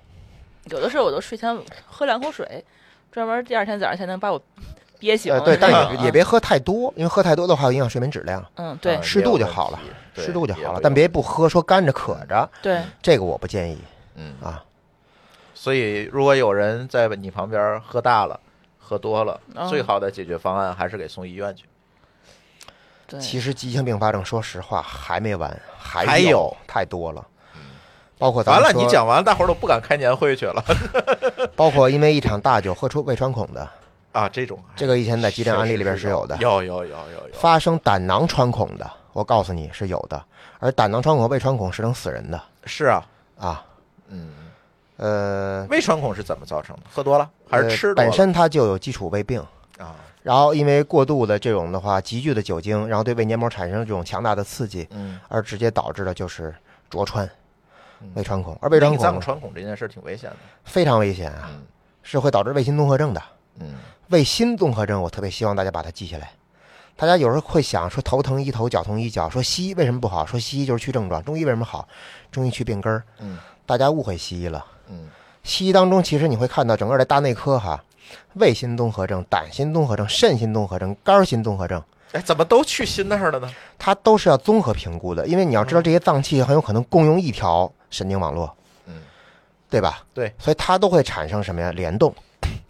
[0.65, 1.55] 有的时候我都睡前
[1.85, 2.65] 喝两口水，
[3.11, 4.41] 专门第二天早上才能把我。
[4.99, 8.43] 憋醒，对，但也也别喝太多，因为喝太多的话影响睡眠质量。
[8.55, 9.79] 嗯，对，适度就好了，
[10.15, 12.49] 适度就好了，但别不喝，说干着渴着。
[12.61, 13.77] 对，这个我不建议。
[14.15, 14.63] 嗯啊，
[15.53, 18.39] 所以如果有人在你旁边喝大了、
[18.79, 19.39] 喝多了，
[19.69, 21.65] 最好的解决方案还是给送医院去。
[23.19, 27.25] 其实急性并发症，说实话还没完，还有太多了。
[28.17, 30.63] 包括完了，你讲完，大伙儿都不敢开年会去了。
[31.55, 33.69] 包括因为一场大酒喝出胃穿孔的
[34.17, 37.33] 啊，这种这个以前在急诊案例里边是有的，有有有有有。
[37.33, 40.23] 发生胆囊穿孔的，我告诉你是有的，
[40.57, 42.41] 而胆囊穿孔和、胃穿孔是能死人的。
[42.65, 43.05] 是啊。
[43.37, 43.63] 啊，
[44.07, 44.31] 嗯，
[44.95, 46.81] 呃，胃穿孔是怎么造成的？
[46.91, 47.93] 喝多了还是吃？
[47.93, 49.39] 本身它就有基础胃病
[49.77, 49.93] 啊，
[50.23, 56.51] 然后因为过度的这种的话，急剧的酒精，然后对胃黏膜产生这种强大的刺激，嗯，而直接导致的就是
[56.89, 57.29] 灼穿。
[58.15, 61.51] 胃穿孔，而胃穿孔、穿孔这件事挺危险的，非常危险啊，
[62.01, 63.21] 是会导致胃心综合症的。
[63.59, 63.73] 嗯，
[64.09, 66.31] 胃心综合症，我特别希望大家把它记下来。
[66.95, 70.25] 大家有时候会想说头疼医头，脚疼医脚，说西医为什么不好？
[70.25, 71.87] 说西医就是去症状，中医为什么好？
[72.31, 73.03] 中医去病根儿。
[73.19, 74.65] 嗯，大家误会西医了。
[74.89, 75.09] 嗯，
[75.43, 77.83] 西医当中其实你会看到整个的大内科哈，
[78.33, 81.83] 胃心综合症、胆心综合症、肾心综合症、肝心综合症。
[82.13, 83.51] 哎，怎么都去心那儿了呢？
[83.77, 88.55] 它都是要综合评估的，因为你要知道这些脏器很有可能共用一条神经网络，
[88.85, 88.93] 嗯，
[89.69, 90.03] 对吧？
[90.13, 91.71] 对，所以它都会产生什么呀？
[91.73, 92.15] 联动。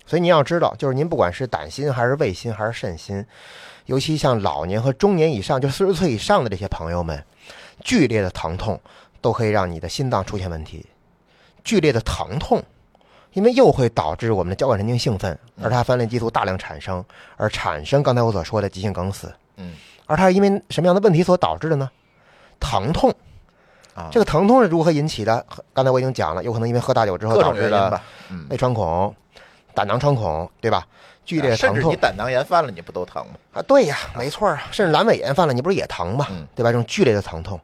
[0.07, 3.23] 所以您要知道，就是您不管是胆心还是胃心还是肾心，
[3.85, 7.23] 尤其像老年和中年以上，就四十岁以上的这些朋友们，
[7.83, 8.79] 剧烈的疼痛
[9.21, 10.85] 都可以让你的心脏出现问题。
[11.63, 12.63] 剧烈的疼痛，
[13.33, 17.03] 因为又会导致我们的交感神经兴奋，而它分泌激素大量产生，
[17.35, 19.31] 而产生刚才我所说的急性梗死。
[19.57, 19.73] 嗯。
[20.05, 21.91] 而它是因为什么样的问题所导致的呢？
[22.61, 23.13] 疼痛，
[23.93, 25.45] 啊，这个疼痛是如何引起的？
[25.73, 28.01] 刚才我已经讲了，有可能因为喝大酒之后导致的
[28.49, 29.13] 胃穿孔、
[29.77, 30.87] 胆囊穿孔，对吧？
[31.23, 33.33] 剧烈疼痛，你胆囊炎犯了，你不都疼吗？
[33.53, 36.25] 啊，对呀，没错啊，甚至阑尾炎犯了，你不是也疼吗？
[36.55, 36.71] 对吧？
[36.71, 37.59] 这种剧烈的疼痛，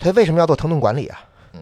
[0.00, 1.20] 所以为什么要做疼痛管理啊？
[1.52, 1.60] 嗯，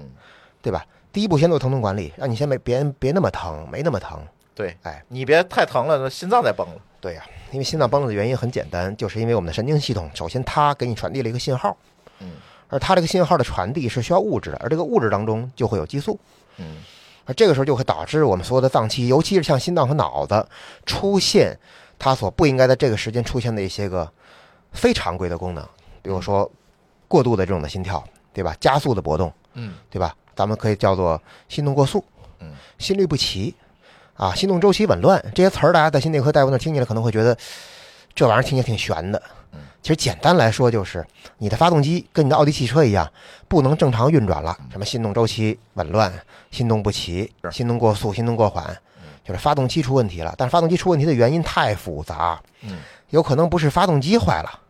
[0.62, 0.86] 对吧？
[1.12, 4.20] 第一步先做疼痛管理，让你先没别别那么疼，没那么疼。
[4.54, 6.76] 对，哎，你别太疼了，那心脏再崩了。
[7.00, 7.24] 对呀。
[7.52, 11.74] 因为心脏崩了的原因很简单，就是因为我们的神经系统，首先它给你传递了一个信号，
[12.18, 12.32] 嗯，
[12.68, 16.18] 而它这个信号的传递是需要物质的，而这个物质当中就会有激素，
[16.56, 16.78] 嗯，
[17.26, 20.46] 而这个时候就会导致我们所有的脏器，尤其是像心脏和脑子，
[20.86, 21.58] 出现
[21.98, 24.10] 它所不应该在这个时间出现的一些个
[24.72, 25.62] 非常规的功能，
[26.02, 26.50] 比如说
[27.06, 28.02] 过度的这种的心跳，
[28.32, 28.56] 对吧？
[28.58, 30.14] 加速的搏动，嗯，对吧？
[30.34, 32.02] 咱们可以叫做心动过速，
[32.38, 33.54] 嗯，心律不齐。
[34.14, 37.36] 啊，心动周期紊乱这些词儿，大家在心内科大夫那听起来可能会觉得
[38.14, 39.22] 这玩意儿听起来挺悬的。
[39.86, 41.06] 嗯，其实简单来说就是
[41.38, 43.08] 你的发动机跟你的奥迪汽车一样，
[43.46, 44.58] 不能正常运转了。
[44.72, 46.12] 什么心动周期紊乱、
[46.50, 48.76] 心动不齐、心动过速、心动过缓，
[49.24, 50.34] 就是发动机出问题了。
[50.36, 52.78] 但是发动机出问题的原因太复杂，嗯，
[53.10, 54.60] 有可能不是发动机坏了，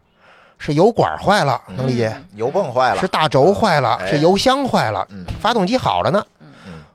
[0.59, 2.15] 是油管坏了，能理解？
[2.35, 5.09] 油泵坏了，是大轴坏了，是油箱坏了，
[5.41, 6.23] 发动机好着呢。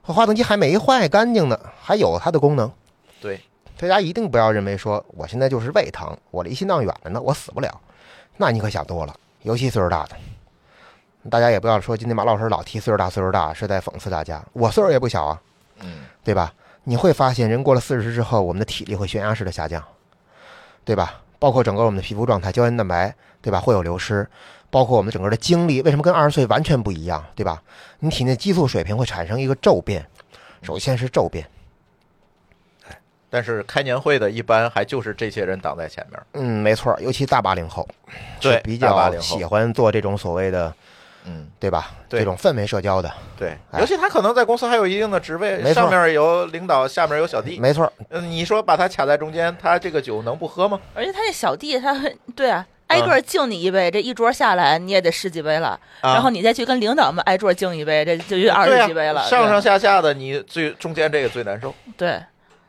[0.04, 2.72] 和发动机还没坏干净呢，还有它的功能。
[3.20, 3.40] 对，
[3.80, 7.82] 大家一定不要认为说我现在就是胃疼，我离心脏远着呢，我死不了。
[8.38, 10.16] 那你可想多了，尤其岁数大的。
[11.30, 14.44] 大家也不要说今天马老师老提岁数大，岁数大是在讽刺大家。
[14.54, 15.42] 我岁数也不小啊，
[15.82, 16.54] 嗯，对吧？
[16.84, 19.84] 你会发现人过了四十之后，我们的体力会悬崖式的下降，
[20.84, 21.22] 对吧？
[21.38, 23.60] 包括整个我们的皮肤状态、胶原蛋白，对吧？
[23.60, 24.28] 会有流失。
[24.72, 27.62] 包括我们整个的精力，为什么跟二十岁完全不一样，对吧？
[28.00, 30.04] 你体内激素水平会产生一个骤变，
[30.64, 31.46] 首先是骤变。
[33.32, 36.22] 但是开年会的一般还就是这些人挡在前面。
[36.34, 37.88] 嗯，没错，尤其大八零后，
[38.42, 40.72] 对，比较喜欢做这种所谓的，
[41.24, 41.92] 嗯，对吧？
[42.10, 43.10] 对，这种氛围社交的。
[43.38, 47.58] 对，尤其他可能在公司还有一定的职位，上面有领导，下面有小弟。
[47.58, 47.92] 没错。
[48.10, 50.80] 嗯，你说把他卡在中间，他这个酒能不喝吗？
[50.94, 51.98] 而且他这小弟，他
[52.36, 52.68] 对啊。
[52.88, 59.26] 挨个敬你一杯，这一桌下来你也得十几杯了，然后你再去跟领导们挨桌敬一杯，这就二十几杯了。
[59.30, 61.74] 上上下下的，你最中间这个最难受。
[61.96, 62.22] 对，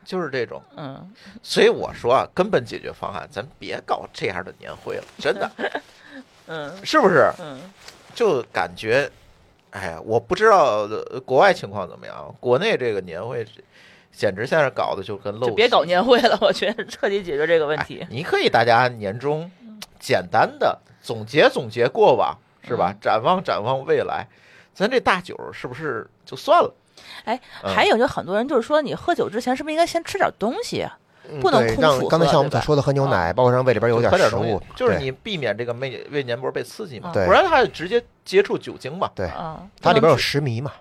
[0.03, 0.61] 就是这种。
[0.75, 5.51] 嗯，所以我说啊，根本解决方案，咱别搞这样的年会了， 真的。
[6.47, 7.31] 嗯，是不是？
[7.39, 7.59] 嗯，
[8.13, 9.09] 就感觉，
[9.71, 10.87] 哎呀，我不知道
[11.25, 13.45] 国外情况怎么样，国内这个年会。
[14.15, 18.05] 简直现在搞的就跟漏，就别搞年会了，我觉得彻底解决这个问题。
[18.11, 19.49] 你可以大家年终
[19.99, 22.93] 简单的总结总结过往，是吧？
[23.01, 24.27] 展望展望未来，
[24.75, 26.71] 咱这大酒是不是就算了？
[27.25, 30.97] 哎，还有就很多人就是说，你喝酒之前是不是应该先吃点东西啊？
[31.41, 32.07] 不能空腹喝。
[32.09, 39.09] 刚才像我们所说的喝牛奶，包括让胃里边有点食物，就是你避免这个胃胃黏膜被刺激嘛，不然它直接接触酒精嘛。
[39.15, 39.29] 对，
[39.81, 40.71] 它里边有石糜嘛。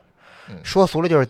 [0.65, 1.29] 说俗了就是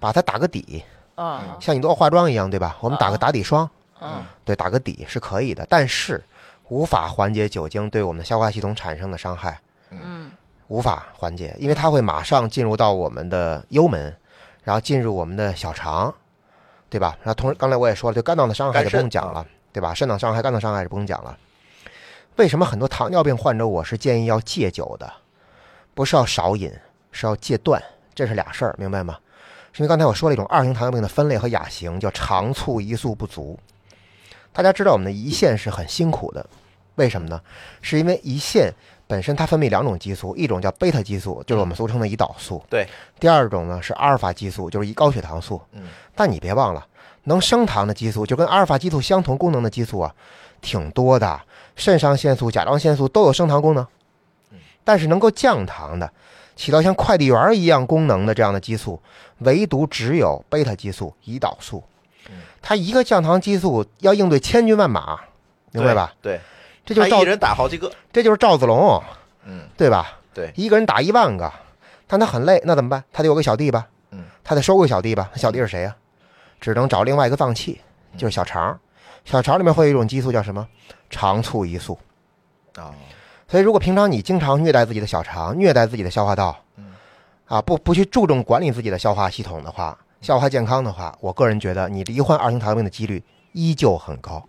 [0.00, 0.82] 把它打个底。
[1.14, 2.74] 啊，像你做化妆一样，对吧？
[2.80, 3.68] 我们打个打底霜，
[4.00, 6.24] 嗯，对，打个底是可以的，但是
[6.68, 9.60] 无法缓解酒精对我们的消化系统产生的伤害，
[9.90, 10.30] 嗯，
[10.72, 14.16] 无法缓解，因为它会马上进入到我们的幽门，
[14.64, 16.12] 然后进入我们的小肠，
[16.88, 17.14] 对吧？
[17.22, 19.92] 然后同时，刚才我也说了，对肝脏的伤害就不用讲了，对吧？
[19.92, 21.36] 肾脏伤害、肝脏伤害就不用讲了。
[22.36, 25.12] 为什么很多糖尿病患者我是建议要戒酒的？
[25.92, 26.72] 不是要少饮，
[27.10, 27.82] 是要戒断。
[28.14, 29.18] 这是俩事儿，明白吗？
[29.74, 33.58] 是因为刚才我说了一种二型糖尿病的分类和亚型，叫肠促胰素不足。
[34.54, 36.46] 大家知道我们的胰腺是很辛苦的，
[36.94, 37.38] 为什么呢？
[37.82, 38.72] 是因为胰腺
[39.12, 42.64] 本身它分泌两种激素，一种叫贝塔激素，就是我们俗称的胰岛素。
[42.70, 42.88] 对。
[43.20, 45.60] 第二种呢是阿尔法激素，就是胰高血糖素。
[45.72, 45.82] 嗯。
[46.14, 46.86] 但你别忘了，
[47.24, 50.14] 能升糖的激素就跟阿尔法激素相同功能的激素啊，
[50.62, 51.38] 挺多的。
[51.76, 53.86] 肾上腺素、甲状腺素都有升糖功能。
[54.82, 56.10] 但是能够降糖的，
[56.56, 58.98] 起到像快递员一样功能的这样的激素，
[59.40, 61.84] 唯独只有贝塔激素、胰岛素。
[62.62, 65.20] 它一个降糖激素要应对千军万马，
[65.72, 66.14] 明白吧？
[66.22, 66.40] 对，
[66.84, 69.02] 这就是一人打好几个，这就是赵子龙，
[69.44, 70.18] 嗯，对吧？
[70.34, 71.52] 对，一个人打一万个，
[72.06, 73.02] 但他很累，那怎么办？
[73.12, 73.86] 他得有个小弟吧？
[74.10, 75.30] 嗯，他得收个小弟吧？
[75.36, 75.94] 小弟是谁呀？
[76.60, 77.80] 只能找另外一个脏器，
[78.16, 78.78] 就是小肠。
[79.24, 80.66] 小肠里面会有一种激素叫什么？
[81.10, 81.98] 肠促胰素。
[82.76, 82.94] 啊，
[83.46, 86.92] 所以如果平常你经常虐待自己的小肠，虐待自己的消化道，嗯，
[87.46, 89.96] 啊，不不去注重管理自己的消化系统的话。
[90.20, 93.22] 消化健康的话，我个人觉得你罹患二型糖尿病的几率
[93.52, 94.42] 依旧很高。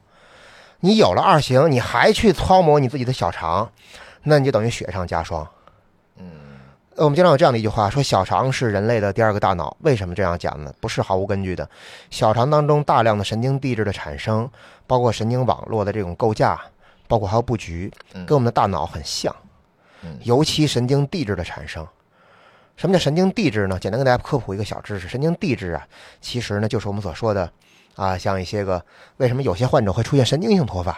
[0.85, 3.71] 你有了二型，你还去操磨你自己的小肠，
[4.23, 5.47] 那你就等于雪上加霜。
[6.17, 6.27] 嗯，
[6.97, 9.77] 我们经常有这样的一句话，说小肠是人类的第二个大脑。
[9.79, 10.73] 为什么这样讲呢？
[10.81, 11.69] 不是毫无根据的。
[12.09, 14.49] 小肠当中大量的神经递质的产生，
[14.85, 16.59] 包括神经网络的这种构架，
[17.07, 19.33] 包括还有布局，跟我们的大脑很像。
[20.23, 21.87] 尤其神经递质的产生。
[22.75, 23.79] 什么叫神经递质呢？
[23.79, 25.87] 简单跟大家科普一个小知识：神经递质啊，
[26.19, 27.49] 其实呢就是我们所说的
[27.95, 28.83] 啊，像一些个
[29.17, 30.97] 为什么有些患者会出现神经性脱发？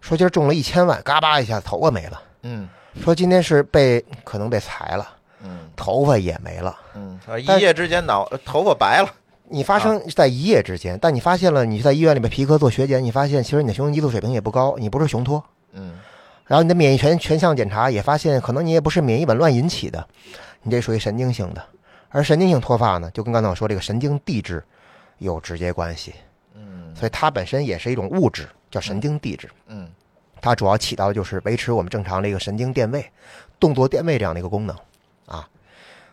[0.00, 2.22] 说今儿中了一千万，嘎巴一下头发没了。
[2.42, 2.68] 嗯。
[3.02, 5.08] 说今天是被可能被裁了。
[5.42, 5.68] 嗯。
[5.76, 6.76] 头发也没了。
[6.94, 7.18] 嗯。
[7.38, 9.08] 一夜之间脑头发白了。
[9.52, 15.42] 你发生在一夜之间，但你发现了你在医院里面皮科做血检，你发现其实你的雄性激素水平也不高，你不是雄脱。
[15.72, 15.98] 嗯。
[16.46, 20.06] 然后你的免疫全全项检查也发现，可能你也不是免疫紊乱引起的。
[20.62, 21.62] 你这属于神经性的，
[22.08, 24.64] 而神经性脱发呢，就跟刚才我说这个神经递质
[25.20, 26.12] 有直接关系。
[26.54, 29.48] 嗯，所以它本身也是一种物质，叫神经递质。
[29.68, 29.88] 嗯，
[30.40, 33.08] 它主要起到的就是维持我们正常的一个神经电位、
[33.58, 34.76] 动作电位这样的一个功能
[35.26, 35.48] 啊。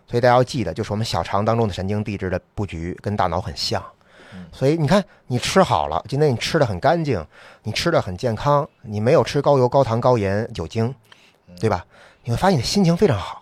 [0.05, 3.83] 所以大家要记得，就是我们小肠当中的神经递质的布局跟大脑很像。
[4.51, 7.25] 所以你看，你吃好了，今天你吃的很干净，
[7.63, 10.93] 你吃的很健康，你没有吃高油、高糖、高盐、酒精，
[11.59, 11.83] 对吧？
[12.23, 13.41] 你会发现你的心情非常好。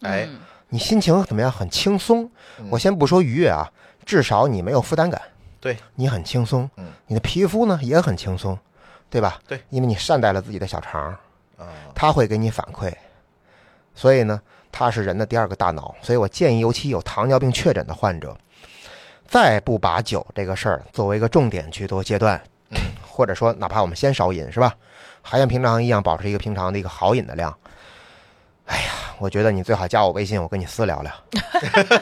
[0.00, 0.26] 哎，
[0.68, 1.52] 你心情怎么样？
[1.52, 2.30] 很轻松。
[2.70, 3.70] 我先不说愉悦啊，
[4.04, 5.20] 至少你没有负担感。
[5.60, 6.68] 对，你很轻松。
[6.76, 8.58] 嗯，你的皮肤呢也很轻松，
[9.10, 9.40] 对吧？
[9.46, 11.14] 对，因为你善待了自己的小肠，
[11.58, 12.92] 啊，他会给你反馈。
[13.94, 14.40] 所以呢，
[14.72, 15.94] 它是人的第二个大脑。
[16.00, 18.36] 所以我建议，尤其有糖尿病确诊的患者，
[19.26, 22.40] 再不把酒这个事儿作为一个重点去做阶段，
[23.06, 24.74] 或者说哪怕我们先少饮，是吧？
[25.20, 27.54] 还像平常一样保持一个平常的一个好饮的量。
[28.70, 31.12] 哎呀，我觉得你最好加我微信，我跟你私聊聊。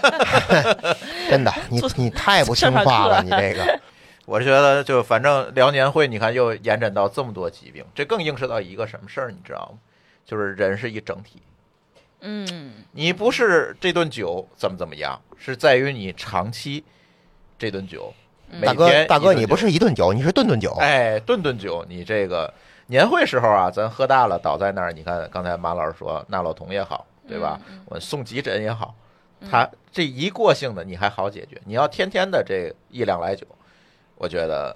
[1.31, 3.81] 真的，你你太不听话了，你这个。
[4.27, 9.79] 我是觉得，就反正辽年会，你看又延展到这么多疾病，这更映射到一个什么事儿，你知道吗？
[10.27, 11.41] 就是人是一整体。
[12.21, 12.75] 嗯。
[12.93, 16.85] 你不是这顿酒怎么怎么样，是在于你长期
[17.59, 18.13] 这顿酒。
[18.63, 20.77] 大哥，大哥，你不是一顿酒，你是顿顿酒。
[20.81, 22.53] 哎，顿顿酒，你这个。
[22.89, 24.93] 年会时候啊，咱喝大了倒在那儿。
[24.93, 27.61] 你看刚才马老师说纳洛酮也好，对吧？
[27.87, 28.95] 我送急诊也好，
[29.51, 31.61] 他这一过性的你还好解决。
[31.65, 33.47] 你要天天的这一两来酒，
[34.17, 34.75] 我觉得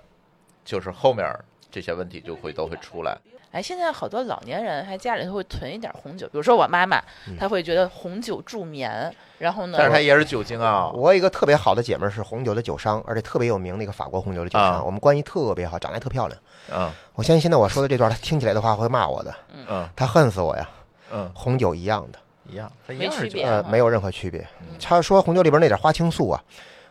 [0.64, 1.26] 就是后面
[1.72, 3.16] 这些问题就会都会出来。
[3.50, 7.02] 哎，现在好多老年人还家里头会囤一点红酒，比如说我妈妈，
[7.38, 10.88] 她会觉得红酒助眠，然后呢，但是它也是酒精啊。
[10.94, 16.40] 我有一个特别好的姐妹是红酒的酒商，而且特别有名的一个法国红酒的酒商，我们关系特别好，长得还特漂亮。
[16.72, 19.34] 嗯，我相信现在我说的这段，她听起来的话会骂我的。
[19.68, 20.66] 嗯，她恨死我呀。
[21.12, 22.18] 嗯，红酒一样的，
[22.48, 24.46] 一样，没区别，呃，没有任何区别。
[24.80, 26.42] 她说红酒里边那点花青素啊，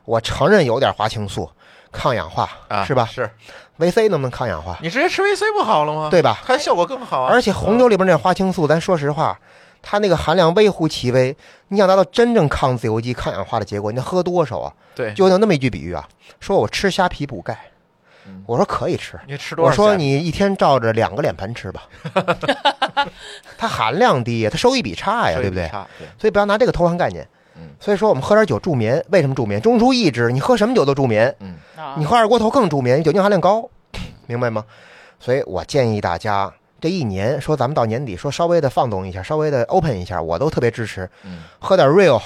[0.05, 1.49] 我承认有点花青素。
[1.91, 3.05] 抗氧化啊，是吧？
[3.05, 3.29] 是
[3.77, 4.77] 维 C 能不能抗氧化？
[4.81, 6.09] 你直接吃维 C 不好了吗？
[6.11, 6.39] 对吧？
[6.45, 7.31] 它效果更好啊！
[7.31, 9.37] 而且红酒里边那花青素，咱说实话，
[9.81, 11.35] 它那个含量微乎其微。
[11.69, 14.73] 你想达到真正抗自由基、抗氧化的结果，你得喝多少啊？
[14.93, 16.07] 对，就有那么一句比喻啊，
[16.39, 17.57] 说我吃虾皮补钙，
[18.45, 19.19] 我说可以吃。
[19.25, 19.69] 你吃多少？
[19.69, 21.83] 我说你一天照着两个脸盆吃吧。
[23.57, 25.67] 它含量低，它收益比差呀，对不对？
[26.19, 27.27] 所以不要拿这个偷换概念。
[27.81, 29.59] 所以说我们喝点酒助眠，为什么助眠？
[29.59, 31.35] 中枢抑制，你喝什么酒都助眠。
[31.39, 31.55] 嗯，
[31.97, 33.67] 你喝二锅头更助眠，酒精含量高，
[34.27, 34.63] 明白吗？
[35.19, 41.09] 所以我建议大家这一年说咱们到年底说稍微的放纵一下，稍微的 open 一下，我都特别支持。
[41.23, 42.21] 嗯，喝点 real，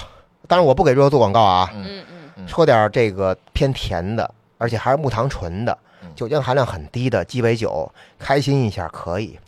[0.46, 1.70] 当然我不给 real 做广告啊。
[1.74, 2.04] 嗯
[2.36, 5.76] 嗯，喝点这个偏甜的，而且还是木糖醇的，
[6.14, 9.38] 酒精含量很低的鸡尾酒，开心一下可以。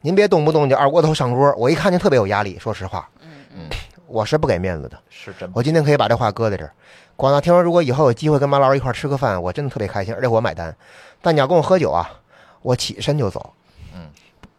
[0.00, 2.56] 您别动不动就二锅头上桌，我一看就特别有压力。
[2.60, 3.08] 说实话。
[3.20, 3.68] 嗯嗯。
[4.06, 4.98] 我是不给面子的。
[5.10, 5.50] 是真。
[5.54, 6.72] 我今天可以把这话搁在这儿。
[7.16, 10.74] 广大听说，如果以后有机会跟马老师一块吃个饭，我真的特别开心，而且我买单。
[11.22, 12.20] 但你要跟我喝酒啊，
[12.62, 13.54] 我起身就走。
[13.94, 14.10] 嗯，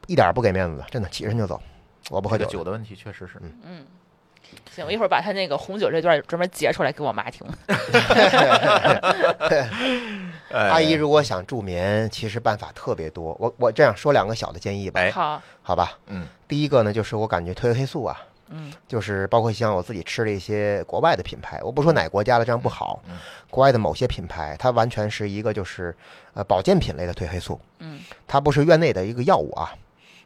[0.07, 1.61] 一点不给面子的，真的起身就走。
[2.09, 2.45] 我不喝酒。
[2.45, 3.33] 酒的问题确实是。
[3.41, 3.85] 嗯嗯。
[4.73, 7.45] 行，我一会儿把他那个红酒这段专门截出来给我妈听。
[10.49, 13.35] 阿姨如果想助眠，其实办法特别多。
[13.39, 15.01] 我我这样说两个小的建议吧。
[15.11, 15.97] 好，好吧。
[16.07, 16.25] 嗯。
[16.47, 18.17] 第一个呢，就是我感觉褪黑素啊，
[18.49, 23.01] 嗯，就是包括像我自己吃了一些国外的品牌，我不说哪国家的，这样不好。
[23.07, 23.17] 嗯。
[23.49, 25.95] 国外的某些品牌，它完全是一个就是
[26.33, 27.59] 呃保健品类的褪黑素。
[27.79, 28.01] 嗯。
[28.27, 29.73] 它不是院内的一个药物啊，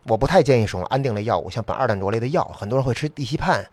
[0.03, 3.65] 我不太建议使用安定类药物，像苯二氮卓类的药，很多人会吃地西泮。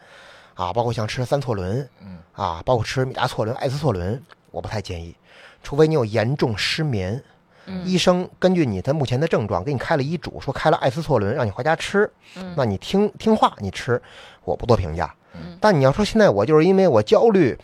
[0.55, 4.21] 啊，包括像吃三唑仑，嗯，啊，包括吃米达唑仑、艾司唑仑，
[4.51, 5.15] 我不太建议，
[5.63, 7.23] 除非你有严重失眠，
[7.69, 14.01] 嗯，医生根据你的目前的症状给你开了医嘱，说开了艾司唑仑，让你回家吃，嗯，那你听听话，你吃，
[14.45, 17.57] 我不做评价，嗯，但你要说现在我就是因为我焦虑，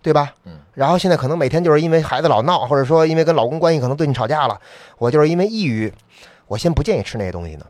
[0.00, 0.32] 对吧？
[0.44, 4.58] 嗯，然后现在可能每天就是因为孩子老闹，或者说因为跟老公关系可能对你吵架了，
[4.98, 5.92] 我就是因为抑郁，
[6.46, 7.66] 我先不建议吃那些东西呢。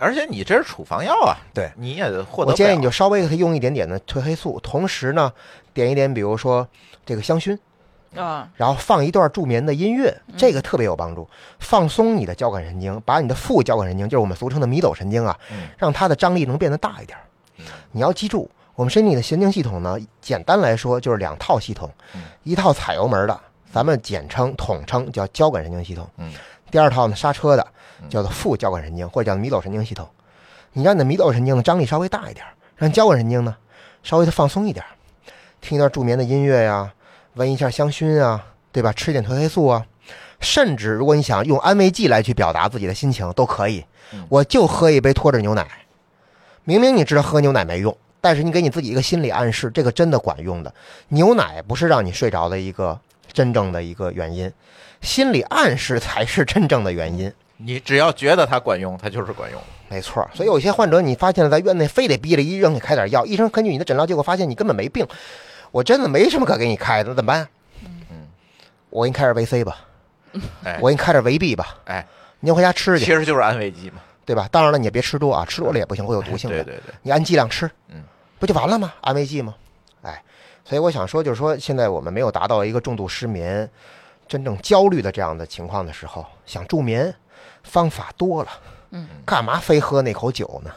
[0.00, 2.52] 而且你这是处方药啊，对，你也获得。
[2.52, 5.32] 我建议你就稍微给他用一点点的褪黑素，同时呢，
[5.74, 6.66] 点一点，比如说
[7.04, 7.58] 这个香薰
[8.18, 15.38] 啊，然后放一段助眠的音乐，这个特别有帮助，放松你的交感神经，把你的副交感神经，就是我们俗称的迷走神经啊，
[15.76, 17.16] 让它的张力能变得大一点。
[17.92, 21.90] 你要记住，我们身体的神经系统呢，简单来说就是两套系统，
[22.42, 23.40] 一套踩油门的，
[23.72, 26.08] 咱们简称统称叫交感神经系统，
[26.70, 27.66] 第二套呢刹车的。
[28.08, 30.08] 叫做副交感神经或者叫迷走神经系统，
[30.72, 32.46] 你让你的迷走神经的张力稍微大一点，
[32.76, 33.56] 让交感神经呢
[34.04, 34.86] 稍微的放松一点，
[35.60, 36.92] 听一段助眠的音乐呀，
[37.38, 38.92] 闻一下香薰啊，对吧？
[38.92, 39.86] 吃点褪黑素啊，
[40.40, 43.84] 甚至如果你想用安慰剂来去表达自己的心情都可以。
[44.28, 45.66] 我就喝一杯脱脂牛奶，
[46.64, 50.74] 明明你知道喝牛奶没用，但是你给你自己一个心理暗示，这个真的管用的。
[51.08, 52.98] 牛奶不是让你睡着的一个
[53.32, 54.50] 真正的一个原因，
[55.02, 57.30] 心理暗示才是真正的原因。
[57.58, 59.60] 你只要觉得它管用，它就是管用。
[59.90, 65.06] 没错，所以有些患者，你发现了在院内非得逼着医生给开点药，医生根据你的诊疗结果发现你根本没病，
[65.70, 67.48] 我真的没什么可给你开的，怎么办？
[68.10, 68.28] 嗯，
[68.90, 69.76] 我给你开点维 C 吧，
[70.64, 72.06] 哎，我给你开点维 B 吧，哎，
[72.40, 73.04] 您回家吃去。
[73.04, 74.48] 其实就是安慰剂嘛，对吧？
[74.50, 76.56] 当然了，你也别吃多啊，吃多了也不行，会有毒性的。
[76.64, 78.02] 对对对，你按剂量吃，嗯，
[78.38, 78.92] 不就完了吗？
[79.00, 79.54] 安慰剂吗？
[80.02, 80.22] 哎，
[80.64, 83.68] 所以我想说，就是说，现在我们没有达到一个重度失眠、
[84.26, 87.14] 真正焦虑的这样的情况的时候，想助眠。
[87.64, 88.48] 方法多了，
[88.92, 90.70] 嗯，干嘛非喝那口酒呢？（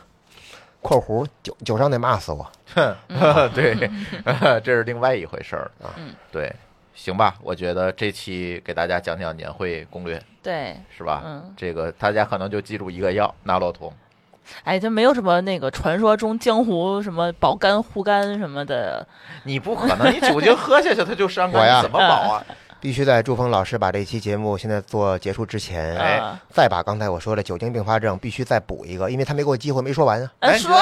[0.82, 2.45] 括弧酒酒商得骂死我。
[2.75, 2.95] ）哼，
[3.53, 3.75] 对，
[4.61, 5.93] 这是另外一回事儿啊。
[6.32, 6.53] 对，
[6.93, 11.21] 行吧，我觉得这期给大家讲讲年会攻略，对，是吧？
[11.25, 13.91] 嗯，这个大家可能就记住一个药——纳洛酮。
[14.63, 19.07] 哎，就没有什么那个传说中江湖什么保肝护肝什么的。
[19.43, 22.45] 你不可能，你酒精喝下去它就伤肝，怎么保啊？
[22.82, 30.19] 必须在朱峰老师把这期节目现在做结束之前，哎，再把刚才我说的酒精并发症必须再补一个，因为他没给我机会，没说完。
[30.19, 30.32] 啊。
[30.39, 30.75] 哎，说。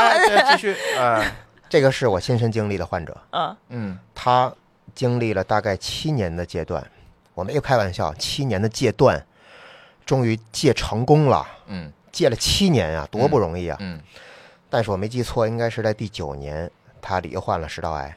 [0.50, 1.22] 继续啊，
[1.68, 3.58] 这个是我亲身经历的患者，嗯。
[3.68, 4.52] 嗯，他
[4.96, 6.82] 经历了大概七年的戒断，
[7.34, 9.22] 我没有开玩笑，七年的戒断，
[10.06, 14.00] 终于戒成功了，嗯，戒了七年啊，多不容易啊，嗯，
[14.70, 16.72] 但是我没记错，应该是在第九年，
[17.02, 18.16] 他罹患了食道癌。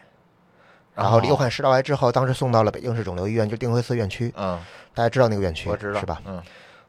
[0.94, 4.32] 然后罹患食道癌之后，当时送到了北京市肿瘤医院，就定慧寺院区。
[4.36, 4.58] 嗯，
[4.94, 6.20] 大家知道那个院区，我知道，是吧？
[6.26, 6.42] 嗯，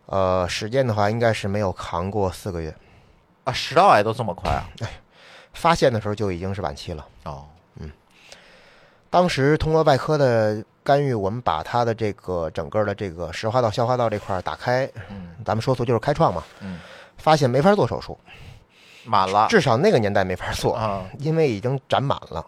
[0.07, 2.75] 呃，时间的话，应该是没有扛过四个月。
[3.45, 4.67] 啊，食道癌都这么快啊？
[4.81, 4.89] 哎，
[5.53, 7.05] 发现的时候就已经是晚期了。
[7.23, 7.45] 哦，
[7.79, 7.89] 嗯，
[9.09, 16.43] 当时通过外科的干预，我们把他的这个整个的这个食化道、消化道这块打开，嗯，咱们说错就是开创嘛。
[16.59, 16.79] 嗯，
[17.17, 18.19] 发现没法做手术，
[19.05, 22.45] 满了，至少那个年代没法做啊，因为已经长满了。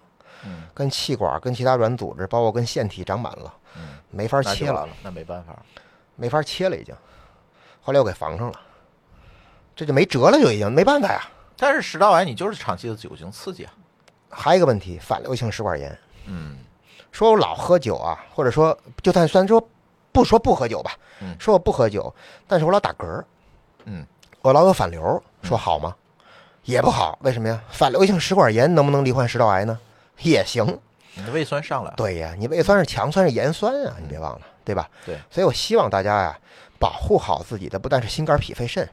[0.75, 5.57] 嗯，跟气管、跟其他软组织，包括跟腺体长满了，嗯，没法切了，那没办法，
[6.15, 6.93] 没法切了，已经。
[7.81, 8.59] 后来我给缝上了，
[9.75, 11.21] 这就没辙了，就已经没办法呀。
[11.57, 13.71] 但是食道癌你就是长期的酒精刺激啊。
[14.29, 15.97] 还有一个问题，反流性食管炎。
[16.25, 16.57] 嗯，
[17.11, 19.65] 说我老喝酒啊，或者说就算虽然说
[20.11, 22.13] 不说不喝酒吧，嗯，说我不喝酒，
[22.47, 23.23] 但是我老打嗝，
[23.85, 24.05] 嗯，
[24.41, 25.95] 我老有反流，说好吗？
[26.63, 27.61] 也不好，为什么呀？
[27.69, 29.79] 反流性食管炎能不能罹患食道癌呢？
[30.21, 30.65] 也行，
[31.13, 31.95] 你的胃酸上来了。
[31.97, 34.89] 对呀，你胃酸是强酸是盐酸啊，你别忘了，对吧？
[35.05, 36.39] 对，所以我希望大家呀，
[36.79, 38.89] 保护好自己的，不但是心肝脾肺肾，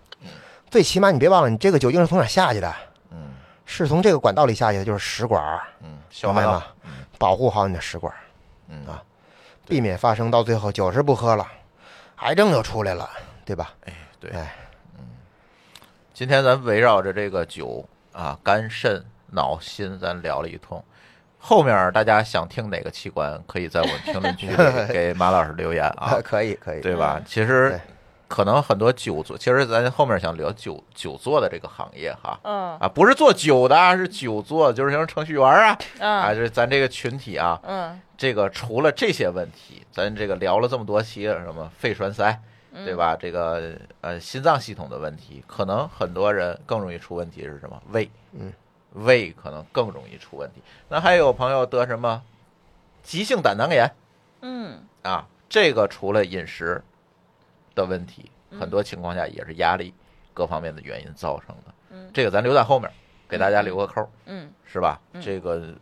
[0.70, 2.74] 最起码你别忘了，你这个酒精是从哪下去的？
[3.10, 3.34] 嗯，
[3.66, 5.60] 是从这个管道里下去的，就是食管。
[5.80, 6.64] 嗯，明白吗。
[6.84, 8.12] 嗯，保护好你的食管。
[8.68, 9.02] 嗯啊，
[9.66, 11.46] 避免发生到最后酒是不喝了，
[12.16, 13.08] 癌症又出来了，
[13.44, 13.72] 对吧？
[13.84, 14.54] 哎，对，哎，
[14.98, 15.04] 嗯，
[16.14, 19.04] 今天咱围绕着这个酒啊，肝肾。
[19.34, 20.84] 脑心，咱聊了一通。
[21.44, 24.56] 后面大家想听哪个器官，可以在我们评论区里
[24.92, 26.16] 给马老师留言啊。
[26.22, 27.20] 可以，可以，对吧？
[27.26, 27.78] 其实
[28.28, 32.38] 可能很多酒做，其实咱后面想聊酒酒做的这个行业哈。
[32.44, 32.78] 嗯。
[32.78, 35.76] 啊，不是做酒的，是酒做，就是像程序员啊。
[35.98, 37.60] 啊，就是咱这个群体啊。
[37.64, 38.00] 嗯。
[38.16, 42.40] 这个除了这些问题，咱这个聊了这么多期，什么肺栓塞，
[42.84, 43.16] 对吧？
[43.20, 47.82] 这个呃心脏系统的问题，可能很多人更容易出问题是什么？
[47.90, 48.08] 胃。
[48.32, 48.52] 嗯。
[48.94, 50.60] 胃可能更容易出问题。
[50.88, 52.22] 那还有朋友得什么
[53.02, 53.90] 急性胆囊炎？
[54.42, 56.82] 嗯，啊，这个除了饮食
[57.74, 59.94] 的问题，很多情况下也是压力
[60.34, 61.74] 各方面的原因造成的。
[61.90, 62.90] 嗯，这个咱留在后面
[63.28, 64.08] 给大家留个扣。
[64.26, 65.00] 嗯，是吧？
[65.22, 65.74] 这个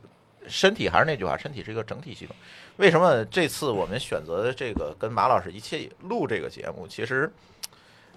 [0.47, 2.35] 身体还是那句话，身体是一个整体系统。
[2.77, 6.87] 为什么这次我们选择的这个跟马老师一起录这个节目？
[6.87, 7.31] 其实，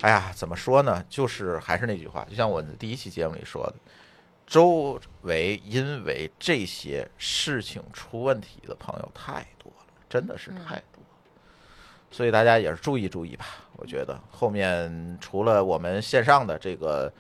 [0.02, 1.04] 哎呀，怎么说呢？
[1.10, 3.74] 就是还是那句话，就像我第一期节目里说的。
[4.54, 11.02] 周围因为这些事情出问题的朋友太多了，真的是太多，
[12.12, 13.48] 所以大家也是注意注意吧。
[13.78, 17.12] 我觉得后面除了我们线上的这个，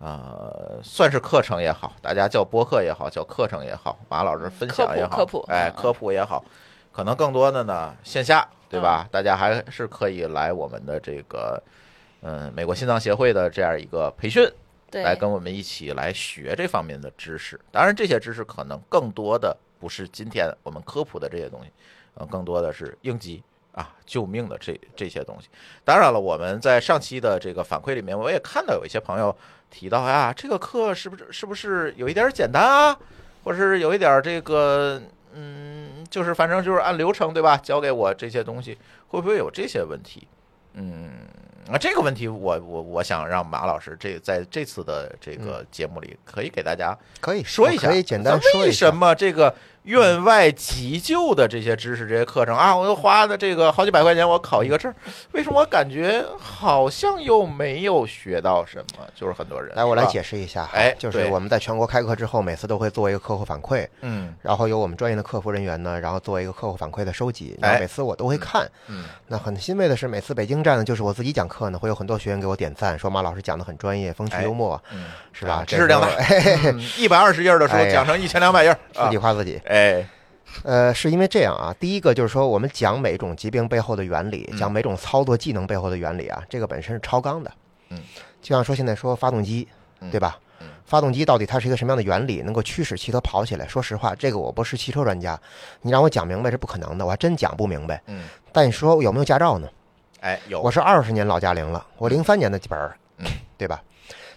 [0.00, 6.44] 呃，算是课程也好，大家叫播客也好，叫课程也好，马老师分享也好，科普，哎，科普也好，
[6.92, 9.08] 可能更多的呢线下，对吧？
[9.10, 11.62] 大家还是可以来我们的这个，
[12.20, 14.46] 嗯，美国心脏协会的这样一个培训。
[14.92, 21.70] 来跟我们一起来学这方面的知识，当然这些知识可能更多的不是今天我们科普的这些东西，
[22.14, 25.48] 呃，更多的是应急啊、救命的这这些东西。
[25.84, 29.36] 当然了，我们在上期的这个反馈里面，我也看到有一些朋友
[29.70, 32.98] 提到呀，这个课是不是是不是有一点简单啊，
[33.44, 35.02] 或者是有一点这个
[35.34, 37.56] 嗯，就是反正就是按流程对吧？
[37.58, 38.78] 教给我这些东西，
[39.08, 40.26] 会不会有这些问题？
[40.72, 41.10] 嗯。
[41.70, 49.54] 啊，这个问题我我我想让马老师这在这次的这个节目里可以给大家可以说一下，可以简单说一下为什么这个。
[49.86, 54.92] 院外急救的这些知识、这些课程啊，我又花的这个好几百块钱，我考一个证，
[55.32, 59.06] 为什么我感觉好像又没有学到什么？
[59.14, 75.62] 就是很多人来，我来解释一下，哎，就是我们在全国开课之后，每次都会做一个客户反馈，嗯，然后由我们专业的客服人员呢，然后做一个客户反馈的收集，然后每次我都会看，嗯，那很欣慰的是，每次北京站呢，就是我自己讲课呢，会有很多学员给我点赞，说马老师讲的很专业，风趣幽默，嗯，是吧？
[75.64, 76.08] 知识量大，
[76.98, 79.75] 一百二十页的书讲成一千两百页，自己夸自己，哎。
[80.64, 81.74] 呃，是因为这样啊。
[81.78, 87.50] 第一个就是说，我们讲每种疾病背后的原理，讲每种操作技能背后的原理啊，这个本身是超纲的。
[87.90, 88.02] 嗯，
[88.40, 89.68] 就像说现在说发动机，
[90.10, 90.38] 对吧？
[90.60, 93.68] 嗯，发动机到底它是一个什么样的原理，能够驱使汽车跑起来？
[93.68, 95.38] 说实话，这个我不是汽车专家，
[95.82, 98.02] 你让我讲明白是不可能的，我还真讲不明白。
[98.06, 99.68] 嗯，但你说有没有驾照呢？
[100.20, 100.62] 哎，有。
[100.62, 102.96] 我是二十年老驾龄了，我零三年的本儿，
[103.58, 103.82] 对吧？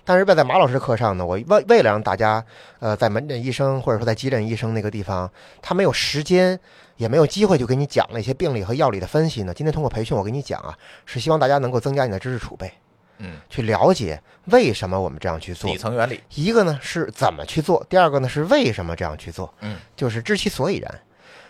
[0.09, 2.43] 但是，在马老师课上呢，我为为了让大家，
[2.79, 5.31] 呃，在门诊医生或者说在急诊医生那个地方，
[5.61, 6.59] 他没有时间，
[6.97, 9.53] 也没有机会就给你讲了一些病理和药理的分析呢。
[9.53, 12.73] 今天通过培训，我给你讲啊，是希望大家能够增加你的知识储备，
[13.19, 16.19] 嗯，去了解为什么我们这样去做底层原理。
[16.33, 21.01] 一个呢是怎么去做，第二个呢是为什么这样去做，嗯，就是知其所以然。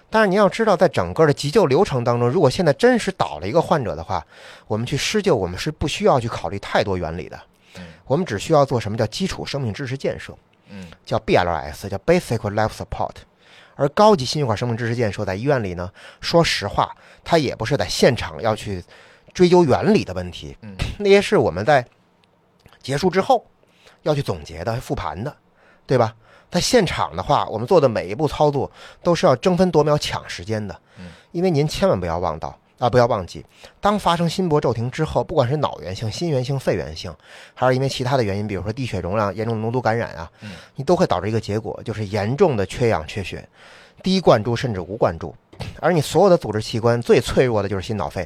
[0.10, 4.28] 但是你要知道，在整个的急救流程当中，如果现在真实倒了一个患者的话，
[4.68, 7.40] 我们去施救，我们是不需要去考虑太多原理的。
[8.10, 10.36] 我们只需要做什么叫基础生命支持建设，
[10.70, 13.18] 嗯，叫 BLS，叫 Basic Life Support。
[13.76, 18.84] 而高级心血管生命支持建设在医院里呢，说实话，它也不是在现场要去
[19.32, 21.86] 追究原理的问题，嗯，那些是我们在
[22.82, 23.46] 结束之后
[24.02, 25.38] 要去总结的、复盘的，
[25.86, 26.16] 对吧？
[26.50, 28.72] 在现场的话，我们做的每一步操作
[29.04, 32.58] 都是要争分夺秒抢时间的，嗯，因为您千万不要忘到。
[32.80, 33.46] 啊，不要忘记，
[33.82, 37.14] 当发生心搏骤停之后，不管是脑源性、心源性、肺源性，
[37.54, 40.32] 还是因为其他的原因，比如说低血容量、严重的脓毒感染啊，
[40.76, 43.48] 你都会导致一个结果，就是严重的缺氧、缺血、
[44.02, 45.36] 低灌注甚至无灌注。
[45.82, 48.26] 而你所有的组织器官最脆弱的就是心脑肺，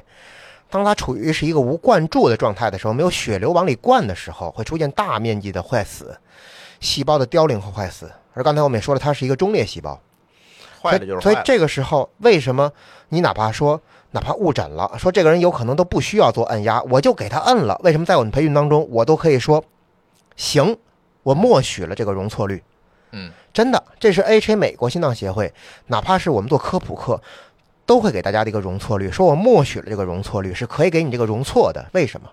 [0.69, 6.15] 当它处于是一个无灌注的状态的时候，没有血流往里灌的时候，会出现大面积的坏死，
[6.79, 8.11] 细胞的凋零和坏死。
[8.35, 9.99] 而刚才我们也说了，它是一个中裂细胞，
[10.79, 12.71] 坏的就是坏所以这个时候，为什么
[13.09, 13.81] 你哪怕说？
[14.13, 17.79] 哪怕误诊了，说这个人有可能都不需要做按压，我就给他摁了。
[17.83, 19.63] 为什么在我们培训当中，我都可以说
[20.35, 20.77] 行，
[21.23, 22.63] 我默许了这个容错率。
[23.11, 25.51] 嗯，真的，这是 AHA 美国心脏协会，
[25.87, 27.19] 哪怕是我们做科普课，
[27.87, 31.83] 都会给大家的一个容错率，说我默许了这个容错率是可以给你这个容错的。
[31.93, 32.29] 为什么？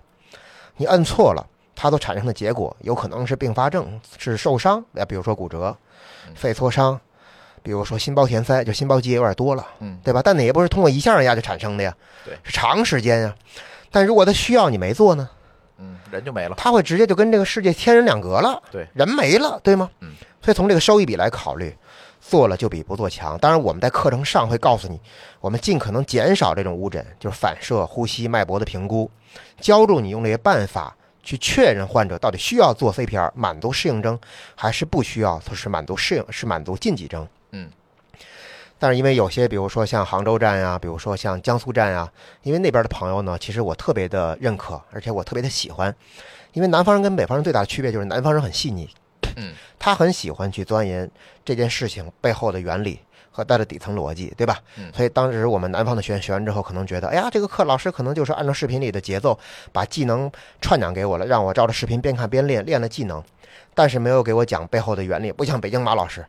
[0.77, 1.45] 你摁错了，
[1.75, 5.75] 它所产生的结果有可能是并发症，是受伤，啊，比如说骨折、
[6.35, 6.99] 肺挫伤。
[7.63, 10.21] 比如说心包填塞，就心包积液有点多了，嗯，对吧？
[10.23, 11.93] 但那也不是通过一下压就产生的呀，
[12.25, 13.35] 对，是长时间呀。
[13.91, 15.29] 但如果他需要你没做呢，
[15.77, 19.89] 嗯，人就没了，他会直接就跟这个世界天人两隔了，对，人没了，对吗？
[19.99, 21.75] 嗯，所以从这个收益比来考虑，
[22.19, 23.37] 做了就比不做强。
[23.37, 24.99] 当然，我们在课程上会告诉你，
[25.39, 29.09] 我们尽可能减少这种误诊，就是反射、呼吸、脉搏的评估，
[29.59, 34.17] 教助你用这些办法去确认患者到底需要做 CPR 满足适应症，
[34.55, 37.27] 还是不需要，就是满足适应是满足禁忌症。
[37.51, 37.69] 嗯。
[38.79, 42.11] 但是因为有些，比如说像杭州站呀，比如说像江苏站呀，
[42.41, 45.95] 因为那边的朋友呢，其实我特别的认可，而且我特别的喜欢。
[46.53, 48.89] 因为南方人跟北方人最大的区别就是南方人很细腻，
[49.35, 51.09] 嗯，他很喜欢去钻研
[51.45, 52.99] 这件事情背后的原理
[53.29, 54.59] 和它的底层逻辑，对吧？
[54.77, 59.37] 嗯，所以当时我们南方的学员学完之后，可能觉得，哎呀，这个课老师可能就是按照视频里的节奏，
[59.71, 60.29] 把技能
[60.59, 63.23] 串讲给我了，让我照着视频边看边练，练了技能。
[63.73, 66.25] 但是没有给我讲背后的原理，不像北京马老师，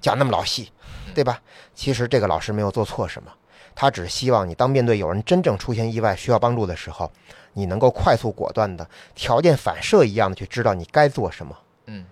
[0.00, 0.70] 讲那么老细，
[1.14, 1.40] 对吧？
[1.74, 3.30] 其实这个老师没有做错什么，
[3.74, 7.10] 他只希望你当面对有人真正出现意外需要帮助的时候，
[7.54, 11.56] 你能够快速果断的条件反射一样的去知道你该做什么。
[11.86, 12.04] 嗯，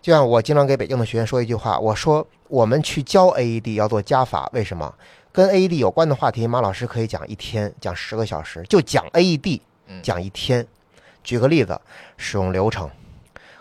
[0.00, 4.94] 就像我经常给北京的学员说一句话，我说我们去教 AED 要做加法，为什么？
[5.32, 9.60] 跟 AED 有关的话题，马老师可以讲一天，讲十个小时，就讲 AED，
[10.02, 10.64] 讲一天。
[11.24, 11.80] 举个例子，
[12.16, 12.88] 使用流程。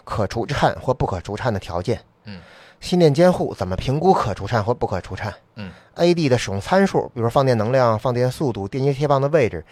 [0.03, 2.39] 可除颤或不可除颤的条件，嗯，
[2.79, 5.33] 心电监护怎么评估可除颤或不可除颤？
[5.55, 9.63] 嗯，AD 的使用参数，比如放电能量、放电速度、电极贴棒的位置、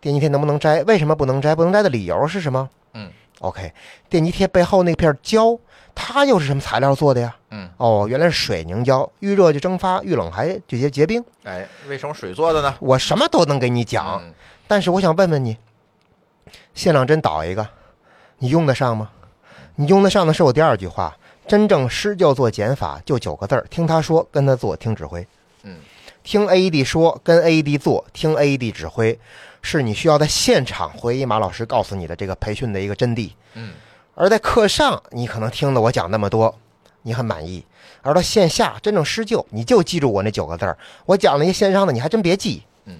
[0.00, 0.82] 电极贴能不能摘？
[0.84, 1.54] 为什么不能摘？
[1.54, 2.68] 不能摘的理由是什么？
[2.94, 3.10] 嗯
[3.40, 3.72] ，OK，
[4.08, 5.58] 电极贴背后那片胶，
[5.94, 7.36] 它又是什么材料做的呀？
[7.50, 11.22] 嗯，哦，原来是水凝胶，遇热就蒸发，遇冷还就结结冰。
[11.44, 12.74] 哎，为什么水做的呢？
[12.80, 14.22] 我什么都能给你讲，
[14.66, 15.58] 但是我想问问你，
[16.74, 17.68] 限量针倒一个，
[18.38, 19.10] 你用得上吗？
[19.76, 21.16] 你用得上的是我第二句话，
[21.46, 25.26] 真正施救做减法就九个字儿：听他说，跟他做，听指挥。
[25.62, 25.76] 嗯，
[26.24, 29.18] 听 AED 说，跟 AED 做，听 AED 指挥，
[29.60, 33.30] 是你需要在现场回忆马老师告诉你的这个培训的一个真谛。
[33.54, 33.74] 嗯，
[34.14, 36.58] 而在课上，你可能听了我讲那么多，
[37.02, 37.62] 你很满意；
[38.00, 40.78] 而到线下真正施救，你就记住我那九个字儿。
[41.04, 42.62] 我讲那些线上的，你还真别记。
[42.86, 42.94] 嗯，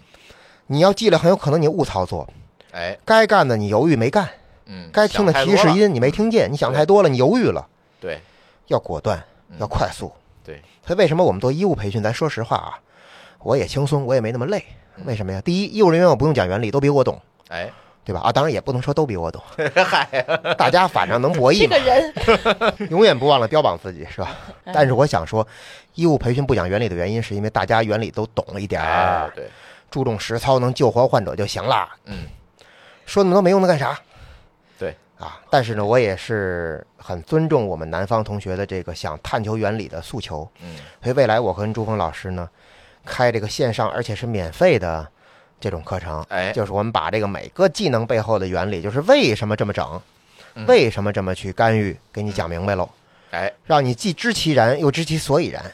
[0.67, 2.29] 你要记了，很有可能你误操作。
[2.73, 4.29] 哎，该干的你犹豫没干。
[4.67, 7.67] 嗯，该听的提示音你没听见，你想太多了，你犹豫了。
[8.01, 8.21] 对，
[8.67, 9.23] 要果断，
[9.59, 10.13] 要快速。
[10.45, 12.03] 对，所以为什么我们做医务培训？
[12.03, 12.79] 咱说实话啊，
[13.41, 14.65] 我也轻松，我也没那么累。
[15.05, 15.41] 为什么呀？
[15.41, 17.21] 第一，医务人员我不用讲原理，都比我懂。
[17.49, 17.71] 哎，
[18.05, 18.21] 对吧？
[18.21, 19.43] 啊，当然也不能说都比我懂。
[19.85, 20.09] 嗨，
[20.57, 21.61] 大家反正能博弈。
[21.61, 24.37] 这个人永远不忘了标榜自己，是吧？
[24.73, 25.47] 但是我想说，
[25.95, 29.31] 医务培训不讲原理的原因，是因为大家原理都懂了一点儿。
[29.35, 29.49] 对，
[29.91, 31.89] 注重实操，能救活患者就行了。
[32.07, 32.25] 嗯，
[33.05, 33.99] 说那么多没用的干啥？
[35.19, 40.47] 啊，但是呢，我也是很尊重我们南方同学的这个想探求原理的诉求。
[40.61, 42.49] 嗯，所以未来我跟朱峰老师呢，
[43.05, 45.09] 开这个线上而且是免费的
[45.59, 46.23] 这种课程。
[46.29, 50.01] 哎，就是我们把这个每个技能背后的原理，就是为什么这么整，
[50.67, 52.89] 为什么这么去干预，给你讲明白喽。
[53.31, 55.65] 哎，让你既知其然又知其所以然。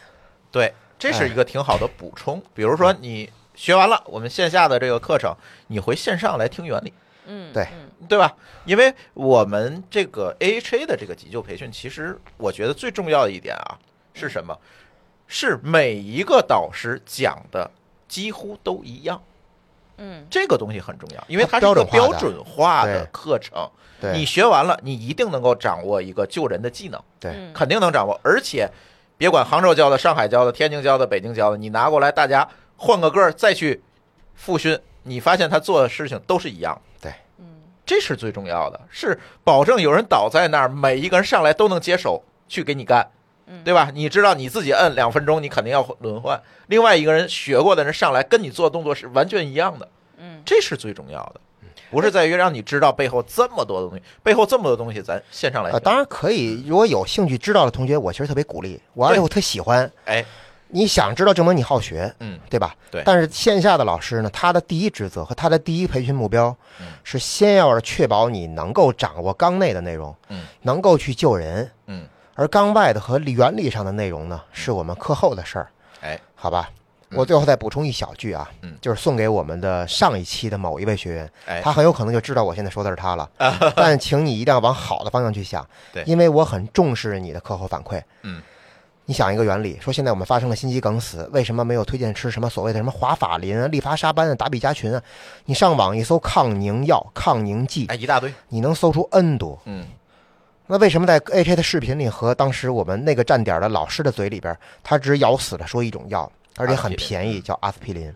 [0.53, 2.41] 对，这是一个挺好的补充。
[2.55, 5.35] 比如说你学完了我们线下的这个课程，
[5.67, 6.93] 你回线上来听原理。
[7.27, 7.69] 嗯，对，
[8.09, 8.35] 对吧？
[8.65, 13.79] 因为我们这个 AHA 的这个急救培训，其实我觉得最重要的一点啊，
[14.15, 14.57] 是什么？
[15.27, 17.71] 是每一个导师讲的
[18.07, 19.21] 几乎都一样。
[19.99, 23.71] 嗯，这个东西很重要，因为它是一个标准化的课程。
[24.01, 27.01] 对，你学完了，你一定能够掌握一个救人的技能。
[27.21, 28.19] 对，肯定能掌握。
[28.25, 28.69] 而且，
[29.17, 33.81] 别管杭州教的、上海教的、天津教的、北京教的，你拿过来，大家换个个再去
[34.35, 36.81] 复训，你发现他做的事情都是一样。
[37.93, 43.07] 这是最重要的，是保证有人倒在那儿，每一个人上来都能接手去给你干，
[43.65, 43.91] 对吧？
[43.93, 46.41] 你知道你自己摁两分钟，你肯定要轮换。
[46.69, 49.87] 另外一个人学过的人上来跟你做动作是完全一样的，
[50.17, 51.41] 嗯，这是最重要的，
[51.91, 55.71] 不是在于让你知道背后这么多的东西，背后这么多东西，咱线上来。
[55.71, 60.25] 呃，当然可以，如果有兴趣知道的同学，我其实特别鼓励，我而且我特喜欢，哎。
[60.73, 62.75] 你想知道，证明你好学，嗯，对吧？
[62.91, 63.03] 对。
[63.05, 66.57] 但是线下的老师呢，他的第一职责和他的第一培训目标，
[67.05, 72.07] 是先要确保你能够掌握纲内的内容，嗯，能够去救人，嗯。
[72.35, 75.69] 而纲外的和原理上的内容呢，是我们课后的事儿，
[76.01, 76.71] 哎，好吧。
[77.15, 83.29] 我最后再补充一小句啊，嗯，就是送给我们的上一期的某一位学员，哎，他很有可能就知道我现在说的是他了，
[83.77, 88.41] 但请你一定要往好的方向去想，对，因为我很重视你的课后反馈，嗯。
[89.13, 95.03] 你想一个原理，说现在我们发生了心肌梗死，为什么没有推荐吃什么所谓的什么华法林啊、利伐沙班啊、达比加群啊？
[95.45, 99.61] 你上网一搜抗凝药、抗凝剂，哎，一大堆，你能搜出 N 多。
[99.67, 99.85] 嗯，
[100.67, 108.11] 那为什么在 AHA 的视频里和当时我们那个站点的老师的嘴里边，他只咬死了说一种药，而且很便宜，叫阿司匹林。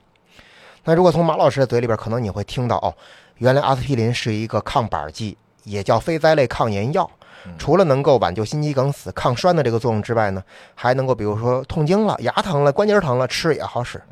[0.84, 2.88] 那如果从马老师的嘴里边，可能你会听到哦，
[3.36, 7.10] 原来阿司匹林是一个抗板剂，也叫非甾类抗炎药。
[7.58, 10.42] 除了能够挽救心肌梗死、抗栓的这个作用之外呢，
[10.74, 14.02] 还能够比如说痛经了、牙疼了、关节疼了，吃也好使。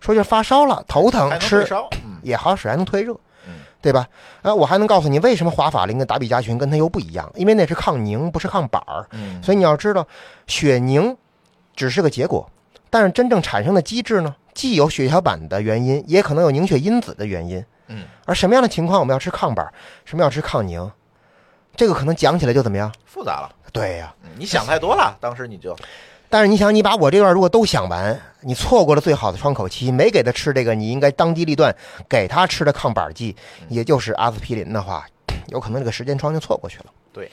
[0.00, 1.66] 说就发烧了、头疼吃
[2.22, 3.16] 也好使，还能退热，
[3.82, 4.06] 对吧？
[4.42, 9.06] 啊，我还能告诉你为什么华法林跟达比加群跟它又不一样，因为那是抗凝，不是抗板儿。
[9.42, 10.06] 所以你要知道，
[10.46, 11.16] 血凝
[11.74, 12.48] 只是个结果，
[12.90, 17.64] 但是真正产生的机制呢，既有血小板的原因，也可能有凝血因子的原因。
[17.88, 19.66] 嗯，而什么样的情况我们要吃抗板，
[20.04, 20.88] 什么要吃抗凝？
[21.78, 22.92] 这个可能讲起来就怎么样？
[23.06, 23.48] 复杂了。
[23.72, 25.16] 对呀，你想太多了。
[25.20, 25.76] 当时你就，
[26.28, 31.72] 但是你想，你把我这段如果都想完，你错过了最好的窗口期，没给他吃这个你应该当机立断
[32.08, 33.36] 给他吃的抗板剂，
[33.68, 35.06] 也就是阿司匹林的话，
[35.46, 36.86] 有可能这个时间窗就错过去了。
[37.12, 37.30] 对，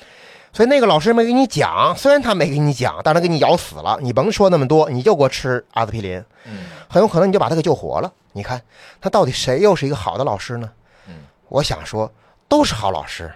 [0.54, 3.98] 所以那个老师没给你讲，虽然他没给你讲，但他给你咬死了。
[4.00, 8.14] 你甭说那么多，你就给我吃阿司匹林，嗯，很有可能你就把他给救活了。
[8.34, 8.62] 你看，
[9.02, 10.70] 他到底谁又是一个好的老师呢？
[11.08, 12.12] 嗯，我想说
[12.48, 13.34] 都是好老师。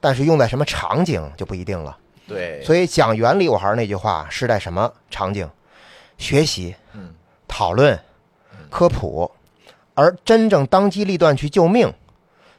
[0.00, 1.96] 但是用在什么场景就不一定了。
[2.26, 5.48] 对，所以讲原理，我还是那句话，是在什么场景？
[6.16, 7.14] 学习、嗯，
[7.48, 7.98] 讨论、
[8.68, 9.30] 科普，
[9.94, 11.92] 而真正当机立断去救命，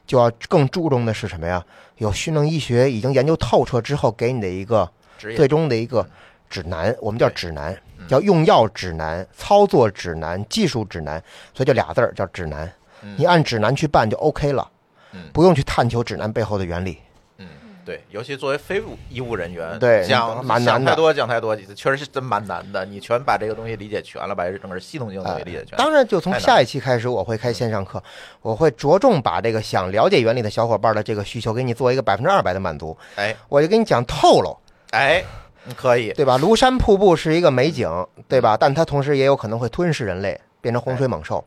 [0.06, 1.64] 就要更注重的是什么呀？
[1.98, 6.06] 有训练医学已经研究透彻之后给你的一个最终的一个
[6.50, 11.22] 指南，我们叫指南，叫用药指南、操作指南、技术指南，
[11.54, 12.72] 所以就俩字儿叫指南。
[13.16, 14.68] 你按指南去办就 OK 了，
[15.32, 16.98] 不用去探求指南背后的原理。
[17.92, 22.86] 对，尤其作为非务医务人员，对讲蛮难的，太多讲太多，确实是真蛮难的。
[22.86, 25.78] 你全把这个东西理解全了，把整个系统性东西理解全。
[25.78, 28.02] 当然，就从下一期开始，我会开线上课，
[28.42, 32.98] 我会着重把这个想了解原理的小伙伴的这个需求给你做一个百分之二百的满足。
[33.18, 34.58] 哎，我就给你讲透了。
[34.92, 35.22] 哎，
[35.76, 36.38] 可以，对吧？
[36.38, 37.90] 庐山瀑布是一个美景，
[38.30, 38.56] 对吧？
[38.58, 41.44] 但它同时也有可能会吞噬人类，变成洪水猛兽。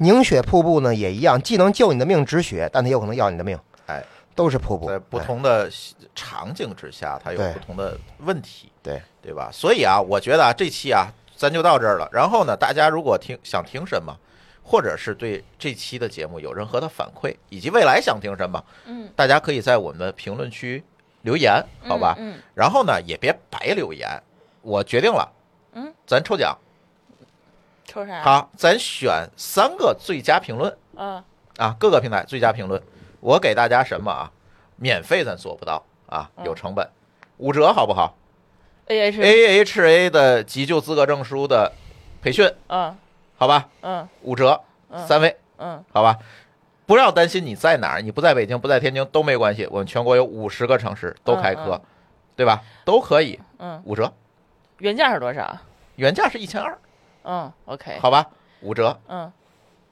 [0.00, 3.58] 凝血瀑布呢，也一样，既能救你的命止血，但它有可能要你的命。
[3.86, 4.04] 哎。
[4.38, 5.68] 都是瀑布，在不同的
[6.14, 9.50] 场景之下，它有不同的问题，对对吧？
[9.52, 12.08] 所以啊，我觉得啊，这期啊，咱就到这儿了。
[12.12, 14.16] 然后呢，大家如果听想听什么，
[14.62, 20.84] 或者是对这期的节目有任何的反馈，以及未来想听什么，嗯，大家可以在我们的评论区
[21.22, 22.14] 留言，好吧？
[22.20, 22.38] 嗯。
[22.54, 24.08] 然后呢，也别白留言。
[24.62, 25.28] 我决定了，
[25.72, 26.56] 嗯，咱抽奖，
[27.84, 28.22] 抽啥？
[28.22, 31.24] 好，咱选三个最佳评论，嗯，
[31.56, 32.80] 啊，各个平台最佳评论。
[33.20, 34.32] 我给大家什么啊？
[34.76, 36.88] 免费咱做不到啊，有成本，
[37.38, 38.16] 五折好不好
[38.86, 41.72] ？A H A H A 的急救资格证书的
[42.22, 42.96] 培训，嗯，
[43.36, 44.60] 好吧，嗯，五折，
[45.06, 46.16] 三位，嗯，好吧，
[46.86, 51.82] 不要担心你在哪儿，你不在北京，不在天津都没关系，我们全国有五十个城市都开课，
[52.36, 52.62] 对吧？
[52.84, 54.12] 都可以，嗯，五折，
[54.78, 55.58] 原价是多少？
[55.96, 56.78] 原价是一千二，
[57.24, 58.24] 嗯，OK，好吧，
[58.60, 59.32] 五折，嗯，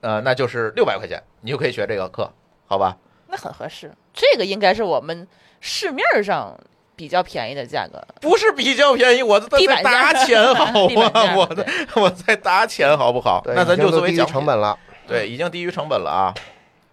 [0.00, 2.30] 呃，那就是六百块钱，你就可以学这个课，
[2.68, 2.96] 好吧？
[3.28, 5.26] 那很合适，这个应该是我们
[5.60, 6.58] 市面上
[6.94, 8.02] 比较便宜的价格。
[8.20, 11.34] 不是比较便宜，我在打钱好 吗？
[11.36, 11.66] 我的
[11.96, 13.42] 我在打钱好不好？
[13.46, 14.78] 那咱就作为奖成本了。
[15.06, 16.34] 对，已经低于成本了啊。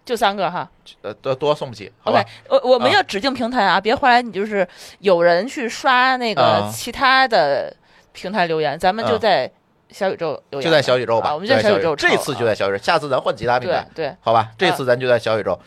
[0.04, 0.68] 就三个哈，
[1.00, 1.90] 呃，多多送不起。
[2.04, 7.74] OK，我我们要指定平台啊，别后来你就是有人去刷那个其他的
[8.12, 9.50] 平台留言，咱们就在
[9.88, 11.32] 小宇宙留言，就在小宇宙吧。
[11.32, 13.88] 我们就在小宇宙，这次就在小宇宙，下次咱换其他平台。
[13.94, 15.58] 对，好吧，这次咱就在小宇宙。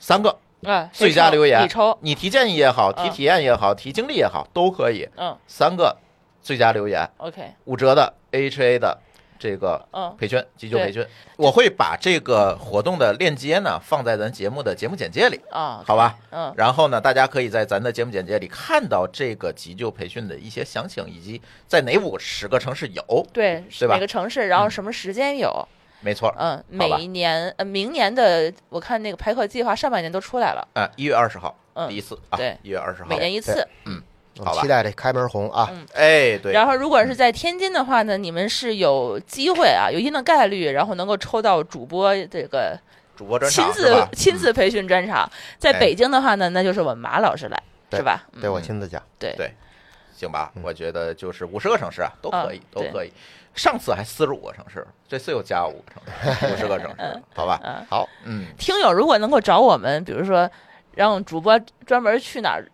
[0.00, 5.08] 三个啊，最佳留言，你抽，你提建议也好，提体验也好，提经历也好，都可以。
[5.16, 5.96] 嗯，三个
[6.42, 8.98] 最佳留言，OK，五折的 AHA 的
[9.38, 9.86] 这个
[10.18, 11.06] 培训急救培训，
[11.36, 16.16] 我会把这个活动的链接呢放在咱节目的节目简介里啊，好吧？
[16.30, 23.94] 嗯，然后呢，大家可以在咱的节目简介里看到这个急救培训的一些详情，以及在哪五十个城市有，对，对吧？
[23.94, 25.66] 哪个城市，然后什么时间有。
[26.00, 34.02] 没错，嗯，每一年呃，明年的我看那个排课计划上半年都出来了，啊，一月二十号，嗯，第一次啊，对，一月二十号，每年一次，嗯，
[34.38, 42.78] 好吧，期待这开门红啊，嗯，哎，对，然后如果是在天津的话呢，你们是有机会啊，有一定的概率，然后能够抽到主播这个
[43.14, 47.62] 主播专场，亲自亲自培训专场，在北京的话呢，那就是我们马老师来，
[47.92, 48.26] 是吧？
[48.40, 49.52] 对我亲自讲，对对，
[50.16, 53.12] 行吧，我觉得就是五十个城市啊，都可以，都可以。
[53.54, 56.02] 上次还四十五个城市，这次又加五个城
[56.40, 57.60] 市，五十个城市， 好吧？
[57.88, 60.48] 好，嗯，听友如果能够找我们，比如说
[60.94, 62.64] 让主播专门去哪儿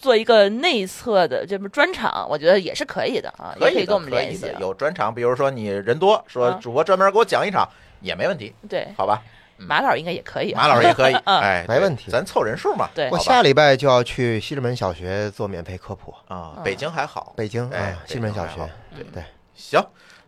[0.00, 4.50] 做一个内测的这么专场，我觉得也是可以的啊，也可以跟我们联系。
[4.58, 7.68] 有专场，比如说你人多，说主播专门给我讲一场
[8.00, 9.22] 也没问题，对，好吧？
[9.58, 12.88] 马老师应该也可以，马老师也可以， 哎，没问题，咱凑人数嘛。
[12.94, 19.22] 对，我下礼拜就要去西直门小学做免费科普啊，北京还好，北京哎，西直门小学，对对。
[19.54, 19.82] 行。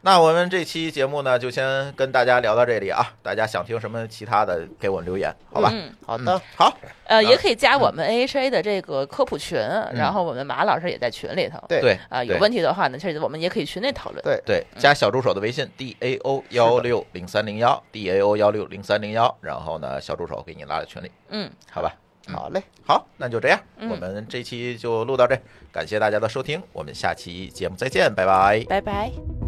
[0.08, 3.12] 那我们这期节目呢，就先跟大家聊到这里啊！
[3.22, 5.68] 大家想听什么其他的，给我们留言，好吧？
[5.70, 6.74] 嗯，好的，好。
[7.04, 9.58] 呃，也可以加我们 AHA 的这个科普群，
[9.92, 11.62] 然后我们马老师也在群里头。
[11.68, 14.22] 对对啊，有问题的话呢，其实我们也可以群内讨论。
[14.22, 21.12] 对对，加小助手的微信 d a o 幺六零三零幺 d a o 幺六零三零幺，然后呢，小助手给你拉到群里。
[21.28, 21.94] 嗯，好吧。
[22.32, 25.38] 好嘞，好，那就这样，我们这期就录到这，
[25.70, 29.47] 感谢大家的收听，我们下期节目再见，拜拜，拜拜。